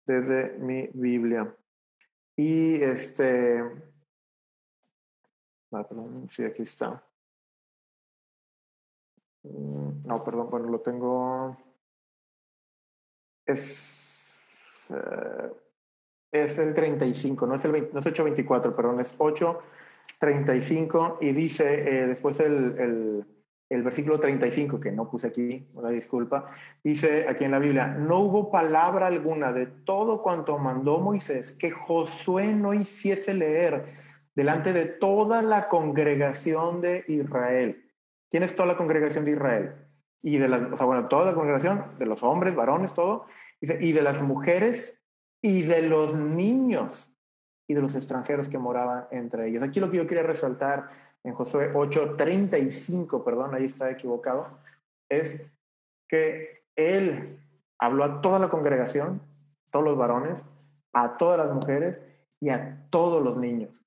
desde 0.05 0.59
mi 0.59 0.89
Biblia. 0.93 1.55
Y 2.37 2.83
este, 2.83 3.63
ah, 5.73 5.87
sí, 6.31 6.45
aquí 6.45 6.63
está. 6.63 7.03
Mm, 9.43 10.07
no, 10.07 10.23
perdón, 10.25 10.51
bueno, 10.51 10.69
lo 10.69 10.81
tengo. 10.81 11.57
Es, 13.47 14.06
eh, 14.91 15.51
es 16.33 16.59
el 16.59 16.75
35, 16.75 17.47
no 17.47 17.55
es, 17.55 17.65
el 17.65 17.73
20, 17.73 17.93
no 17.93 18.01
es 18.01 18.07
8.24, 18.07 18.75
perdón, 18.75 19.01
es 19.01 19.17
8.35 19.19 21.19
y 21.21 21.33
dice 21.33 21.75
eh, 21.75 22.07
después 22.09 22.41
el, 22.41 22.79
el, 22.79 23.25
el, 23.69 23.83
versículo 23.83 24.21
35, 24.21 24.81
que 24.81 24.93
no 24.93 25.09
puse 25.09 25.29
aquí, 25.29 25.69
una 25.75 25.91
disculpa, 25.91 26.45
dice 26.83 27.27
aquí 27.29 27.45
en 27.45 27.53
la 27.53 27.59
Biblia, 27.59 27.89
no 27.89 28.21
hubo 28.21 28.51
palabra 28.51 29.07
alguna 29.07 29.53
de 29.53 29.67
todo 29.67 30.23
cuanto 30.23 30.59
mandó 30.59 30.99
Moisés 30.99 31.53
que 31.53 31.71
Josué 31.71 32.49
no 32.49 32.75
hiciese 32.75 33.35
leer 33.35 33.87
delante 34.37 34.73
de 34.73 34.85
toda 34.85 35.43
la 35.43 35.69
congregación 35.69 36.83
de 36.83 37.05
Israel. 37.09 37.83
¿Quién 38.31 38.43
es 38.43 38.55
toda 38.55 38.69
la 38.69 38.77
congregación 38.77 39.25
de 39.25 39.33
Israel? 39.33 39.75
Y 40.23 40.39
de 40.39 40.49
la, 40.49 40.69
o 40.73 40.77
sea, 40.77 40.87
bueno, 40.87 41.09
toda 41.09 41.27
la 41.27 41.35
congregación, 41.35 41.85
de 41.99 42.07
los 42.07 42.23
hombres, 42.23 42.55
varones, 42.55 42.95
todo, 42.95 43.27
y 43.61 43.93
de 43.93 44.03
las 44.03 44.23
mujeres 44.23 45.03
y 45.43 45.63
de 45.63 45.83
los 45.83 46.17
niños 46.17 47.13
y 47.69 47.75
de 47.75 47.83
los 47.83 47.95
extranjeros 47.97 48.49
que 48.49 48.59
moraban 48.59 49.07
entre 49.11 49.49
ellos. 49.49 49.63
Aquí 49.63 49.81
lo 49.81 49.91
que 49.91 49.97
yo 49.97 50.07
quería 50.07 50.23
resaltar 50.23 50.89
en 51.25 51.35
Josué 51.35 51.71
8:35, 51.73 53.25
perdón, 53.25 53.55
ahí 53.55 53.65
está 53.65 53.91
equivocado, 53.91 54.59
es 55.09 55.45
que 56.09 56.65
él 56.77 57.41
habló 57.79 58.05
a 58.05 58.21
toda 58.21 58.39
la 58.39 58.49
congregación, 58.49 59.21
todos 59.71 59.85
los 59.85 59.99
varones, 59.99 60.45
a 60.93 61.17
todas 61.17 61.39
las 61.39 61.53
mujeres 61.53 62.01
y 62.41 62.51
a 62.51 62.87
todos 62.91 63.23
los 63.23 63.37
niños 63.37 63.86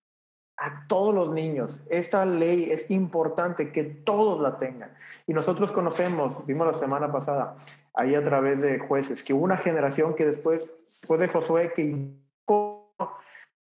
a 0.60 0.86
todos 0.88 1.16
los 1.16 1.32
niños. 1.32 1.82
Esta 1.90 2.26
ley 2.26 2.70
es 2.70 2.92
importante 2.92 3.72
que 3.72 3.84
todos 3.84 4.42
la 4.42 4.60
tengan. 4.60 4.92
Y 5.26 5.34
nosotros 5.34 5.72
conocemos, 5.72 6.46
vimos 6.46 6.68
la 6.68 6.74
semana 6.74 7.12
pasada, 7.12 7.56
ahí 7.94 8.14
a 8.14 8.24
través 8.24 8.62
de 8.62 8.80
jueces, 8.80 9.24
que 9.24 9.34
hubo 9.34 9.44
una 9.44 9.58
generación 9.58 10.16
que 10.16 10.26
después, 10.26 10.76
después 10.86 11.20
de 11.22 11.28
Josué, 11.30 11.72
que, 11.74 12.12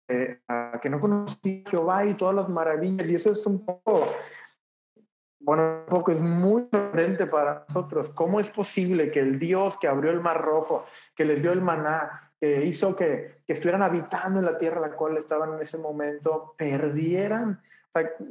eh, 0.08 0.38
que 0.80 0.90
no 0.90 1.00
conocía 1.00 1.62
a 1.66 1.70
Jehová 1.70 2.06
y 2.06 2.14
todas 2.14 2.34
las 2.34 2.48
maravillas. 2.48 3.08
Y 3.08 3.16
eso 3.16 3.32
es 3.32 3.44
un 3.44 3.64
poco, 3.64 4.06
bueno, 5.44 5.84
poco 5.86 6.10
es 6.10 6.20
muy 6.20 6.66
sorprendente 6.70 7.26
para 7.26 7.64
nosotros. 7.68 8.10
¿Cómo 8.10 8.40
es 8.40 8.48
posible 8.48 9.10
que 9.10 9.20
el 9.20 9.38
Dios 9.38 9.78
que 9.78 9.86
abrió 9.86 10.10
el 10.10 10.20
mar 10.20 10.40
rojo, 10.40 10.84
que 11.14 11.26
les 11.26 11.42
dio 11.42 11.52
el 11.52 11.60
maná, 11.60 12.32
que 12.40 12.64
hizo 12.64 12.96
que, 12.96 13.42
que, 13.46 13.52
estuvieran 13.52 13.82
habitando 13.82 14.38
en 14.38 14.46
la 14.46 14.56
tierra 14.56 14.80
la 14.80 14.92
cual 14.92 15.18
estaban 15.18 15.52
en 15.52 15.60
ese 15.60 15.76
momento, 15.76 16.54
perdieran, 16.56 17.60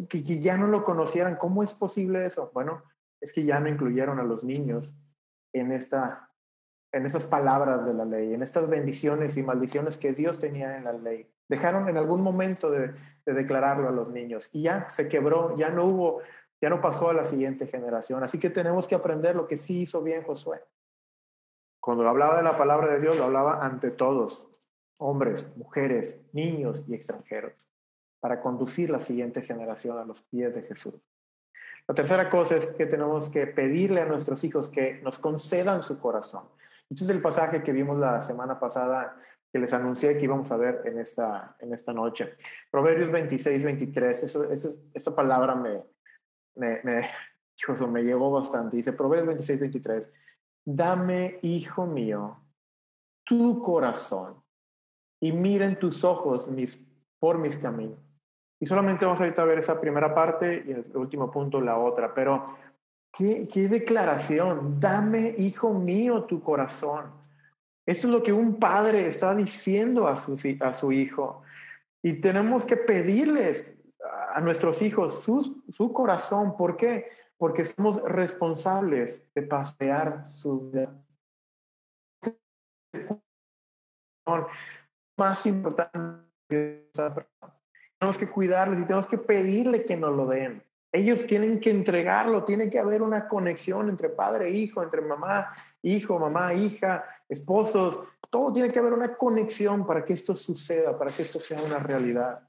que, 0.09 0.23
que, 0.23 0.39
ya 0.41 0.57
no 0.57 0.67
lo 0.67 0.83
conocieran. 0.83 1.35
¿Cómo 1.35 1.61
es 1.61 1.73
posible 1.73 2.25
eso? 2.25 2.49
Bueno, 2.51 2.83
es 3.21 3.31
que 3.31 3.43
ya 3.45 3.59
no 3.59 3.69
incluyeron 3.69 4.19
a 4.19 4.23
los 4.23 4.43
niños 4.43 4.95
en, 5.53 5.71
esta, 5.71 6.31
en 6.91 7.05
esas 7.05 7.27
palabras 7.27 7.85
de 7.85 7.93
la 7.93 8.05
ley, 8.05 8.33
en 8.33 8.41
estas 8.41 8.67
bendiciones 8.67 9.37
y 9.37 9.43
maldiciones 9.43 9.97
que 9.97 10.13
Dios 10.13 10.39
tenía 10.39 10.77
en 10.77 10.85
la 10.85 10.93
ley. 10.93 11.29
Dejaron 11.47 11.87
en 11.89 11.97
algún 11.97 12.21
momento 12.21 12.71
de, 12.71 12.93
de 13.25 13.33
declararlo 13.33 13.87
a 13.87 13.91
los 13.91 14.09
niños 14.09 14.49
y 14.51 14.63
ya 14.63 14.89
se 14.89 15.07
quebró, 15.07 15.55
ya 15.57 15.69
no 15.69 15.85
hubo, 15.85 16.21
ya 16.63 16.69
no 16.69 16.79
pasó 16.79 17.09
a 17.09 17.13
la 17.13 17.25
siguiente 17.25 17.67
generación. 17.67 18.23
Así 18.23 18.39
que 18.39 18.49
tenemos 18.49 18.87
que 18.87 18.95
aprender 18.95 19.35
lo 19.35 19.47
que 19.47 19.57
sí 19.57 19.81
hizo 19.81 20.01
bien 20.01 20.23
Josué. 20.23 20.61
Cuando 21.81 22.07
hablaba 22.07 22.37
de 22.37 22.43
la 22.43 22.57
palabra 22.57 22.93
de 22.93 23.01
Dios, 23.01 23.17
lo 23.17 23.25
hablaba 23.25 23.65
ante 23.65 23.91
todos, 23.91 24.47
hombres, 24.97 25.57
mujeres, 25.57 26.21
niños 26.31 26.85
y 26.87 26.95
extranjeros, 26.95 27.69
para 28.21 28.39
conducir 28.39 28.89
la 28.89 29.01
siguiente 29.01 29.41
generación 29.41 29.97
a 29.97 30.05
los 30.05 30.21
pies 30.21 30.55
de 30.55 30.61
Jesús. 30.61 30.93
La 31.85 31.95
tercera 31.95 32.29
cosa 32.29 32.55
es 32.55 32.67
que 32.67 32.85
tenemos 32.85 33.29
que 33.29 33.45
pedirle 33.45 33.99
a 33.99 34.05
nuestros 34.05 34.41
hijos 34.45 34.69
que 34.69 35.01
nos 35.01 35.19
concedan 35.19 35.83
su 35.83 35.99
corazón. 35.99 36.45
Este 36.89 37.03
es 37.03 37.09
el 37.09 37.21
pasaje 37.21 37.61
que 37.61 37.73
vimos 37.73 37.97
la 37.97 38.21
semana 38.21 38.57
pasada 38.57 39.17
que 39.51 39.59
les 39.59 39.73
anuncié 39.73 40.17
que 40.17 40.23
íbamos 40.23 40.49
a 40.49 40.55
ver 40.55 40.81
en 40.85 40.97
esta, 40.97 41.57
en 41.59 41.73
esta 41.73 41.91
noche. 41.91 42.37
Proverbios 42.71 43.11
26, 43.11 43.63
23, 43.65 44.23
eso, 44.23 44.47
esa 44.93 45.13
palabra 45.13 45.55
me, 45.55 45.92
me, 46.55 46.79
me, 46.83 47.09
me 47.87 48.03
llegó 48.03 48.31
bastante. 48.31 48.77
Dice 48.77 48.93
Proverbios 48.93 49.27
26, 49.27 49.59
23 49.59 50.11
dame, 50.65 51.39
hijo 51.41 51.85
mío, 51.85 52.37
tu 53.25 53.61
corazón 53.61 54.35
y 55.19 55.31
miren 55.31 55.79
tus 55.79 56.03
ojos 56.03 56.47
mis, 56.47 56.85
por 57.19 57.37
mis 57.37 57.57
caminos. 57.57 57.99
Y 58.59 58.65
solamente 58.65 59.05
vamos 59.05 59.19
ahorita 59.19 59.41
a 59.41 59.45
ver 59.45 59.59
esa 59.59 59.79
primera 59.79 60.13
parte 60.13 60.63
y 60.65 60.71
el 60.71 60.97
último 60.97 61.29
punto 61.29 61.59
la 61.59 61.77
otra, 61.77 62.13
pero 62.13 62.45
qué, 63.11 63.47
qué 63.51 63.67
declaración, 63.67 64.79
dame, 64.79 65.35
hijo 65.37 65.73
mío, 65.73 66.23
tu 66.23 66.41
corazón. 66.41 67.11
Eso 67.85 68.07
es 68.07 68.13
lo 68.13 68.23
que 68.23 68.31
un 68.31 68.59
padre 68.59 69.07
está 69.07 69.35
diciendo 69.35 70.07
a 70.07 70.15
su, 70.15 70.37
a 70.61 70.73
su 70.73 70.91
hijo. 70.93 71.41
Y 72.01 72.21
tenemos 72.21 72.65
que 72.65 72.77
pedirles 72.77 73.69
a 74.33 74.41
nuestros 74.41 74.81
hijos 74.81 75.23
su, 75.23 75.63
su 75.71 75.93
corazón. 75.93 76.57
¿Por 76.57 76.75
qué? 76.75 77.09
porque 77.43 77.65
somos 77.65 78.01
responsables 78.03 79.29
de 79.35 79.41
pasear 79.41 80.25
su 80.25 80.71
vida. 80.71 80.95
Más 85.17 85.45
importante, 85.45 86.89
tenemos 87.99 88.17
que 88.17 88.29
cuidarles 88.29 88.79
y 88.79 88.83
tenemos 88.83 89.07
que 89.07 89.17
pedirle 89.17 89.83
que 89.83 89.97
nos 89.97 90.15
lo 90.15 90.25
den. 90.27 90.63
Ellos 90.89 91.27
tienen 91.27 91.59
que 91.59 91.69
entregarlo, 91.69 92.45
tiene 92.45 92.69
que 92.69 92.79
haber 92.79 93.01
una 93.01 93.27
conexión 93.27 93.89
entre 93.89 94.07
padre 94.07 94.47
e 94.47 94.51
hijo, 94.51 94.81
entre 94.81 95.01
mamá, 95.01 95.51
hijo, 95.81 96.17
mamá, 96.17 96.53
hija, 96.53 97.03
esposos. 97.27 98.03
Todo 98.29 98.53
tiene 98.53 98.71
que 98.71 98.79
haber 98.79 98.93
una 98.93 99.15
conexión 99.17 99.85
para 99.85 100.05
que 100.05 100.13
esto 100.13 100.33
suceda, 100.33 100.97
para 100.97 101.11
que 101.11 101.23
esto 101.23 101.41
sea 101.41 101.61
una 101.61 101.79
realidad. 101.79 102.47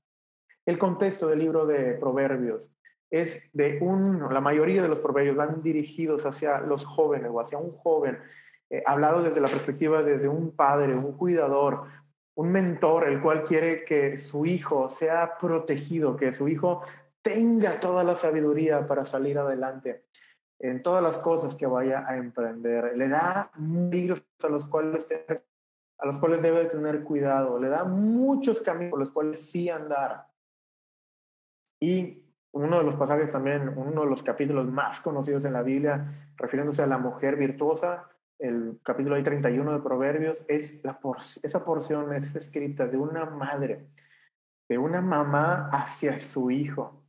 El 0.67 0.79
contexto 0.79 1.27
del 1.27 1.41
libro 1.41 1.67
de 1.67 1.95
Proverbios 1.95 2.73
es 3.11 3.49
de 3.53 3.79
un, 3.81 4.33
la 4.33 4.41
mayoría 4.41 4.83
de 4.83 4.89
los 4.89 4.99
proverbios 4.99 5.37
van 5.37 5.63
dirigidos 5.63 6.27
hacia 6.27 6.61
los 6.61 6.85
jóvenes 6.85 7.31
o 7.33 7.41
hacia 7.41 7.59
un 7.59 7.77
joven, 7.77 8.19
eh, 8.71 8.83
hablado 8.87 9.23
desde 9.23 9.41
la 9.41 9.49
perspectiva 9.49 10.03
desde 10.03 10.27
un 10.27 10.57
padre, 10.57 10.97
un 10.97 11.17
cuidador, 11.17 11.85
un 12.37 12.51
mentor, 12.51 13.07
el 13.07 13.21
cual 13.21 13.43
quiere 13.43 13.85
que 13.85 14.17
su 14.17 14.47
hijo 14.47 14.89
sea 14.89 15.39
protegido, 15.39 16.17
que 16.17 16.33
su 16.33 16.49
hijo 16.49 16.83
tenga 17.23 17.79
toda 17.79 18.03
la 18.03 18.17
sabiduría 18.17 18.87
para 18.87 19.05
salir 19.05 19.39
adelante 19.39 20.05
en 20.59 20.83
todas 20.83 21.03
las 21.03 21.19
cosas 21.19 21.55
que 21.55 21.67
vaya 21.67 22.05
a 22.09 22.17
emprender. 22.17 22.97
Le 22.97 23.09
da 23.09 23.51
peligros 23.55 24.27
a 24.43 24.49
los 24.49 24.67
cuales 24.67 25.09
a 25.99 26.07
los 26.07 26.19
cuales 26.19 26.43
debe 26.43 26.65
tener 26.67 27.03
cuidado, 27.05 27.59
le 27.59 27.69
da 27.69 27.85
muchos 27.85 28.61
caminos 28.61 28.91
por 28.91 28.99
los 29.01 29.11
cuales 29.11 29.51
sí 29.51 29.71
andar. 29.71 30.27
Y 31.85 32.25
uno 32.53 32.79
de 32.79 32.85
los 32.85 32.95
pasajes 32.95 33.31
también, 33.31 33.75
uno 33.77 34.05
de 34.05 34.11
los 34.11 34.23
capítulos 34.23 34.67
más 34.67 35.03
conocidos 35.03 35.45
en 35.45 35.53
la 35.53 35.61
Biblia, 35.61 36.31
refiriéndose 36.35 36.83
a 36.83 36.87
la 36.87 36.97
mujer 36.97 37.37
virtuosa, 37.37 38.09
el 38.39 38.81
capítulo 38.83 39.23
31 39.23 39.71
de 39.71 39.81
Proverbios, 39.81 40.47
es 40.49 40.83
la 40.83 40.99
esa 41.43 41.63
porción 41.63 42.15
es 42.15 42.35
escrita 42.35 42.87
de 42.87 42.97
una 42.97 43.27
madre, 43.27 43.89
de 44.67 44.79
una 44.79 45.03
mamá 45.03 45.69
hacia 45.71 46.19
su 46.19 46.51
hijo. 46.51 47.05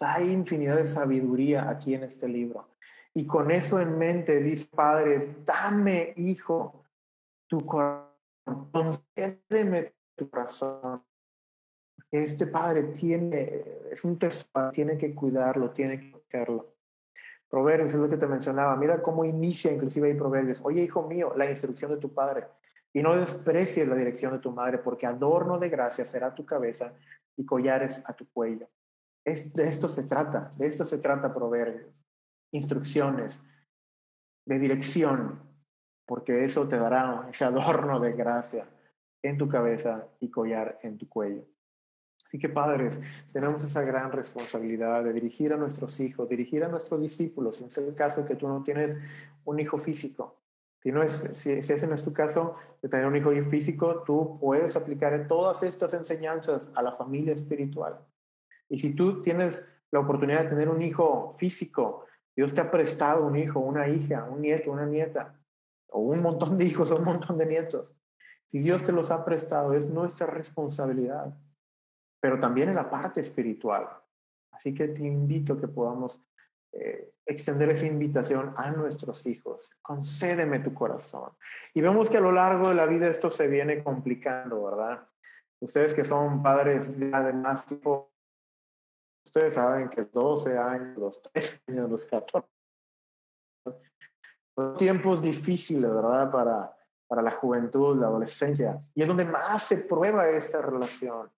hay 0.00 0.32
infinidad 0.32 0.78
de 0.78 0.86
sabiduría 0.86 1.70
aquí 1.70 1.94
en 1.94 2.02
este 2.02 2.26
libro. 2.26 2.66
Y 3.14 3.26
con 3.26 3.52
eso 3.52 3.80
en 3.80 3.96
mente 3.96 4.40
dice, 4.40 4.68
Padre, 4.74 5.36
dame, 5.44 6.14
hijo, 6.16 6.82
tu 7.46 7.64
corazón, 7.64 8.70
concédeme 8.72 9.94
tu 10.16 10.28
corazón 10.28 11.04
este 12.10 12.46
padre 12.46 12.82
tiene, 12.84 13.62
es 13.90 14.04
un 14.04 14.18
tesoro, 14.18 14.70
tiene 14.72 14.98
que 14.98 15.14
cuidarlo, 15.14 15.70
tiene 15.70 16.00
que 16.00 16.12
cuidarlo. 16.12 16.74
Proverbios 17.48 17.94
es 17.94 18.00
lo 18.00 18.08
que 18.08 18.16
te 18.16 18.26
mencionaba. 18.26 18.76
Mira 18.76 19.02
cómo 19.02 19.24
inicia 19.24 19.72
inclusive 19.72 20.08
ahí 20.08 20.14
Proverbios. 20.14 20.60
Oye, 20.62 20.82
hijo 20.82 21.02
mío, 21.02 21.32
la 21.36 21.50
instrucción 21.50 21.90
de 21.92 21.98
tu 21.98 22.12
padre. 22.12 22.46
Y 22.92 23.02
no 23.02 23.16
desprecies 23.16 23.86
la 23.86 23.94
dirección 23.94 24.32
de 24.32 24.38
tu 24.38 24.50
madre, 24.50 24.78
porque 24.78 25.06
adorno 25.06 25.58
de 25.58 25.68
gracia 25.68 26.04
será 26.04 26.34
tu 26.34 26.44
cabeza 26.44 26.92
y 27.36 27.44
collares 27.44 28.02
a 28.06 28.14
tu 28.14 28.28
cuello. 28.30 28.68
Es, 29.24 29.52
de 29.52 29.68
esto 29.68 29.88
se 29.88 30.04
trata, 30.04 30.50
de 30.58 30.66
esto 30.66 30.84
se 30.84 30.98
trata 30.98 31.32
Proverbios. 31.32 31.92
Instrucciones 32.52 33.40
de 34.46 34.58
dirección, 34.58 35.40
porque 36.06 36.44
eso 36.44 36.66
te 36.68 36.76
dará 36.76 37.28
ese 37.30 37.44
adorno 37.44 38.00
de 38.00 38.12
gracia 38.12 38.68
en 39.22 39.38
tu 39.38 39.48
cabeza 39.48 40.08
y 40.18 40.30
collar 40.30 40.78
en 40.82 40.98
tu 40.98 41.08
cuello. 41.08 41.44
Así 42.30 42.38
que 42.38 42.48
padres, 42.48 43.00
tenemos 43.32 43.64
esa 43.64 43.82
gran 43.82 44.12
responsabilidad 44.12 45.02
de 45.02 45.12
dirigir 45.12 45.52
a 45.52 45.56
nuestros 45.56 45.98
hijos, 45.98 46.28
dirigir 46.28 46.62
a 46.62 46.68
nuestros 46.68 47.00
discípulos, 47.00 47.56
si 47.56 47.64
es 47.64 47.76
el 47.78 47.92
caso 47.96 48.24
que 48.24 48.36
tú 48.36 48.46
no 48.46 48.62
tienes 48.62 48.96
un 49.44 49.58
hijo 49.58 49.78
físico. 49.78 50.36
Si, 50.80 50.92
no 50.92 51.02
es, 51.02 51.10
si, 51.32 51.50
ese 51.50 51.88
no 51.88 51.94
es 51.96 52.04
tu 52.04 52.12
caso 52.12 52.52
de 52.80 52.88
tener 52.88 53.06
un 53.06 53.16
hijo 53.16 53.32
físico, 53.50 54.04
tú 54.06 54.38
puedes 54.40 54.76
aplicar 54.76 55.26
todas 55.26 55.64
estas 55.64 55.92
enseñanzas 55.92 56.70
a 56.76 56.82
la 56.82 56.92
familia 56.92 57.34
espiritual. 57.34 57.98
Y 58.68 58.78
si 58.78 58.94
tú 58.94 59.20
tienes 59.22 59.68
la 59.90 59.98
oportunidad 59.98 60.44
de 60.44 60.50
tener 60.50 60.68
un 60.68 60.80
hijo 60.80 61.34
físico, 61.36 62.04
Dios 62.36 62.54
te 62.54 62.60
ha 62.60 62.70
prestado 62.70 63.26
un 63.26 63.34
hijo, 63.34 63.58
una 63.58 63.88
hija, 63.88 64.28
un 64.30 64.40
nieto, 64.40 64.70
una 64.70 64.86
nieta, 64.86 65.34
o 65.88 65.98
un 65.98 66.22
montón 66.22 66.56
de 66.56 66.64
hijos 66.64 66.92
o 66.92 66.96
un 66.96 67.04
montón 67.06 67.38
de 67.38 67.46
nietos. 67.46 67.96
Si 68.46 68.60
Dios 68.60 68.84
te 68.84 68.92
los 68.92 69.10
ha 69.10 69.24
prestado, 69.24 69.74
es 69.74 69.90
nuestra 69.90 70.28
responsabilidad 70.28 71.34
pero 72.20 72.38
también 72.38 72.68
en 72.68 72.76
la 72.76 72.90
parte 72.90 73.20
espiritual. 73.20 73.88
Así 74.52 74.74
que 74.74 74.88
te 74.88 75.02
invito 75.02 75.54
a 75.54 75.60
que 75.60 75.68
podamos 75.68 76.20
eh, 76.72 77.12
extender 77.26 77.70
esa 77.70 77.86
invitación 77.86 78.54
a 78.56 78.70
nuestros 78.70 79.26
hijos. 79.26 79.70
Concédeme 79.80 80.60
tu 80.60 80.74
corazón. 80.74 81.32
Y 81.74 81.80
vemos 81.80 82.10
que 82.10 82.18
a 82.18 82.20
lo 82.20 82.30
largo 82.30 82.68
de 82.68 82.74
la 82.74 82.86
vida 82.86 83.08
esto 83.08 83.30
se 83.30 83.48
viene 83.48 83.82
complicando, 83.82 84.64
¿verdad? 84.64 85.08
Ustedes 85.60 85.94
que 85.94 86.04
son 86.04 86.42
padres 86.42 86.98
ya 86.98 87.22
de 87.22 87.32
más 87.32 87.66
ustedes 89.24 89.54
saben 89.54 89.88
que 89.88 90.04
12 90.04 90.58
años, 90.58 90.98
los 90.98 91.22
13 91.22 91.62
años, 91.68 91.90
los 91.90 92.06
14, 92.06 92.48
son 94.54 94.76
tiempos 94.76 95.22
difíciles, 95.22 95.90
¿verdad? 95.90 96.30
Para, 96.30 96.76
para 97.06 97.22
la 97.22 97.32
juventud, 97.32 97.98
la 97.98 98.06
adolescencia. 98.06 98.80
Y 98.94 99.02
es 99.02 99.08
donde 99.08 99.24
más 99.24 99.64
se 99.64 99.78
prueba 99.78 100.28
esta 100.28 100.62
relación 100.62 101.30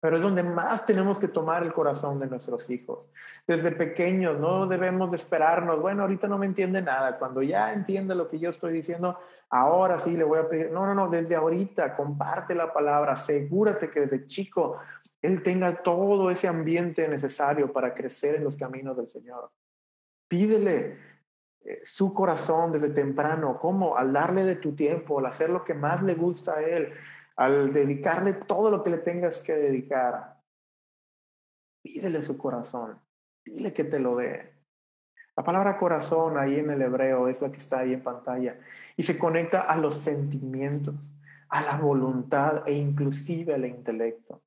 pero 0.00 0.16
es 0.16 0.22
donde 0.22 0.42
más 0.42 0.84
tenemos 0.84 1.18
que 1.18 1.28
tomar 1.28 1.62
el 1.62 1.72
corazón 1.72 2.20
de 2.20 2.26
nuestros 2.26 2.68
hijos. 2.70 3.06
Desde 3.46 3.72
pequeños 3.72 4.38
no 4.38 4.66
debemos 4.66 5.10
de 5.10 5.16
esperarnos, 5.16 5.80
bueno, 5.80 6.02
ahorita 6.02 6.28
no 6.28 6.38
me 6.38 6.46
entiende 6.46 6.82
nada, 6.82 7.18
cuando 7.18 7.42
ya 7.42 7.72
entiende 7.72 8.14
lo 8.14 8.28
que 8.28 8.38
yo 8.38 8.50
estoy 8.50 8.72
diciendo, 8.72 9.18
ahora 9.50 9.98
sí 9.98 10.16
le 10.16 10.24
voy 10.24 10.38
a 10.38 10.48
pedir, 10.48 10.70
no, 10.70 10.86
no, 10.86 10.94
no, 10.94 11.08
desde 11.08 11.34
ahorita 11.34 11.96
comparte 11.96 12.54
la 12.54 12.72
palabra, 12.72 13.12
asegúrate 13.12 13.90
que 13.90 14.00
desde 14.00 14.26
chico 14.26 14.78
él 15.22 15.42
tenga 15.42 15.82
todo 15.82 16.30
ese 16.30 16.46
ambiente 16.46 17.08
necesario 17.08 17.72
para 17.72 17.94
crecer 17.94 18.36
en 18.36 18.44
los 18.44 18.56
caminos 18.56 18.96
del 18.96 19.08
Señor. 19.08 19.50
Pídele 20.28 20.98
eh, 21.64 21.80
su 21.82 22.12
corazón 22.12 22.70
desde 22.70 22.90
temprano, 22.90 23.58
¿cómo? 23.58 23.96
Al 23.96 24.12
darle 24.12 24.44
de 24.44 24.56
tu 24.56 24.74
tiempo, 24.74 25.18
al 25.18 25.26
hacer 25.26 25.50
lo 25.50 25.64
que 25.64 25.74
más 25.74 26.02
le 26.02 26.14
gusta 26.14 26.54
a 26.54 26.62
él, 26.62 26.92
al 27.36 27.72
dedicarle 27.72 28.32
todo 28.32 28.70
lo 28.70 28.82
que 28.82 28.90
le 28.90 28.98
tengas 28.98 29.40
que 29.40 29.54
dedicar, 29.54 30.40
pídele 31.82 32.22
su 32.22 32.36
corazón, 32.38 32.98
dile 33.44 33.72
que 33.72 33.84
te 33.84 33.98
lo 33.98 34.16
dé. 34.16 34.54
La 35.36 35.44
palabra 35.44 35.76
corazón 35.76 36.38
ahí 36.38 36.58
en 36.58 36.70
el 36.70 36.80
hebreo 36.80 37.28
es 37.28 37.42
la 37.42 37.50
que 37.50 37.58
está 37.58 37.80
ahí 37.80 37.92
en 37.92 38.02
pantalla 38.02 38.58
y 38.96 39.02
se 39.02 39.18
conecta 39.18 39.60
a 39.60 39.76
los 39.76 39.96
sentimientos, 39.96 40.94
a 41.50 41.60
la 41.62 41.76
voluntad 41.76 42.66
e 42.66 42.72
inclusive 42.72 43.54
al 43.54 43.66
intelecto. 43.66 44.42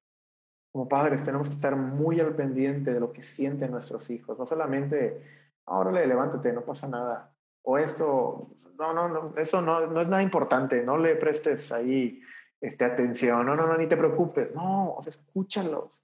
Como 0.72 0.90
padres 0.90 1.24
tenemos 1.24 1.48
que 1.48 1.56
estar 1.56 1.76
muy 1.76 2.20
al 2.20 2.36
pendiente 2.36 2.92
de 2.92 3.00
lo 3.00 3.12
que 3.12 3.22
sienten 3.22 3.72
nuestros 3.72 4.10
hijos, 4.10 4.38
no 4.38 4.48
solamente, 4.48 5.24
ahora 5.68 5.92
le 5.92 6.08
levántate, 6.08 6.54
no 6.54 6.62
pasa 6.62 6.88
nada, 6.88 7.32
o 7.64 7.78
esto, 7.78 8.50
no, 8.78 8.94
no, 8.94 9.10
no, 9.10 9.38
eso 9.38 9.62
no, 9.62 9.86
no 9.88 10.02
es 10.02 10.08
nada 10.08 10.24
importante, 10.24 10.84
no 10.84 10.98
le 10.98 11.16
prestes 11.16 11.72
ahí 11.72 12.22
este, 12.62 12.86
atención, 12.86 13.46
no, 13.46 13.56
no, 13.56 13.68
no, 13.68 13.78
ni 13.78 13.88
te 13.88 13.98
preocupes, 13.98 14.54
no, 14.54 14.96
o 14.96 15.02
sea, 15.02 15.12
escúchalos, 15.12 16.04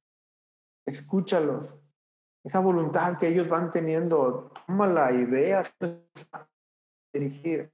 escúchalos. 0.86 1.78
Esa 2.44 2.60
voluntad 2.60 3.18
que 3.18 3.28
ellos 3.28 3.50
van 3.50 3.72
teniendo, 3.72 4.52
tómala 4.68 5.12
y 5.12 5.26
veas 5.26 5.76
dirigir. 7.12 7.72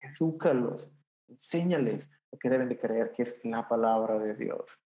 Edúcalos, 0.00 0.92
enséñales 1.26 2.10
lo 2.30 2.38
que 2.38 2.50
deben 2.50 2.68
de 2.68 2.78
creer, 2.78 3.12
que 3.12 3.22
es 3.22 3.42
la 3.44 3.66
palabra 3.66 4.18
de 4.18 4.34
Dios. 4.34 4.78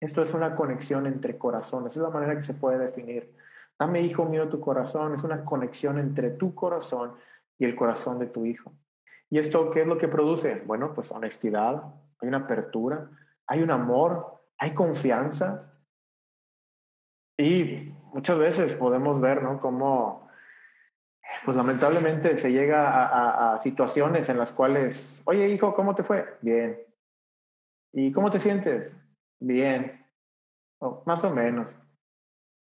Esto 0.00 0.22
es 0.22 0.32
una 0.34 0.54
conexión 0.54 1.06
entre 1.06 1.38
corazones, 1.38 1.96
es 1.96 2.02
la 2.02 2.10
manera 2.10 2.34
que 2.34 2.42
se 2.42 2.54
puede 2.54 2.78
definir. 2.78 3.34
Dame, 3.78 4.00
hijo 4.00 4.24
mío, 4.24 4.48
tu 4.48 4.58
corazón, 4.58 5.14
es 5.14 5.22
una 5.22 5.44
conexión 5.44 5.98
entre 5.98 6.30
tu 6.30 6.54
corazón 6.54 7.14
y 7.58 7.66
el 7.66 7.76
corazón 7.76 8.18
de 8.18 8.26
tu 8.26 8.46
hijo. 8.46 8.72
¿Y 9.30 9.38
esto 9.38 9.70
qué 9.70 9.82
es 9.82 9.86
lo 9.86 9.98
que 9.98 10.08
produce? 10.08 10.62
Bueno, 10.66 10.94
pues 10.94 11.10
honestidad, 11.10 11.82
hay 12.20 12.28
una 12.28 12.38
apertura, 12.38 13.10
hay 13.46 13.62
un 13.62 13.70
amor, 13.70 14.40
hay 14.58 14.72
confianza. 14.72 15.72
Y 17.38 17.92
muchas 18.12 18.38
veces 18.38 18.74
podemos 18.74 19.20
ver, 19.20 19.42
¿no? 19.42 19.60
Cómo, 19.60 20.28
pues 21.44 21.56
lamentablemente 21.56 22.36
se 22.36 22.52
llega 22.52 23.52
a, 23.52 23.58
situaciones 23.58 24.28
en 24.28 24.38
las 24.38 24.52
cuales, 24.52 25.22
oye 25.26 25.48
hijo, 25.48 25.74
¿cómo 25.74 25.94
te 25.94 26.02
fue? 26.02 26.38
Bien. 26.40 26.78
¿Y 27.92 28.12
cómo 28.12 28.30
te 28.30 28.40
sientes? 28.40 28.94
Bien. 29.40 30.04
más 31.04 31.24
o 31.24 31.30
menos. 31.30 31.66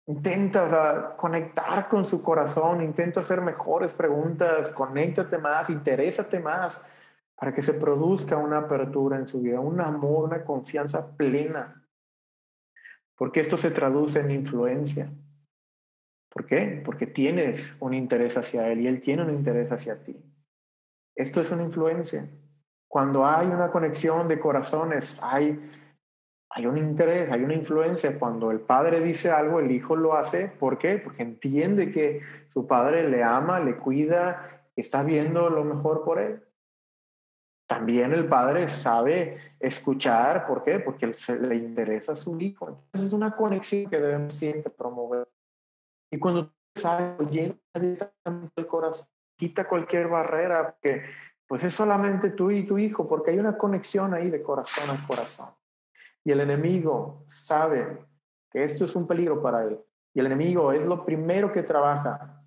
Intenta 0.07 1.15
conectar 1.17 1.89
con 1.89 2.05
su 2.05 2.23
corazón, 2.23 2.83
intenta 2.83 3.21
hacer 3.21 3.41
mejores 3.41 3.93
preguntas, 3.93 4.69
conéctate 4.71 5.39
más, 5.39 5.71
interésate 5.71 6.41
más 6.41 6.89
para 7.37 7.55
que 7.55 7.63
se 7.63 7.75
produzca 7.75 8.37
una 8.37 8.59
apertura 8.59 9.17
en 9.17 9.27
su 9.27 9.41
vida, 9.41 9.61
un 9.61 9.81
amor, 9.81 10.25
una 10.25 10.45
confianza 10.45 11.17
plena. 11.17 11.85
Porque 13.17 13.41
esto 13.41 13.57
se 13.57 13.71
traduce 13.71 14.21
en 14.21 14.31
influencia. 14.33 15.09
¿Por 16.29 16.47
qué? 16.47 16.83
Porque 16.85 17.07
tienes 17.07 17.77
un 17.79 17.95
interés 17.95 18.37
hacia 18.37 18.69
él 18.69 18.81
y 18.81 18.87
él 18.87 19.01
tiene 19.01 19.23
un 19.23 19.31
interés 19.31 19.71
hacia 19.71 20.03
ti. 20.03 20.17
Esto 21.15 21.41
es 21.41 21.51
una 21.51 21.63
influencia. 21.63 22.27
Cuando 22.89 23.27
hay 23.27 23.47
una 23.47 23.71
conexión 23.71 24.29
de 24.29 24.41
corazones, 24.41 25.21
hay 25.23 25.69
hay 26.55 26.67
un 26.67 26.77
interés, 26.77 27.31
hay 27.31 27.43
una 27.43 27.55
influencia. 27.55 28.19
Cuando 28.19 28.51
el 28.51 28.61
padre 28.61 29.01
dice 29.01 29.31
algo, 29.31 29.59
el 29.59 29.71
hijo 29.71 29.97
lo 29.97 30.15
hace. 30.15 30.49
¿Por 30.49 30.77
qué? 30.77 30.99
Porque 30.99 31.23
entiende 31.23 31.91
que 31.91 32.21
su 32.53 32.67
padre 32.67 33.09
le 33.09 33.23
ama, 33.23 33.59
le 33.59 33.75
cuida, 33.77 34.67
está 34.77 35.03
viendo 35.03 35.49
lo 35.49 35.65
mejor 35.65 36.05
por 36.05 36.19
él. 36.19 36.43
También 37.67 38.13
el 38.13 38.29
padre 38.29 38.69
sabe 38.69 39.37
escuchar. 39.59 40.47
¿Por 40.47 40.63
qué? 40.63 40.79
Porque 40.79 41.11
se 41.15 41.41
le 41.41 41.57
interesa 41.57 42.13
a 42.13 42.17
su 42.17 42.39
hijo. 42.39 42.69
Entonces 42.69 43.09
es 43.09 43.13
una 43.15 43.35
conexión 43.35 43.89
que 43.89 43.99
debemos 43.99 44.35
siempre 44.35 44.71
promover. 44.71 45.27
Y 46.11 46.19
cuando 46.19 46.53
sabes, 46.75 47.31
llega 47.31 47.57
el 47.75 48.67
corazón, 48.67 49.09
quita 49.39 49.67
cualquier 49.67 50.09
barrera, 50.09 50.77
que 50.83 51.03
pues 51.47 51.65
es 51.65 51.73
solamente 51.73 52.31
tú 52.31 52.51
y 52.51 52.63
tu 52.63 52.77
hijo, 52.77 53.09
porque 53.09 53.31
hay 53.31 53.39
una 53.39 53.57
conexión 53.57 54.13
ahí 54.13 54.29
de 54.29 54.43
corazón 54.43 54.91
a 54.91 55.07
corazón. 55.07 55.49
Y 56.25 56.33
el 56.33 56.41
enemigo 56.41 57.25
sabe 57.27 58.07
que 58.51 58.63
esto 58.63 58.85
es 58.85 58.95
un 58.95 59.07
peligro 59.07 59.43
para 59.43 59.65
él. 59.65 59.81
Y 60.15 60.21
el 60.21 60.27
enemigo 60.27 60.73
es 60.73 60.85
lo 60.85 61.05
primero 61.05 61.53
que 61.53 61.63
trabaja. 61.63 62.45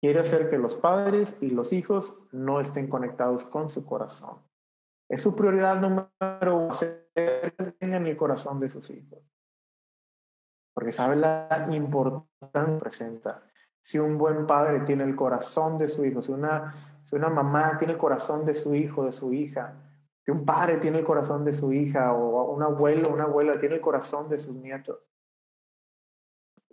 Quiere 0.00 0.20
hacer 0.20 0.48
que 0.48 0.56
los 0.56 0.76
padres 0.76 1.42
y 1.42 1.50
los 1.50 1.72
hijos 1.72 2.16
no 2.32 2.60
estén 2.60 2.88
conectados 2.88 3.44
con 3.44 3.70
su 3.70 3.84
corazón. 3.84 4.38
Es 5.08 5.20
su 5.22 5.34
prioridad 5.34 5.80
número 5.80 6.56
uno, 6.56 6.70
hacer 6.70 7.10
en 7.80 8.06
el 8.06 8.16
corazón 8.16 8.60
de 8.60 8.70
sus 8.70 8.88
hijos. 8.90 9.18
Porque 10.72 10.92
sabe 10.92 11.16
la 11.16 11.68
importancia 11.70 12.64
que 12.64 12.78
presenta. 12.78 13.42
Si 13.80 13.98
un 13.98 14.16
buen 14.16 14.46
padre 14.46 14.80
tiene 14.80 15.04
el 15.04 15.16
corazón 15.16 15.76
de 15.78 15.88
su 15.88 16.04
hijo, 16.04 16.22
si 16.22 16.32
una, 16.32 16.72
si 17.04 17.16
una 17.16 17.28
mamá 17.28 17.76
tiene 17.76 17.94
el 17.94 17.98
corazón 17.98 18.46
de 18.46 18.54
su 18.54 18.74
hijo, 18.74 19.04
de 19.04 19.12
su 19.12 19.32
hija, 19.32 19.74
que 20.30 20.38
un 20.38 20.44
padre 20.44 20.76
tiene 20.76 20.98
el 20.98 21.04
corazón 21.04 21.44
de 21.44 21.52
su 21.52 21.72
hija 21.72 22.12
o 22.12 22.52
un 22.52 22.62
abuelo, 22.62 23.10
una 23.12 23.24
abuela 23.24 23.58
tiene 23.58 23.74
el 23.74 23.80
corazón 23.80 24.28
de 24.28 24.38
sus 24.38 24.54
nietos. 24.54 24.96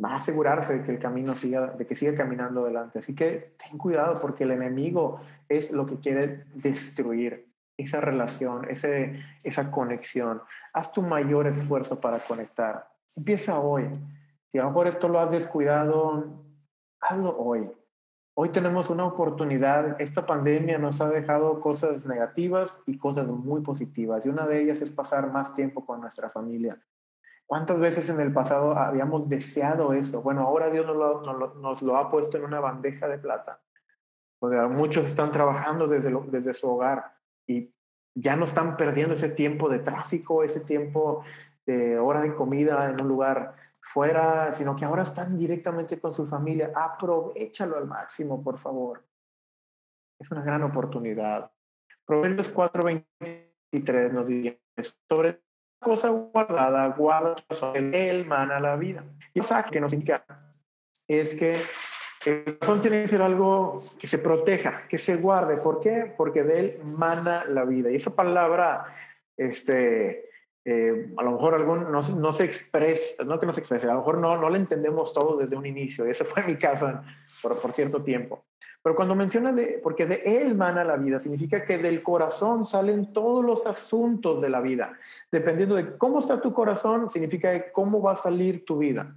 Va 0.04 0.12
a 0.12 0.16
asegurarse 0.18 0.78
de 0.78 0.84
que 0.84 0.92
el 0.92 1.00
camino 1.00 1.34
siga, 1.34 1.72
de 1.72 1.88
que 1.88 1.96
siga 1.96 2.16
caminando 2.16 2.62
adelante. 2.62 3.00
Así 3.00 3.16
que 3.16 3.56
ten 3.58 3.80
cuidado 3.80 4.22
porque 4.22 4.44
el 4.44 4.52
enemigo 4.52 5.22
es 5.50 5.72
lo 5.72 5.88
que 5.88 5.98
quiere 5.98 6.46
destruir 6.54 7.52
esa 7.78 8.00
relación, 8.00 8.70
ese, 8.70 9.24
esa 9.44 9.72
conexión. 9.72 10.44
Haz 10.74 10.94
tu 10.94 11.02
mayor 11.02 11.48
esfuerzo 11.48 12.00
para 12.00 12.20
conectar. 12.20 12.88
Empieza 13.16 13.60
hoy. 13.60 13.90
Si 14.50 14.60
a 14.60 14.64
lo 14.64 14.70
mejor 14.70 14.88
esto 14.88 15.08
lo 15.08 15.20
has 15.20 15.32
descuidado, 15.32 16.44
hazlo 17.02 17.36
hoy. 17.40 17.72
Hoy 18.40 18.50
tenemos 18.50 18.92
una 18.92 19.04
oportunidad. 19.04 20.00
Esta 20.00 20.28
pandemia 20.28 20.78
nos 20.78 21.02
ha 21.02 21.10
dejado 21.10 21.60
cosas 21.60 22.06
negativas 22.06 22.84
y 22.86 23.00
cosas 23.00 23.26
muy 23.26 23.62
positivas. 23.62 24.24
Y 24.24 24.30
una 24.30 24.46
de 24.46 24.62
ellas 24.62 24.80
es 24.84 24.92
pasar 24.92 25.32
más 25.32 25.56
tiempo 25.56 25.84
con 25.84 26.02
nuestra 26.02 26.30
familia. 26.30 26.80
¿Cuántas 27.48 27.80
veces 27.80 28.12
en 28.12 28.20
el 28.20 28.32
pasado 28.32 28.78
habíamos 28.78 29.28
deseado 29.28 29.92
eso? 29.94 30.22
Bueno, 30.22 30.42
ahora 30.42 30.70
Dios 30.70 30.86
nos 30.86 31.82
lo, 31.82 31.98
ha 31.98 32.12
puesto 32.12 32.38
en 32.38 32.44
una 32.44 32.60
bandeja 32.60 33.08
de 33.08 33.18
plata. 33.18 33.60
muchos 34.70 35.08
están 35.08 35.32
trabajando 35.32 35.88
desde, 35.88 36.16
desde 36.28 36.54
su 36.54 36.70
hogar 36.70 37.16
y 37.48 37.74
ya 38.14 38.36
no 38.36 38.46
están 38.46 38.78
perdiendo 38.78 39.16
ese 39.16 39.30
tiempo 39.30 39.68
de 39.68 39.80
tráfico, 39.80 40.44
ese 40.44 40.60
tiempo 40.60 41.24
de 41.66 41.98
hora 41.98 42.22
de 42.22 42.36
comida 42.36 42.88
en 42.88 43.02
un 43.02 43.08
lugar 43.08 43.56
fuera, 43.94 44.54
sino 44.54 44.76
que 44.76 44.86
ahora 44.86 45.04
están 45.04 45.38
directamente 45.38 46.00
con 46.00 46.14
su 46.14 46.28
familia. 46.28 46.72
Aprovechalo 46.76 47.78
al 47.78 47.88
máximo, 47.88 48.44
por 48.44 48.58
favor. 48.58 49.04
Es 50.20 50.32
una 50.32 50.44
gran 50.44 50.64
oportunidad. 50.64 51.52
Proverbios 52.06 52.54
4:23 52.54 54.12
nos 54.12 54.28
dice 54.28 54.60
sobre 55.10 55.42
cosa 55.80 56.10
guardada, 56.10 56.88
guarda 56.90 57.36
el 57.74 58.26
mana 58.26 58.60
la 58.60 58.76
vida. 58.76 59.04
Y 59.34 59.40
esa 59.40 59.64
que 59.64 59.80
nos 59.80 59.94
indica 59.94 60.26
es 61.08 61.36
que 61.36 61.56
el 62.26 62.58
corazón 62.58 62.82
tiene 62.82 63.02
que 63.02 63.08
ser 63.08 63.22
algo 63.22 63.78
que 64.00 64.08
se 64.08 64.18
proteja, 64.18 64.88
que 64.90 64.98
se 64.98 65.18
guarde. 65.18 65.58
¿Por 65.58 65.80
qué? 65.80 66.14
Porque 66.18 66.44
de 66.44 66.60
él 66.60 66.82
mana 66.84 67.46
la 67.46 67.64
vida. 67.64 67.92
Y 67.92 67.96
esa 67.96 68.16
palabra, 68.16 68.86
este, 69.38 70.27
eh, 70.70 71.14
a 71.16 71.24
lo 71.24 71.32
mejor 71.32 71.56
algún, 71.56 71.90
no, 71.90 72.02
no, 72.02 72.34
se 72.34 72.44
expresa, 72.44 73.24
no 73.24 73.40
que 73.40 73.46
no 73.46 73.54
se 73.54 73.62
exprese, 73.62 73.86
a 73.86 73.94
lo 73.94 74.00
mejor 74.00 74.18
no, 74.18 74.36
no 74.36 74.50
la 74.50 74.58
entendemos 74.58 75.14
todos 75.14 75.40
desde 75.40 75.56
un 75.56 75.66
inicio. 75.66 76.06
Ese 76.06 76.26
fue 76.26 76.44
mi 76.44 76.58
caso 76.58 76.92
por, 77.42 77.58
por, 77.58 77.72
cierto 77.72 78.04
tiempo. 78.04 78.44
Pero 78.84 78.94
cuando 78.94 79.16
menciona 79.16 79.54
de, 79.54 79.80
porque 79.82 80.06
de 80.06 80.24
él 80.26 80.56
mana 80.56 80.84
la 80.84 80.98
vida, 80.98 81.20
significa 81.20 81.64
que 81.64 81.78
del 81.78 82.04
corazón 82.04 82.66
salen 82.66 83.14
todos 83.14 83.46
los 83.46 83.66
asuntos 83.66 84.42
de 84.42 84.50
la 84.50 84.60
vida. 84.60 84.92
Dependiendo 85.32 85.76
de 85.76 85.98
cómo 85.98 86.20
está 86.20 86.42
tu 86.42 86.52
corazón, 86.52 87.10
significa 87.10 87.72
cómo 87.72 88.02
va 88.02 88.12
a 88.12 88.18
salir 88.18 88.66
tu 88.66 88.80
vida. 88.80 89.16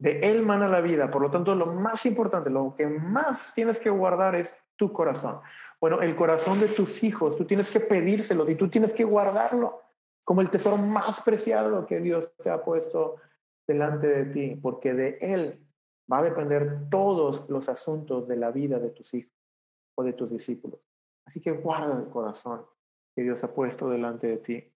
De 0.00 0.18
él 0.28 0.42
mana 0.42 0.66
la 0.66 0.80
vida. 0.80 1.08
Por 1.08 1.22
lo 1.22 1.30
tanto, 1.30 1.54
lo 1.54 1.66
más 1.66 2.04
importante, 2.04 2.50
lo 2.50 2.74
que 2.76 2.88
más 2.88 3.54
tienes 3.54 3.78
que 3.78 3.90
guardar 3.90 4.34
es 4.34 4.60
tu 4.74 4.92
corazón. 4.92 5.38
Bueno, 5.80 6.02
el 6.02 6.16
corazón 6.16 6.58
de 6.58 6.66
tus 6.66 7.04
hijos, 7.04 7.36
tú 7.36 7.44
tienes 7.44 7.70
que 7.70 7.78
pedírselos 7.78 8.50
y 8.50 8.56
tú 8.56 8.66
tienes 8.66 8.92
que 8.92 9.04
guardarlo 9.04 9.85
como 10.26 10.40
el 10.40 10.50
tesoro 10.50 10.76
más 10.76 11.20
preciado 11.20 11.86
que 11.86 12.00
Dios 12.00 12.34
te 12.38 12.50
ha 12.50 12.64
puesto 12.64 13.14
delante 13.64 14.08
de 14.08 14.24
ti, 14.24 14.56
porque 14.60 14.92
de 14.92 15.18
Él 15.20 15.64
va 16.12 16.18
a 16.18 16.24
depender 16.24 16.88
todos 16.90 17.48
los 17.48 17.68
asuntos 17.68 18.26
de 18.26 18.36
la 18.36 18.50
vida 18.50 18.80
de 18.80 18.90
tus 18.90 19.14
hijos 19.14 19.32
o 19.96 20.02
de 20.02 20.12
tus 20.14 20.28
discípulos. 20.28 20.80
Así 21.24 21.40
que 21.40 21.52
guarda 21.52 21.96
el 21.96 22.08
corazón 22.08 22.66
que 23.14 23.22
Dios 23.22 23.44
ha 23.44 23.54
puesto 23.54 23.88
delante 23.88 24.26
de 24.26 24.36
ti. 24.38 24.72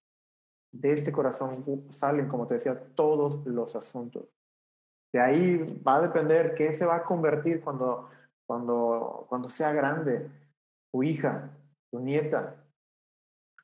De 0.73 0.93
este 0.93 1.11
corazón 1.11 1.85
salen, 1.91 2.29
como 2.29 2.47
te 2.47 2.55
decía, 2.55 2.81
todos 2.95 3.45
los 3.45 3.75
asuntos. 3.75 4.29
De 5.13 5.19
ahí 5.19 5.59
va 5.85 5.97
a 5.97 6.03
depender 6.03 6.55
qué 6.55 6.73
se 6.73 6.87
va 6.87 6.95
a 6.95 7.05
convertir 7.05 7.61
cuando, 7.61 8.09
cuando, 8.47 9.27
cuando 9.29 9.49
sea 9.49 9.73
grande, 9.73 10.31
tu 10.93 11.03
hija, 11.03 11.51
tu 11.91 11.99
nieta, 11.99 12.65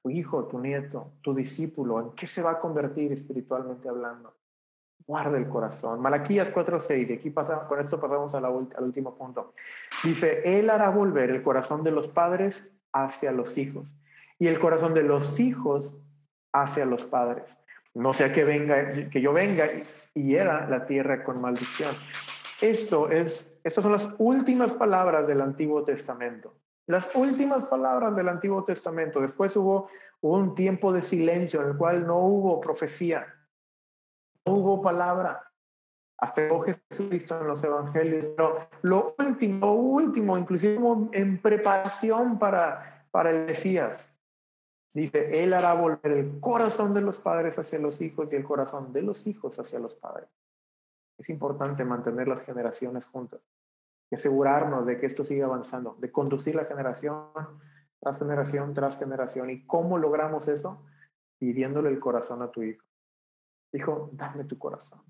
tu 0.06 0.10
hijo, 0.10 0.44
tu 0.44 0.60
nieto, 0.60 1.14
tu 1.20 1.34
discípulo, 1.34 2.00
¿en 2.00 2.10
qué 2.12 2.28
se 2.28 2.40
va 2.40 2.52
a 2.52 2.58
convertir 2.60 3.10
espiritualmente 3.10 3.88
hablando? 3.88 4.36
Guarda 5.04 5.36
el 5.36 5.48
corazón. 5.48 6.00
Malaquías 6.00 6.48
4:6, 6.52 7.08
de 7.08 7.14
aquí 7.14 7.30
pasa, 7.30 7.66
con 7.66 7.80
esto 7.80 8.00
pasamos 8.00 8.32
al 8.36 8.84
último 8.84 9.16
punto. 9.16 9.52
Dice, 10.04 10.42
Él 10.44 10.70
hará 10.70 10.90
volver 10.90 11.30
el 11.30 11.42
corazón 11.42 11.82
de 11.82 11.90
los 11.90 12.06
padres 12.06 12.70
hacia 12.92 13.32
los 13.32 13.58
hijos 13.58 13.98
y 14.38 14.46
el 14.46 14.60
corazón 14.60 14.94
de 14.94 15.02
los 15.02 15.40
hijos 15.40 15.96
hacia 16.52 16.86
los 16.86 17.02
padres. 17.04 17.58
No 17.92 18.14
sea 18.14 18.32
que 18.32 18.44
venga, 18.44 19.10
que 19.10 19.20
yo 19.20 19.32
venga 19.32 19.68
y 20.14 20.22
hiera 20.22 20.68
la 20.68 20.86
tierra 20.86 21.24
con 21.24 21.40
maldición. 21.40 21.96
Esto 22.60 23.10
es, 23.10 23.58
estas 23.64 23.82
son 23.82 23.90
las 23.90 24.14
últimas 24.18 24.72
palabras 24.72 25.26
del 25.26 25.40
Antiguo 25.40 25.82
Testamento. 25.82 26.54
Las 26.87 27.16
últimas 27.16 27.66
palabras 27.66 28.14
del 28.14 28.29
Antiguo 28.29 28.64
Testamento. 28.64 29.20
Después 29.20 29.55
hubo, 29.57 29.88
un 30.20 30.55
tiempo 30.55 30.92
de 30.92 31.03
silencio 31.03 31.62
en 31.62 31.68
el 31.70 31.77
cual 31.77 32.07
no 32.07 32.18
hubo 32.18 32.61
profecía, 32.61 33.27
no 34.44 34.55
hubo 34.55 34.83
palabra. 34.83 35.42
Hasta 36.18 36.42
Jesucristo 36.88 37.40
en 37.40 37.46
los 37.49 37.62
evangelios. 37.62 38.29
Pero 38.37 38.57
lo 38.83 39.14
último, 39.18 39.75
último, 39.75 40.38
inclusive 40.38 40.79
en 41.12 41.42
preparación 41.42 42.38
para, 42.38 43.07
para 43.11 43.31
el 43.31 43.46
Mesías. 43.46 44.12
Dice, 44.94 45.42
Él 45.42 45.53
hará 45.53 45.75
volver 45.75 46.12
el 46.12 46.40
corazón 46.40 46.94
de 46.94 47.03
los 47.03 47.18
padres 47.18 47.59
hacia 47.59 47.79
los 47.79 48.01
hijos 48.01 48.33
y 48.33 48.37
el 48.37 48.44
corazón 48.44 48.92
de 48.92 49.03
los 49.03 49.27
hijos 49.27 49.59
hacia 49.59 49.79
los 49.79 49.94
padres. 49.94 50.31
Es 51.18 51.29
importante 51.29 51.85
mantener 51.85 52.29
las 52.29 52.40
generaciones 52.40 53.07
juntas 53.07 53.40
y 54.10 54.14
asegurarnos 54.14 54.86
de 54.86 54.98
que 54.98 55.06
esto 55.06 55.24
siga 55.24 55.46
avanzando, 55.46 55.96
de 55.98 56.12
conducir 56.12 56.54
la 56.54 56.64
generación 56.64 57.24
tras 58.00 58.18
generación 58.18 58.74
tras 58.74 58.98
generación. 58.98 59.50
¿Y 59.50 59.66
cómo 59.66 59.98
logramos 59.98 60.48
eso? 60.48 60.84
Pidiéndole 61.38 61.90
el 61.90 61.98
corazón 61.98 62.42
a 62.42 62.50
tu 62.50 62.62
hijo. 62.62 62.84
Hijo, 63.72 64.10
dame 64.12 64.44
tu 64.44 64.58
corazón, 64.58 65.02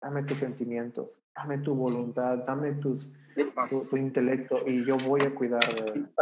dame 0.00 0.22
tus 0.24 0.38
sentimientos, 0.38 1.18
dame 1.34 1.58
tu 1.58 1.74
voluntad, 1.74 2.38
dame 2.38 2.74
tus, 2.74 3.18
tu, 3.90 3.96
intelecto 3.96 4.56
y 4.66 4.84
yo 4.84 4.96
voy 5.08 5.22
a 5.22 5.34
cuidar 5.34 5.64
de 5.64 5.92
él. 5.92 6.12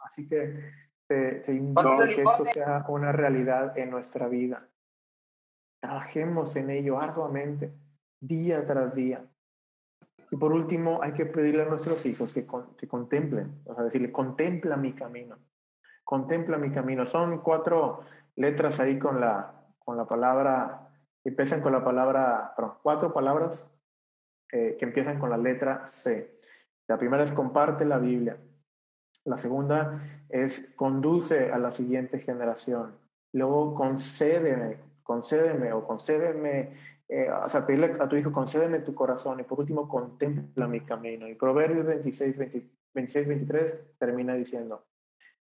Así 0.00 0.26
que 0.26 0.72
te, 1.06 1.32
te 1.40 1.52
invito 1.52 1.80
a 1.80 2.06
que 2.06 2.22
esto 2.22 2.44
sea 2.52 2.84
una 2.88 3.12
realidad 3.12 3.76
en 3.78 3.90
nuestra 3.90 4.26
vida. 4.26 4.68
Trabajemos 5.80 6.56
en 6.56 6.70
ello 6.70 6.98
arduamente, 6.98 7.72
día 8.20 8.66
tras 8.66 8.94
día. 8.94 9.24
Y 10.30 10.36
por 10.36 10.52
último, 10.52 11.00
hay 11.02 11.12
que 11.12 11.26
pedirle 11.26 11.62
a 11.62 11.66
nuestros 11.66 12.06
hijos 12.06 12.32
que, 12.32 12.46
que 12.76 12.86
contemplen, 12.86 13.62
o 13.66 13.74
sea, 13.74 13.84
decirle, 13.84 14.12
contempla 14.12 14.76
mi 14.76 14.92
camino, 14.92 15.36
contempla 16.04 16.56
mi 16.56 16.70
camino. 16.70 17.04
Son 17.06 17.40
cuatro 17.40 18.00
letras 18.36 18.78
ahí 18.78 18.98
con 18.98 19.20
la, 19.20 19.52
con 19.78 19.96
la 19.96 20.06
palabra, 20.06 20.88
empiezan 21.24 21.60
con 21.60 21.72
la 21.72 21.84
palabra, 21.84 22.52
perdón, 22.54 22.74
cuatro 22.82 23.12
palabras 23.12 23.68
eh, 24.52 24.76
que 24.78 24.84
empiezan 24.84 25.18
con 25.18 25.30
la 25.30 25.36
letra 25.36 25.86
C. 25.86 26.38
La 26.86 26.98
primera 26.98 27.24
es 27.24 27.32
comparte 27.32 27.84
la 27.84 27.98
Biblia. 27.98 28.36
La 29.24 29.36
segunda 29.36 30.00
es 30.28 30.72
conduce 30.76 31.52
a 31.52 31.58
la 31.58 31.72
siguiente 31.72 32.20
generación. 32.20 32.96
Luego 33.32 33.74
concédeme, 33.74 34.78
concédeme 35.02 35.72
o 35.72 35.86
concédeme 35.86 36.72
eh, 37.12 37.28
o 37.28 37.48
sea, 37.48 37.66
pedirle 37.66 37.96
a 37.98 38.08
tu 38.08 38.14
hijo, 38.14 38.30
concédeme 38.30 38.78
tu 38.78 38.94
corazón 38.94 39.40
y 39.40 39.42
por 39.42 39.58
último, 39.58 39.88
contempla 39.88 40.68
mi 40.68 40.82
camino. 40.82 41.26
Y 41.26 41.34
Proverbios 41.34 41.84
26, 41.84 42.38
26 42.94 43.26
23 43.26 43.96
termina 43.98 44.34
diciendo, 44.34 44.86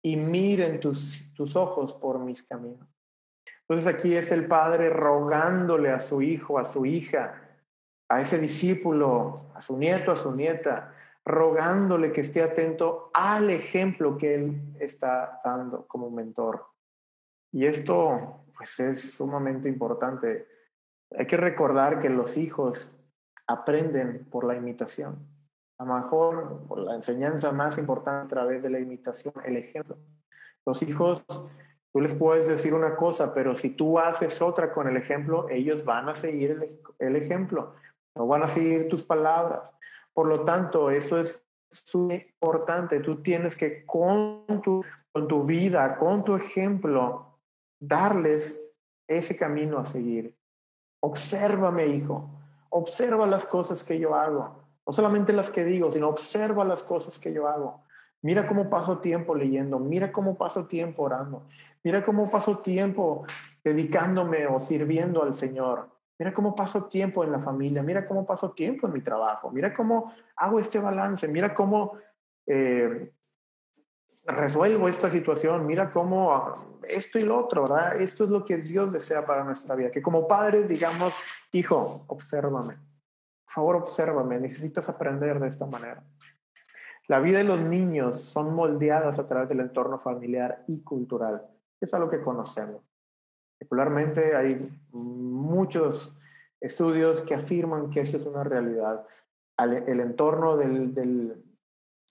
y 0.03 0.17
miren 0.17 0.81
tus, 0.81 1.33
tus 1.35 1.55
ojos 1.55 1.93
por 1.93 2.19
mis 2.19 2.43
caminos. 2.43 2.89
Entonces 3.61 3.87
aquí 3.87 4.17
es 4.17 4.33
el 4.33 4.49
padre 4.49 4.91
rogándole 4.91 5.91
a 5.91 6.01
su 6.01 6.21
hijo, 6.21 6.59
a 6.59 6.65
su 6.65 6.85
hija, 6.85 7.49
a 8.09 8.21
ese 8.21 8.39
discípulo, 8.39 9.37
a 9.55 9.63
su 9.63 9.79
nieto, 9.79 10.11
a 10.11 10.17
su 10.17 10.35
nieta, 10.35 10.93
rogándole 11.25 12.11
que 12.11 12.23
esté 12.23 12.43
atento 12.43 13.13
al 13.15 13.51
ejemplo 13.51 14.19
que 14.19 14.35
él 14.35 14.75
está 14.81 15.41
dando 15.45 15.87
como 15.87 16.11
mentor. 16.11 16.67
Y 17.53 17.67
esto 17.67 18.47
pues 18.57 18.81
es 18.81 19.13
sumamente 19.15 19.69
importante 19.69 20.52
hay 21.19 21.27
que 21.27 21.37
recordar 21.37 22.01
que 22.01 22.09
los 22.09 22.37
hijos 22.37 22.93
aprenden 23.47 24.27
por 24.31 24.45
la 24.45 24.57
imitación. 24.57 25.27
A 25.79 25.85
lo 25.85 25.95
mejor 25.95 26.67
por 26.69 26.79
la 26.79 26.95
enseñanza 26.95 27.53
más 27.53 27.79
importante 27.79 28.27
a 28.27 28.29
través 28.29 28.63
de 28.63 28.71
la 28.71 28.79
imitación, 28.79 29.35
el 29.45 29.57
ejemplo. 29.57 29.97
Los 30.65 30.83
hijos, 30.83 31.25
tú 31.93 32.01
les 32.01 32.15
puedes 32.15 32.47
decir 32.47 32.73
una 32.73 32.95
cosa, 32.95 33.35
pero 33.35 33.57
si 33.57 33.71
tú 33.71 33.99
haces 33.99 34.41
otra 34.41 34.73
con 34.73 34.87
el 34.89 34.97
ejemplo, 34.97 35.49
ellos 35.49 35.85
van 35.85 36.09
a 36.09 36.15
seguir 36.15 36.79
el, 36.99 37.17
ejemplo, 37.17 37.75
no 38.15 38.27
van 38.27 38.45
a 38.45 38.49
seguir 38.49 38.89
tus 38.89 39.03
palabras. 39.03 39.77
Por 40.13 40.29
lo 40.29 40.45
tanto, 40.45 40.91
eso 40.91 41.19
es 41.19 41.45
muy 41.95 42.15
importante. 42.15 43.01
Tú 43.01 43.17
tienes 43.23 43.57
que 43.57 43.85
con 43.85 44.45
tu, 44.63 44.85
con 45.11 45.27
tu 45.27 45.45
vida, 45.45 45.97
con 45.99 46.23
tu 46.23 46.37
ejemplo, 46.37 47.39
darles 47.81 48.71
ese 49.09 49.37
camino 49.37 49.79
a 49.79 49.87
seguir. 49.87 50.37
Obsérvame, 51.05 51.87
hijo. 51.89 52.31
Observa 52.71 53.27
las 53.27 53.45
cosas 53.45 53.83
que 53.83 53.99
yo 53.99 54.15
hago. 54.15 54.63
No 54.87 54.93
solamente 54.93 55.33
las 55.33 55.51
que 55.51 55.65
digo, 55.65 55.91
sino 55.91 56.09
observa 56.09 56.65
las 56.65 56.83
cosas 56.83 57.19
que 57.19 57.33
yo 57.33 57.49
hago. 57.49 57.83
Mira 58.23 58.47
cómo 58.47 58.71
paso 58.71 58.99
tiempo 58.99 59.35
leyendo, 59.35 59.81
mira 59.81 60.13
cómo 60.13 60.37
paso 60.37 60.67
tiempo 60.67 61.03
orando, 61.03 61.43
mira 61.83 62.05
cómo 62.05 62.31
paso 62.31 62.59
tiempo 62.59 63.27
dedicándome 63.65 64.47
o 64.47 64.61
sirviendo 64.61 65.25
al 65.25 65.35
Señor. 65.35 65.89
Mira 66.19 66.33
cómo 66.33 66.55
paso 66.55 66.85
tiempo 66.85 67.25
en 67.25 67.33
la 67.33 67.41
familia, 67.41 67.83
mira 67.83 68.07
cómo 68.07 68.25
paso 68.25 68.53
tiempo 68.53 68.87
en 68.87 68.93
mi 68.93 69.01
trabajo, 69.01 69.51
mira 69.51 69.75
cómo 69.75 70.13
hago 70.37 70.61
este 70.61 70.79
balance, 70.79 71.27
mira 71.27 71.53
cómo 71.53 71.99
eh, 72.47 73.13
resuelvo 74.27 74.89
esta 74.89 75.11
situación, 75.11 75.67
mira 75.67 75.93
cómo 75.93 76.35
ah, 76.35 76.55
esto 76.89 77.19
y 77.19 77.23
lo 77.23 77.39
otro, 77.39 77.63
¿verdad? 77.63 78.01
Esto 78.01 78.25
es 78.25 78.31
lo 78.31 78.45
que 78.45 78.57
Dios 78.57 78.93
desea 78.93 79.25
para 79.27 79.45
nuestra 79.45 79.75
vida, 79.75 79.91
que 79.91 80.03
como 80.03 80.27
padres 80.27 80.69
digamos, 80.69 81.15
hijo, 81.53 82.05
obsérvame, 82.09 82.75
por 83.45 83.55
favor, 83.55 83.77
obsérvame, 83.77 84.41
necesitas 84.41 84.89
aprender 84.89 85.39
de 85.41 85.49
esta 85.49 85.67
manera. 85.67 86.03
La 87.09 87.19
vida 87.19 87.39
de 87.39 87.45
los 87.45 87.65
niños 87.65 88.21
son 88.21 88.55
moldeadas 88.55 89.19
a 89.19 89.27
través 89.27 89.49
del 89.49 89.61
entorno 89.61 89.99
familiar 89.99 90.65
y 90.69 90.83
cultural. 90.83 91.47
Es 91.81 91.93
algo 91.95 92.09
que 92.09 92.21
conocemos. 92.21 92.83
Particularmente 93.59 94.35
hay 94.37 94.57
muchos 94.93 96.19
estudios 96.61 97.21
que 97.23 97.35
afirman 97.35 97.91
que 97.91 98.01
eso 98.01 98.17
es 98.17 98.25
una 98.25 98.45
realidad. 98.45 99.05
El 99.59 100.01
entorno 100.01 100.57
del, 100.57 100.95
del, 100.95 101.45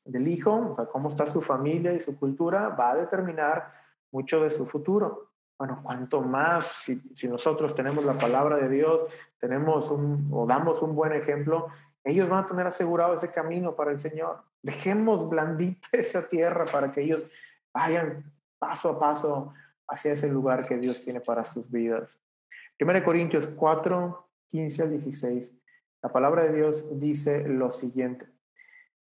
hijo, 0.05 0.71
o 0.71 0.75
sea, 0.75 0.85
cómo 0.85 1.09
está 1.09 1.27
su 1.27 1.41
familia 1.41 1.93
y 1.93 1.99
su 1.99 2.17
cultura, 2.17 2.69
va 2.69 2.91
a 2.91 2.95
determinar 2.95 3.71
mucho 4.11 4.41
de 4.41 4.51
su 4.51 4.65
futuro. 4.65 5.31
Bueno, 5.57 5.81
cuanto 5.83 6.21
más 6.21 6.65
si, 6.65 6.99
si, 7.13 7.27
nosotros 7.27 7.75
tenemos 7.75 8.03
la 8.03 8.13
palabra 8.13 8.57
de 8.57 8.67
Dios, 8.67 9.05
tenemos 9.39 9.91
un, 9.91 10.29
o 10.31 10.45
damos 10.47 10.81
un 10.81 10.95
buen 10.95 11.13
ejemplo, 11.13 11.67
ellos 12.03 12.27
van 12.27 12.45
a 12.45 12.47
tener 12.47 12.65
asegurado 12.65 13.13
ese 13.13 13.31
camino 13.31 13.75
para 13.75 13.91
el 13.91 13.99
Señor. 13.99 14.41
Dejemos 14.61 15.29
blandita 15.29 15.87
esa 15.91 16.27
tierra 16.27 16.65
para 16.65 16.91
que 16.91 17.01
ellos 17.01 17.25
vayan 17.73 18.23
paso 18.57 18.89
a 18.89 18.99
paso 18.99 19.53
hacia 19.87 20.13
ese 20.13 20.31
lugar 20.31 20.67
que 20.67 20.77
Dios 20.77 21.03
tiene 21.03 21.21
para 21.21 21.43
sus 21.43 21.69
vidas. 21.69 22.17
1 22.79 23.03
Corintios 23.03 23.47
4, 23.55 24.29
15 24.47 24.83
al 24.83 24.89
16. 24.91 25.57
La 26.01 26.11
palabra 26.11 26.43
de 26.43 26.53
Dios 26.53 26.99
dice 26.99 27.47
lo 27.47 27.71
siguiente. 27.71 28.25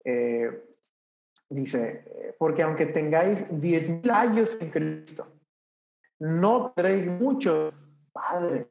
Eh, 0.04 0.64
dice, 1.50 2.36
porque 2.38 2.64
aunque 2.64 2.88
tengáis 2.88 3.45
diez 3.50 3.89
mil 3.89 4.10
años 4.12 4.58
en 4.62 4.70
Cristo, 4.70 5.28
no 6.20 6.72
tendréis 6.72 7.08
muchos 7.08 7.74
padres, 8.12 8.68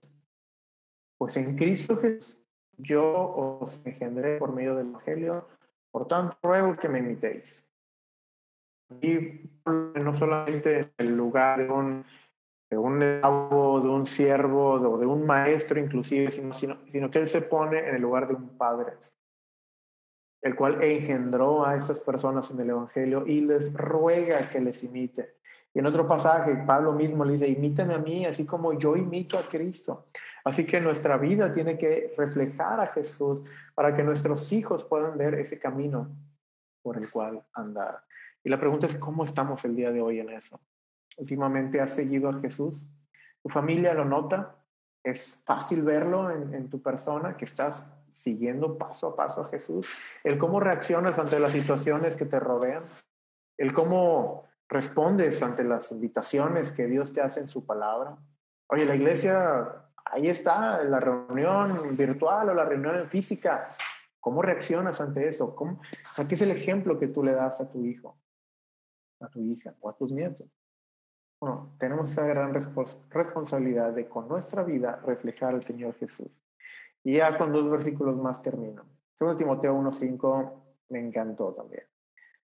pues 1.18 1.36
en 1.36 1.56
Cristo 1.56 1.96
Jesús 1.96 2.36
yo 2.78 3.60
os 3.60 3.84
engendré 3.86 4.38
por 4.38 4.52
medio 4.52 4.74
del 4.74 4.88
Evangelio, 4.88 5.46
por 5.90 6.06
tanto 6.06 6.36
ruego 6.42 6.76
que 6.76 6.88
me 6.88 6.98
imitéis. 6.98 7.66
Y 9.00 9.40
no 9.64 10.14
solamente 10.14 10.80
en 10.80 10.92
el 10.98 11.16
lugar 11.16 11.66
de 11.66 11.72
un, 11.72 12.04
de 12.70 12.78
un 12.78 13.00
de 13.00 13.88
un 13.88 14.06
siervo, 14.06 14.72
o 14.72 14.98
de 14.98 15.06
un 15.06 15.26
maestro 15.26 15.80
inclusive, 15.80 16.30
sino, 16.30 16.52
sino, 16.52 16.78
sino 16.92 17.10
que 17.10 17.20
él 17.20 17.28
se 17.28 17.42
pone 17.42 17.78
en 17.88 17.94
el 17.96 18.02
lugar 18.02 18.28
de 18.28 18.34
un 18.34 18.50
padre, 18.56 18.92
el 20.42 20.54
cual 20.54 20.82
engendró 20.82 21.66
a 21.66 21.76
estas 21.76 22.00
personas 22.00 22.50
en 22.50 22.60
el 22.60 22.70
Evangelio 22.70 23.26
y 23.26 23.40
les 23.40 23.72
ruega 23.72 24.48
que 24.50 24.60
les 24.60 24.84
imite. 24.84 25.36
Y 25.74 25.78
en 25.78 25.86
otro 25.86 26.08
pasaje, 26.08 26.56
Pablo 26.66 26.92
mismo 26.92 27.24
le 27.24 27.34
dice, 27.34 27.48
imítame 27.48 27.94
a 27.94 27.98
mí, 27.98 28.24
así 28.24 28.46
como 28.46 28.72
yo 28.78 28.96
imito 28.96 29.38
a 29.38 29.46
Cristo. 29.46 30.06
Así 30.44 30.64
que 30.64 30.80
nuestra 30.80 31.18
vida 31.18 31.52
tiene 31.52 31.76
que 31.76 32.14
reflejar 32.16 32.80
a 32.80 32.86
Jesús 32.86 33.42
para 33.74 33.94
que 33.94 34.02
nuestros 34.02 34.52
hijos 34.52 34.84
puedan 34.84 35.18
ver 35.18 35.34
ese 35.34 35.58
camino 35.58 36.08
por 36.80 36.96
el 36.96 37.10
cual 37.10 37.44
andar. 37.52 38.04
Y 38.42 38.48
la 38.48 38.60
pregunta 38.60 38.86
es, 38.86 38.96
¿cómo 38.96 39.24
estamos 39.24 39.64
el 39.64 39.74
día 39.74 39.90
de 39.90 40.00
hoy 40.00 40.20
en 40.20 40.30
eso? 40.30 40.60
Últimamente 41.16 41.80
has 41.80 41.94
seguido 41.94 42.28
a 42.30 42.40
Jesús. 42.40 42.80
¿Tu 43.42 43.48
familia 43.48 43.92
lo 43.92 44.04
nota? 44.04 44.56
¿Es 45.02 45.42
fácil 45.44 45.82
verlo 45.82 46.30
en, 46.30 46.54
en 46.54 46.70
tu 46.70 46.80
persona 46.80 47.36
que 47.36 47.44
estás 47.44 47.95
siguiendo 48.16 48.78
paso 48.78 49.08
a 49.08 49.16
paso 49.16 49.42
a 49.42 49.48
Jesús? 49.48 49.86
El 50.24 50.38
cómo 50.38 50.58
reaccionas 50.58 51.18
ante 51.18 51.38
las 51.38 51.52
situaciones 51.52 52.16
que 52.16 52.24
te 52.24 52.40
rodean. 52.40 52.84
El 53.58 53.72
cómo 53.72 54.44
respondes 54.68 55.42
ante 55.42 55.62
las 55.62 55.92
invitaciones 55.92 56.72
que 56.72 56.86
Dios 56.86 57.12
te 57.12 57.20
hace 57.20 57.40
en 57.40 57.48
su 57.48 57.66
palabra. 57.66 58.16
Oye, 58.68 58.84
la 58.84 58.96
iglesia, 58.96 59.86
ahí 60.04 60.28
está, 60.28 60.82
la 60.82 60.98
reunión 60.98 61.96
virtual 61.96 62.48
o 62.48 62.54
la 62.54 62.64
reunión 62.64 63.08
física. 63.08 63.68
¿Cómo 64.18 64.42
reaccionas 64.42 65.00
ante 65.00 65.28
eso? 65.28 65.54
¿Cómo, 65.54 65.80
¿Qué 66.28 66.34
es 66.34 66.42
el 66.42 66.50
ejemplo 66.50 66.98
que 66.98 67.08
tú 67.08 67.22
le 67.22 67.32
das 67.32 67.60
a 67.60 67.70
tu 67.70 67.84
hijo? 67.84 68.18
a 69.20 69.28
tu 69.28 69.40
hija 69.40 69.74
o 69.80 69.88
a 69.88 69.96
tus 69.96 70.12
nietos. 70.12 70.48
Bueno, 71.40 71.74
tenemos 71.78 72.10
esa 72.10 72.26
gran 72.26 72.54
responsabilidad 72.54 73.92
de 73.92 74.08
con 74.08 74.28
nuestra 74.28 74.62
vida 74.62 75.00
reflejar 75.04 75.54
al 75.54 75.62
Señor 75.62 75.94
Jesús. 75.96 76.30
Y 77.06 77.18
ya 77.18 77.38
con 77.38 77.52
dos 77.52 77.70
versículos 77.70 78.16
más 78.16 78.42
termino. 78.42 78.84
Segundo 79.14 79.38
Timoteo 79.38 79.76
1.5 79.76 80.52
me 80.88 80.98
encantó 80.98 81.54
también. 81.54 81.84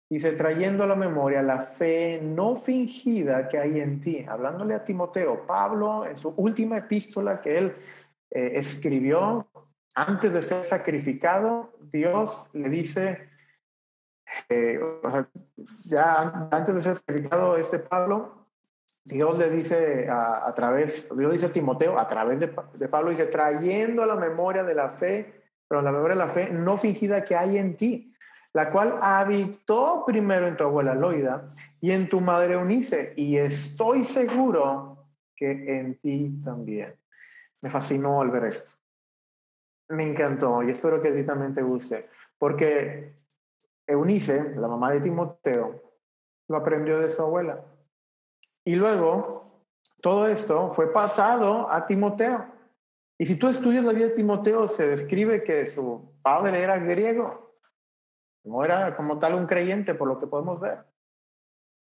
Dice, 0.09 0.35
trayendo 0.35 0.85
a 0.85 0.87
la 0.87 0.95
memoria 0.95 1.43
la 1.43 1.65
fe 1.65 2.21
no 2.23 2.55
fingida 2.55 3.49
que 3.49 3.59
hay 3.59 3.81
en 3.81 4.01
ti. 4.01 4.25
Hablándole 4.25 4.75
a 4.75 4.85
Timoteo, 4.85 5.45
Pablo, 5.49 6.07
en 6.07 6.17
su 6.17 6.29
última 6.37 6.79
epístola 6.79 7.41
que 7.41 7.59
él 7.59 7.75
eh, 8.31 8.53
escribió, 8.55 9.49
antes 9.97 10.33
de 10.33 10.43
ser 10.43 10.63
sacrificado, 10.63 11.73
Dios 11.81 12.49
le 12.53 12.69
dice, 12.69 13.19
eh, 14.49 14.79
ya 15.87 16.49
antes 16.53 16.77
de 16.77 16.83
ser 16.83 16.95
sacrificado 16.95 17.57
este 17.57 17.81
Pablo, 17.81 18.42
Dios 19.05 19.37
le 19.37 19.51
dice 19.51 20.09
a, 20.09 20.53
través, 20.55 21.09
Dios 21.17 21.33
dice 21.33 21.47
a 21.47 21.53
Timoteo, 21.53 21.99
a 21.99 22.09
través 22.09 22.39
de, 22.39 22.55
de, 22.75 22.89
Pablo, 22.89 23.11
dice, 23.11 23.27
trayendo 23.27 24.03
a 24.03 24.07
la 24.07 24.15
memoria 24.15 24.63
de 24.63 24.75
la 24.75 24.91
fe, 24.91 25.43
pero 25.67 25.83
la 25.83 25.91
memoria 25.91 26.15
de 26.15 26.25
la 26.25 26.29
fe 26.29 26.51
no 26.51 26.77
fingida 26.77 27.25
que 27.25 27.35
hay 27.35 27.59
en 27.59 27.77
ti, 27.77 28.15
la 28.53 28.71
cual 28.71 28.99
habitó 29.01 30.05
primero 30.07 30.47
en 30.47 30.57
tu 30.57 30.65
abuela 30.65 30.95
Loida 30.95 31.49
y 31.81 31.91
en 31.91 32.09
tu 32.09 32.21
madre 32.21 32.57
Unice, 32.57 33.13
y 33.17 33.37
estoy 33.39 34.05
seguro 34.05 35.09
que 35.35 35.51
en 35.51 35.99
ti 35.99 36.39
también. 36.45 36.95
Me 37.61 37.71
fascinó 37.71 38.21
al 38.21 38.31
ver 38.31 38.45
esto. 38.45 38.77
Me 39.89 40.05
encantó 40.05 40.63
y 40.63 40.71
espero 40.71 41.03
que 41.03 41.09
a 41.09 41.15
ti 41.15 41.25
también 41.25 41.55
te 41.55 41.63
guste, 41.63 42.09
porque 42.39 43.15
Eunice, 43.87 44.55
la 44.57 44.69
mamá 44.69 44.93
de 44.93 45.01
Timoteo, 45.01 45.83
lo 46.49 46.57
aprendió 46.57 47.01
de 47.01 47.09
su 47.09 47.23
abuela. 47.23 47.65
Y 48.65 48.75
luego, 48.75 49.45
todo 50.01 50.27
esto 50.29 50.73
fue 50.75 50.93
pasado 50.93 51.71
a 51.71 51.87
Timoteo. 51.87 52.45
Y 53.19 53.25
si 53.25 53.37
tú 53.37 53.49
estudias 53.49 53.85
la 53.85 53.93
vida 53.93 54.07
de 54.07 54.15
Timoteo, 54.15 54.67
se 54.69 54.87
describe 54.87 55.45
que 55.45 55.67
su 55.67 56.13
padre 56.23 56.63
era 56.63 56.79
griego. 56.79 57.57
No 58.45 58.65
era 58.65 58.97
como 58.97 59.19
tal 59.19 59.35
un 59.35 59.47
creyente, 59.47 59.95
por 59.95 60.09
lo 60.09 60.19
que 60.19 60.27
podemos 60.27 60.61
ver. 60.61 60.79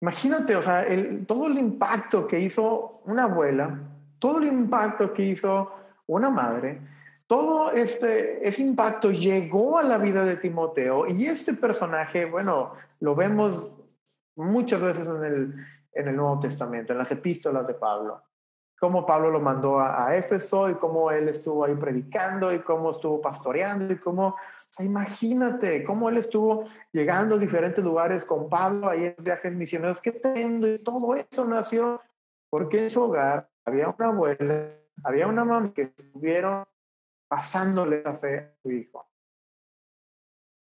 Imagínate, 0.02 0.56
o 0.56 0.62
sea, 0.62 0.84
el, 0.84 1.26
todo 1.26 1.48
el 1.48 1.58
impacto 1.58 2.28
que 2.28 2.40
hizo 2.40 3.02
una 3.06 3.24
abuela, 3.24 3.80
todo 4.20 4.40
el 4.40 4.48
impacto 4.48 5.14
que 5.14 5.24
hizo 5.24 5.72
una 6.08 6.30
madre, 6.30 6.82
todo 7.28 7.72
este, 7.72 8.46
ese 8.46 8.62
impacto 8.62 9.12
llegó 9.12 9.78
a 9.78 9.84
la 9.84 9.98
vida 9.98 10.26
de 10.26 10.36
Timoteo 10.36 11.08
y 11.08 11.28
este 11.28 11.54
personaje, 11.54 12.26
bueno, 12.26 12.74
lo 13.00 13.16
vemos 13.16 13.72
muchas 14.36 14.82
veces 14.82 15.08
en 15.08 15.24
el, 15.24 15.56
en 15.94 16.08
el 16.08 16.16
Nuevo 16.16 16.40
Testamento, 16.40 16.94
en 16.94 17.00
las 17.00 17.12
epístolas 17.12 17.68
de 17.68 17.74
Pablo. 17.74 18.22
Cómo 18.80 19.06
Pablo 19.06 19.30
lo 19.30 19.40
mandó 19.40 19.80
a, 19.80 20.16
Éfeso 20.16 20.68
y 20.68 20.74
cómo 20.76 21.12
él 21.12 21.30
estuvo 21.30 21.64
ahí 21.64 21.76
predicando 21.76 22.52
y 22.52 22.62
cómo 22.62 22.92
estuvo 22.92 23.22
pastoreando 23.22 23.94
y 23.94 23.98
cómo, 23.98 24.36
imagínate, 24.80 25.84
cómo 25.84 26.10
él 26.10 26.18
estuvo 26.18 26.64
llegando 26.92 27.36
a 27.36 27.38
diferentes 27.38 27.84
lugares 27.84 28.26
con 28.26 28.50
Pablo 28.50 28.90
ahí 28.90 29.06
en 29.06 29.24
viajes 29.24 29.54
misioneros. 29.54 30.02
Qué 30.02 30.12
tremendo. 30.12 30.68
Y 30.68 30.84
todo 30.84 31.14
eso 31.14 31.46
nació 31.46 32.02
porque 32.50 32.82
en 32.82 32.90
su 32.90 33.04
hogar 33.04 33.48
había 33.66 33.88
una 33.88 34.08
abuela, 34.08 34.70
había 35.04 35.28
una 35.28 35.46
mamá 35.46 35.72
que 35.74 35.94
estuvieron 35.96 36.66
pasándole 37.28 38.00
esa 38.00 38.16
fe 38.16 38.40
a 38.40 38.54
su 38.64 38.72
hijo. 38.72 39.08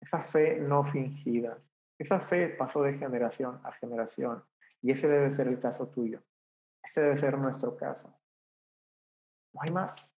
Esa 0.01 0.21
fe 0.21 0.59
no 0.59 0.83
fingida. 0.83 1.57
Esa 1.97 2.19
fe 2.19 2.49
pasó 2.49 2.83
de 2.83 2.97
generación 2.97 3.59
a 3.63 3.71
generación. 3.71 4.43
Y 4.81 4.91
ese 4.91 5.07
debe 5.07 5.31
ser 5.33 5.47
el 5.47 5.59
caso 5.59 5.87
tuyo. 5.89 6.21
Ese 6.83 7.01
debe 7.01 7.17
ser 7.17 7.37
nuestro 7.37 7.75
caso. 7.75 8.17
No 9.53 9.61
hay 9.61 9.73
más. 9.73 10.11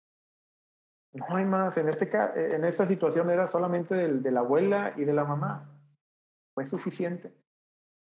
No 1.13 1.25
hay 1.35 1.45
más. 1.45 1.77
En, 1.77 1.89
este, 1.89 2.09
en 2.55 2.65
esta 2.65 2.85
situación 2.85 3.29
era 3.29 3.47
solamente 3.47 3.95
de 3.95 4.31
la 4.31 4.41
abuela 4.41 4.93
y 4.95 5.03
de 5.03 5.13
la 5.13 5.25
mamá. 5.25 5.69
Fue 6.53 6.65
suficiente. 6.65 7.33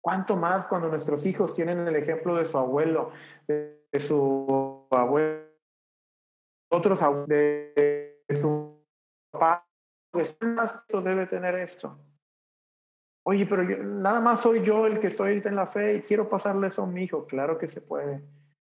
¿Cuánto 0.01 0.36
más 0.36 0.66
cuando 0.66 0.88
nuestros 0.88 1.26
hijos 1.26 1.53
tienen 1.53 1.80
el 1.88 1.95
ejemplo 1.95 2.36
de 2.36 2.45
su 2.45 2.57
abuelo, 2.57 3.12
de, 3.47 3.86
su 3.99 4.88
abuelo, 4.91 5.49
otros 6.72 6.99
de 7.28 8.24
su 8.30 8.80
papá, 9.32 9.68
pues 10.12 10.38
más 10.41 10.86
debe 10.88 11.28
tener 11.28 11.55
esto. 11.55 11.97
Oye, 13.24 13.45
pero 13.45 13.63
nada 13.63 14.22
más 14.22 14.41
soy 14.41 14.63
yo 14.63 14.88
el 14.88 14.99
que 14.99 15.07
estoy 15.07 15.30
ahorita 15.30 15.49
en 15.49 15.55
la 15.55 15.67
fe 15.67 15.95
y 15.95 16.01
quiero 16.01 16.30
pasarle 16.30 16.67
eso 16.67 16.84
a 16.84 16.88
mi 16.88 17.03
hijo. 17.03 17.26
Claro 17.28 17.57
que 17.57 17.67
se 17.67 17.82
puede. 17.82 18.24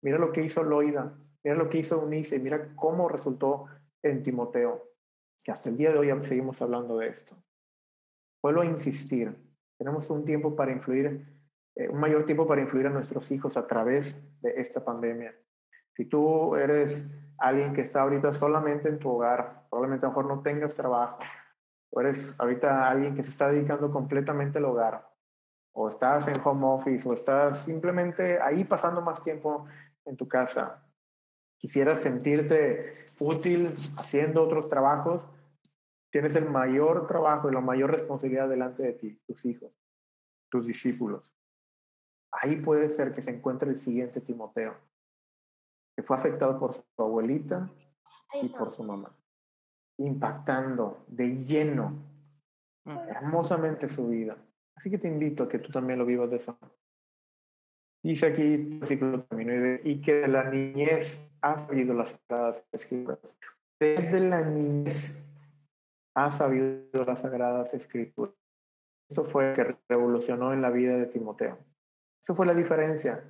Mira 0.03 0.19
lo 0.19 0.33
que 0.33 0.43
hizo 0.43 0.63
Loida, 0.63 1.15
mira 1.43 1.57
lo 1.57 1.69
que 1.69 1.79
hizo 1.79 1.99
Unice, 1.99 2.39
mira 2.39 2.75
cómo 2.77 3.09
resultó 3.09 3.67
en 4.03 4.23
Timoteo, 4.23 4.91
que 5.43 5.51
hasta 5.51 5.71
el 5.71 5.79
día 5.79 5.93
de 5.93 5.99
hoy 5.99 6.27
seguimos 6.27 6.61
hablando 6.61 6.99
de 6.99 7.09
esto. 7.09 7.35
Vuelvo 8.43 8.61
a 8.61 8.67
insistir, 8.67 9.35
tenemos 9.79 10.11
un 10.11 10.27
tiempo 10.27 10.55
para 10.55 10.73
influir, 10.73 11.27
eh, 11.75 11.89
un 11.89 11.99
mayor 11.99 12.27
tiempo 12.27 12.47
para 12.47 12.61
influir 12.61 12.87
a 12.87 12.91
nuestros 12.91 13.31
hijos 13.31 13.57
a 13.57 13.67
través 13.67 14.23
de 14.43 14.61
esta 14.61 14.85
pandemia. 14.85 15.35
Si 15.95 16.05
tú 16.05 16.55
eres 16.55 17.11
alguien 17.39 17.73
que 17.73 17.81
está 17.81 18.03
ahorita 18.03 18.35
solamente 18.35 18.89
en 18.91 18.99
tu 18.99 19.09
hogar, 19.09 19.67
probablemente 19.71 20.05
a 20.05 20.11
lo 20.11 20.17
mejor 20.17 20.37
no 20.37 20.43
tengas 20.43 20.75
trabajo, 20.75 21.19
o 21.95 22.01
eres 22.01 22.35
ahorita 22.41 22.91
alguien 22.91 23.15
que 23.15 23.23
se 23.23 23.31
está 23.31 23.49
dedicando 23.49 23.91
completamente 23.93 24.59
al 24.59 24.65
hogar, 24.65 25.09
o 25.73 25.89
estás 25.89 26.27
en 26.27 26.35
home 26.45 26.67
office, 26.67 27.09
o 27.09 27.15
estás 27.15 27.65
simplemente 27.65 28.41
ahí 28.41 28.65
pasando 28.65 29.01
más 29.01 29.23
tiempo 29.23 29.67
en 30.05 30.17
tu 30.17 30.27
casa, 30.27 30.85
quisieras 31.57 32.01
sentirte 32.01 32.93
útil 33.21 33.69
haciendo 33.97 34.43
otros 34.43 34.69
trabajos, 34.69 35.23
tienes 36.11 36.35
el 36.35 36.51
mayor 36.51 37.07
trabajo 37.07 37.49
y 37.49 37.55
la 37.55 37.61
mayor 37.61 37.93
responsabilidad 37.93 38.49
delante 38.49 38.83
de 38.83 38.93
ti, 38.95 39.21
tus 39.27 39.45
hijos, 39.45 39.73
tus 40.51 40.67
discípulos. 40.67 41.33
Ahí 42.33 42.57
puede 42.57 42.91
ser 42.91 43.15
que 43.15 43.23
se 43.23 43.31
encuentre 43.31 43.71
el 43.71 43.79
siguiente 43.79 44.21
Timoteo, 44.21 44.75
que 45.95 46.03
fue 46.03 46.17
afectado 46.17 46.59
por 46.59 46.75
su 46.75 47.03
abuelita 47.03 47.71
y 48.43 48.49
por 48.49 48.75
su 48.75 48.83
mamá, 48.83 49.17
impactando 49.99 51.05
de 51.09 51.43
lleno, 51.45 51.93
hermosamente 52.85 53.89
su 53.89 54.09
vida. 54.09 54.37
Así 54.77 54.91
que 54.91 54.99
te 54.99 55.09
invito 55.09 55.45
a 55.45 55.49
que 55.49 55.59
tú 55.59 55.71
también 55.71 55.99
lo 55.99 56.07
vivas 56.07 56.31
de 56.31 56.37
esa 56.37 56.53
manera. 56.53 56.79
Dice 58.03 58.27
aquí, 58.27 58.57
versículo 58.57 59.27
y 59.83 60.03
que 60.03 60.29
la 60.29 60.51
niñez 60.51 61.35
ha 61.41 61.59
sabido 61.59 61.95
las 61.95 62.21
sagradas 62.29 62.69
escrituras. 62.71 63.19
Desde 63.81 64.21
la 64.21 64.43
niñez 64.43 65.25
ha 66.15 66.31
sabido 66.31 67.05
las 67.07 67.23
sagradas 67.23 67.73
escrituras. 67.73 68.35
Esto 69.09 69.25
fue 69.25 69.55
que 69.55 69.77
revolucionó 69.89 70.53
en 70.53 70.61
la 70.61 70.71
vida 70.71 70.97
de 70.97 71.07
Timoteo. 71.07 71.59
Eso 72.21 72.35
fue 72.35 72.47
la 72.47 72.55
diferencia 72.55 73.25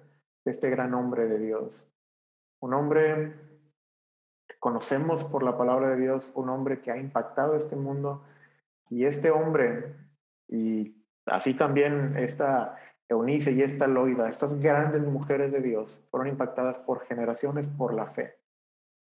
de 0.45 0.51
este 0.51 0.71
gran 0.71 0.93
hombre 0.95 1.27
de 1.27 1.39
Dios. 1.39 1.89
Un 2.61 2.75
hombre 2.75 3.54
conocemos 4.65 5.23
por 5.25 5.43
la 5.43 5.59
palabra 5.59 5.91
de 5.91 6.01
Dios, 6.01 6.33
un 6.35 6.49
hombre 6.49 6.81
que 6.81 6.91
ha 6.91 6.97
impactado 6.97 7.55
este 7.55 7.77
mundo. 7.77 8.25
Y 8.89 9.05
este 9.05 9.31
hombre, 9.31 9.95
y 10.49 11.05
así 11.27 11.53
también 11.53 12.17
esta 12.17 12.75
Eunice 13.07 13.53
y 13.53 13.61
esta 13.61 13.87
Loida, 13.87 14.27
estas 14.27 14.59
grandes 14.59 15.03
mujeres 15.03 15.53
de 15.53 15.61
Dios, 15.61 16.03
fueron 16.11 16.29
impactadas 16.29 16.79
por 16.79 17.05
generaciones 17.05 17.69
por 17.69 17.93
la 17.93 18.07
fe. 18.07 18.39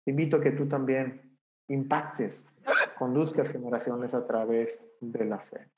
Te 0.06 0.12
invito 0.12 0.38
a 0.38 0.42
que 0.42 0.52
tú 0.52 0.70
también 0.70 1.38
impactes, 1.68 2.48
conduzcas 2.98 3.52
generaciones 3.52 4.14
a 4.14 4.26
través 4.26 4.90
de 5.02 5.26
la 5.26 5.40
fe. 5.40 5.70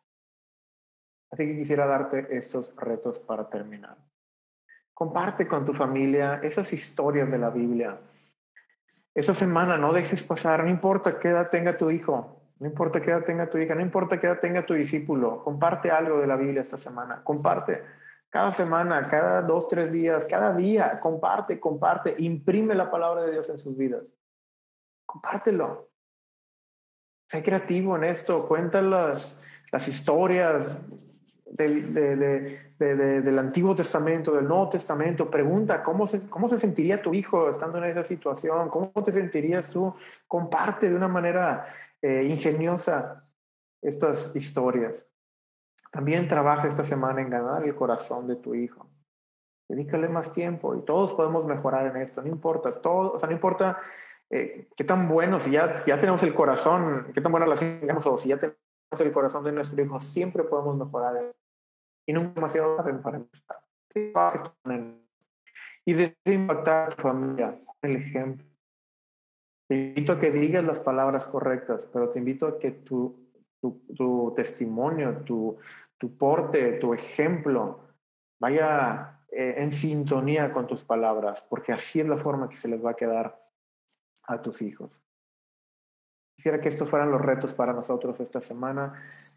Así 1.32 1.48
que 1.48 1.58
quisiera 1.58 1.88
darte 1.88 2.38
estos 2.38 2.76
retos 2.76 3.18
para 3.18 3.50
terminar. 3.50 3.98
Comparte 4.94 5.48
con 5.48 5.66
tu 5.66 5.74
familia 5.74 6.42
esas 6.44 6.72
historias 6.74 7.32
de 7.32 7.40
la 7.40 7.50
Biblia. 7.50 8.00
Esa 9.16 9.34
semana 9.34 9.78
no 9.78 9.94
dejes 9.94 10.24
pasar, 10.24 10.64
no 10.64 10.70
importa 10.70 11.20
qué 11.20 11.30
edad 11.30 11.50
tenga 11.50 11.78
tu 11.78 11.90
hijo, 11.90 12.42
no 12.60 12.68
importa 12.68 13.02
qué 13.02 13.12
edad 13.12 13.26
tenga 13.26 13.50
tu 13.50 13.58
hija, 13.58 13.76
no 13.76 13.82
importa 13.82 14.20
qué 14.20 14.28
edad 14.28 14.40
tenga 14.40 14.66
tu 14.66 14.74
discípulo, 14.74 15.44
comparte 15.44 15.92
algo 15.92 16.20
de 16.20 16.28
la 16.28 16.36
Biblia 16.36 16.62
esta 16.62 16.78
semana, 16.78 17.24
comparte. 17.24 17.84
Cada 18.30 18.52
semana, 18.52 19.02
cada 19.04 19.44
dos, 19.44 19.68
tres 19.68 19.92
días, 19.92 20.26
cada 20.26 20.56
día, 20.56 21.00
comparte, 21.00 21.60
comparte, 21.60 22.16
imprime 22.18 22.74
la 22.74 22.90
palabra 22.90 23.22
de 23.24 23.32
Dios 23.32 23.48
en 23.50 23.60
sus 23.60 23.78
vidas. 23.78 24.18
Compártelo. 25.06 25.92
Sé 27.30 27.44
creativo 27.44 27.96
en 27.96 28.06
esto, 28.06 28.48
cuenta 28.48 28.82
las, 28.82 29.40
las 29.72 29.88
historias, 29.88 30.80
del, 31.56 33.40
Antiguo 33.40 33.76
Testamento, 33.76 34.34
del 34.34 34.48
Nuevo 34.48 34.70
Testamento, 34.70 35.30
pregunta 35.30 35.84
cómo 35.84 36.08
se, 36.08 36.30
cómo 36.30 36.48
se 36.50 36.58
sentiría 36.58 37.02
tu 37.02 37.14
hijo 37.14 37.50
estando 37.50 37.78
en 37.78 37.86
esa 37.86 38.04
situación, 38.04 38.70
cómo 38.70 38.92
te 39.04 39.12
sentirías 39.12 39.70
tú, 39.70 39.94
comparte 40.28 40.90
de 40.90 40.96
una 40.96 41.08
manera 41.08 41.66
eh, 42.02 42.24
ingeniosa 42.24 43.24
estas 43.82 44.36
historias. 44.36 45.08
También 45.92 46.28
trabaja 46.28 46.68
esta 46.68 46.84
semana 46.84 47.22
en 47.22 47.30
ganar 47.30 47.64
el 47.64 47.76
corazón 47.76 48.28
de 48.28 48.36
tu 48.38 48.56
hijo. 48.56 48.88
Dedícale 49.70 50.10
más 50.10 50.32
tiempo 50.32 50.76
y 50.76 50.82
todos 50.82 51.14
podemos 51.14 51.46
mejorar 51.46 51.88
en 51.88 52.02
esto, 52.02 52.22
no 52.22 52.28
importa, 52.28 52.72
todo, 52.82 53.14
o 53.14 53.20
sea, 53.20 53.28
no 53.28 53.34
importa 53.34 53.80
eh, 54.30 54.68
qué 54.76 54.84
tan 54.84 55.08
bueno, 55.08 55.40
si 55.40 55.52
ya, 55.52 55.78
si 55.78 55.90
ya 55.92 55.98
tenemos 55.98 56.24
el 56.24 56.34
corazón, 56.34 57.12
qué 57.14 57.22
tan 57.22 57.32
buena 57.32 57.48
la 57.48 57.56
tenemos 57.56 58.06
o 58.06 58.18
si 58.18 58.30
ya 58.30 58.38
tenemos 58.38 58.58
el 59.00 59.12
corazón 59.12 59.44
de 59.44 59.52
nuestro 59.52 59.82
hijo, 59.82 60.00
siempre 60.00 60.44
podemos 60.44 60.76
mejorar 60.78 61.34
y 62.06 62.14
nunca 62.14 62.34
demasiado 62.36 62.76
tarde 62.76 62.94
para 62.96 63.18
empezar. 63.18 63.64
Y 65.86 65.94
de 65.94 66.16
impactar 66.26 66.92
a 66.92 66.96
tu 66.96 67.02
familia, 67.02 67.60
el 67.82 67.96
ejemplo. 67.98 68.46
Te 69.68 69.76
invito 69.76 70.14
a 70.14 70.20
que 70.20 70.32
digas 70.32 70.64
las 70.64 70.80
palabras 70.80 71.28
correctas, 71.28 71.86
pero 71.92 72.10
te 72.10 72.20
invito 72.20 72.48
a 72.48 72.60
que 72.60 72.72
tu, 72.72 73.24
tu, 73.96 74.34
testimonio, 74.36 75.18
tu, 75.24 75.58
tu 75.98 76.18
porte, 76.18 76.74
tu 76.74 76.94
ejemplo 76.94 77.80
vaya 78.40 79.22
eh, 79.32 79.56
en 79.58 79.72
sintonía 79.72 80.52
con 80.52 80.68
tus 80.68 80.84
palabras, 80.84 81.46
porque 81.50 81.72
así 81.72 82.00
es 82.00 82.08
la 82.08 82.18
forma 82.18 82.50
que 82.50 82.58
se 82.58 82.68
les 82.68 82.84
va 82.84 82.92
a 82.92 82.96
quedar 82.96 83.42
a 84.28 84.42
tus 84.42 84.62
hijos. 84.62 85.02
Quisiera 86.36 86.60
que 86.60 86.70
estos 86.70 86.90
fueran 86.90 87.12
los 87.12 87.22
retos 87.22 87.54
para 87.54 87.74
nosotros 87.74 88.20
esta 88.20 88.42
semana, 88.42 88.94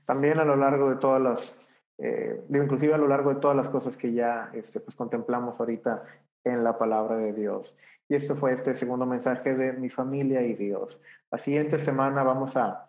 también 0.06 0.38
a 0.38 0.44
lo 0.44 0.56
largo 0.56 0.90
de 0.90 0.96
todas 0.96 1.20
las 1.20 1.65
eh, 1.98 2.44
inclusive 2.50 2.94
a 2.94 2.98
lo 2.98 3.08
largo 3.08 3.32
de 3.32 3.40
todas 3.40 3.56
las 3.56 3.68
cosas 3.68 3.96
que 3.96 4.12
ya 4.12 4.50
este, 4.52 4.80
pues, 4.80 4.96
contemplamos 4.96 5.58
ahorita 5.58 6.02
en 6.44 6.62
la 6.62 6.78
palabra 6.78 7.16
de 7.16 7.32
Dios. 7.32 7.76
Y 8.08 8.14
esto 8.14 8.36
fue 8.36 8.52
este 8.52 8.74
segundo 8.74 9.06
mensaje 9.06 9.54
de 9.54 9.72
mi 9.72 9.90
familia 9.90 10.42
y 10.42 10.54
Dios. 10.54 11.00
La 11.30 11.38
siguiente 11.38 11.78
semana 11.78 12.22
vamos 12.22 12.56
a, 12.56 12.82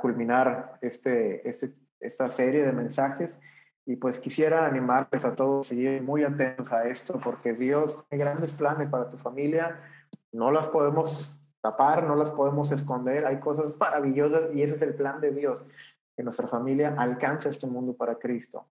culminar 0.00 0.78
este, 0.80 1.46
este, 1.46 1.70
esta 1.98 2.28
serie 2.28 2.64
de 2.64 2.72
mensajes 2.72 3.40
y 3.84 3.96
pues 3.96 4.20
quisiera 4.20 4.64
animarles 4.64 5.24
a 5.24 5.34
todos 5.34 5.66
a 5.66 5.68
seguir 5.70 6.00
muy 6.02 6.22
atentos 6.22 6.72
a 6.72 6.86
esto 6.86 7.18
porque 7.22 7.52
Dios 7.52 8.04
tiene 8.08 8.24
grandes 8.24 8.52
planes 8.52 8.88
para 8.88 9.10
tu 9.10 9.18
familia. 9.18 9.80
No 10.30 10.52
las 10.52 10.68
podemos 10.68 11.40
tapar, 11.60 12.04
no 12.04 12.14
las 12.14 12.30
podemos 12.30 12.70
esconder. 12.70 13.26
Hay 13.26 13.40
cosas 13.40 13.74
maravillosas 13.78 14.54
y 14.54 14.62
ese 14.62 14.76
es 14.76 14.82
el 14.82 14.94
plan 14.94 15.20
de 15.20 15.32
Dios 15.32 15.66
que 16.16 16.22
nuestra 16.22 16.48
familia 16.48 16.94
alcance 16.98 17.48
este 17.48 17.66
mundo 17.66 17.94
para 17.94 18.18
Cristo. 18.18 18.66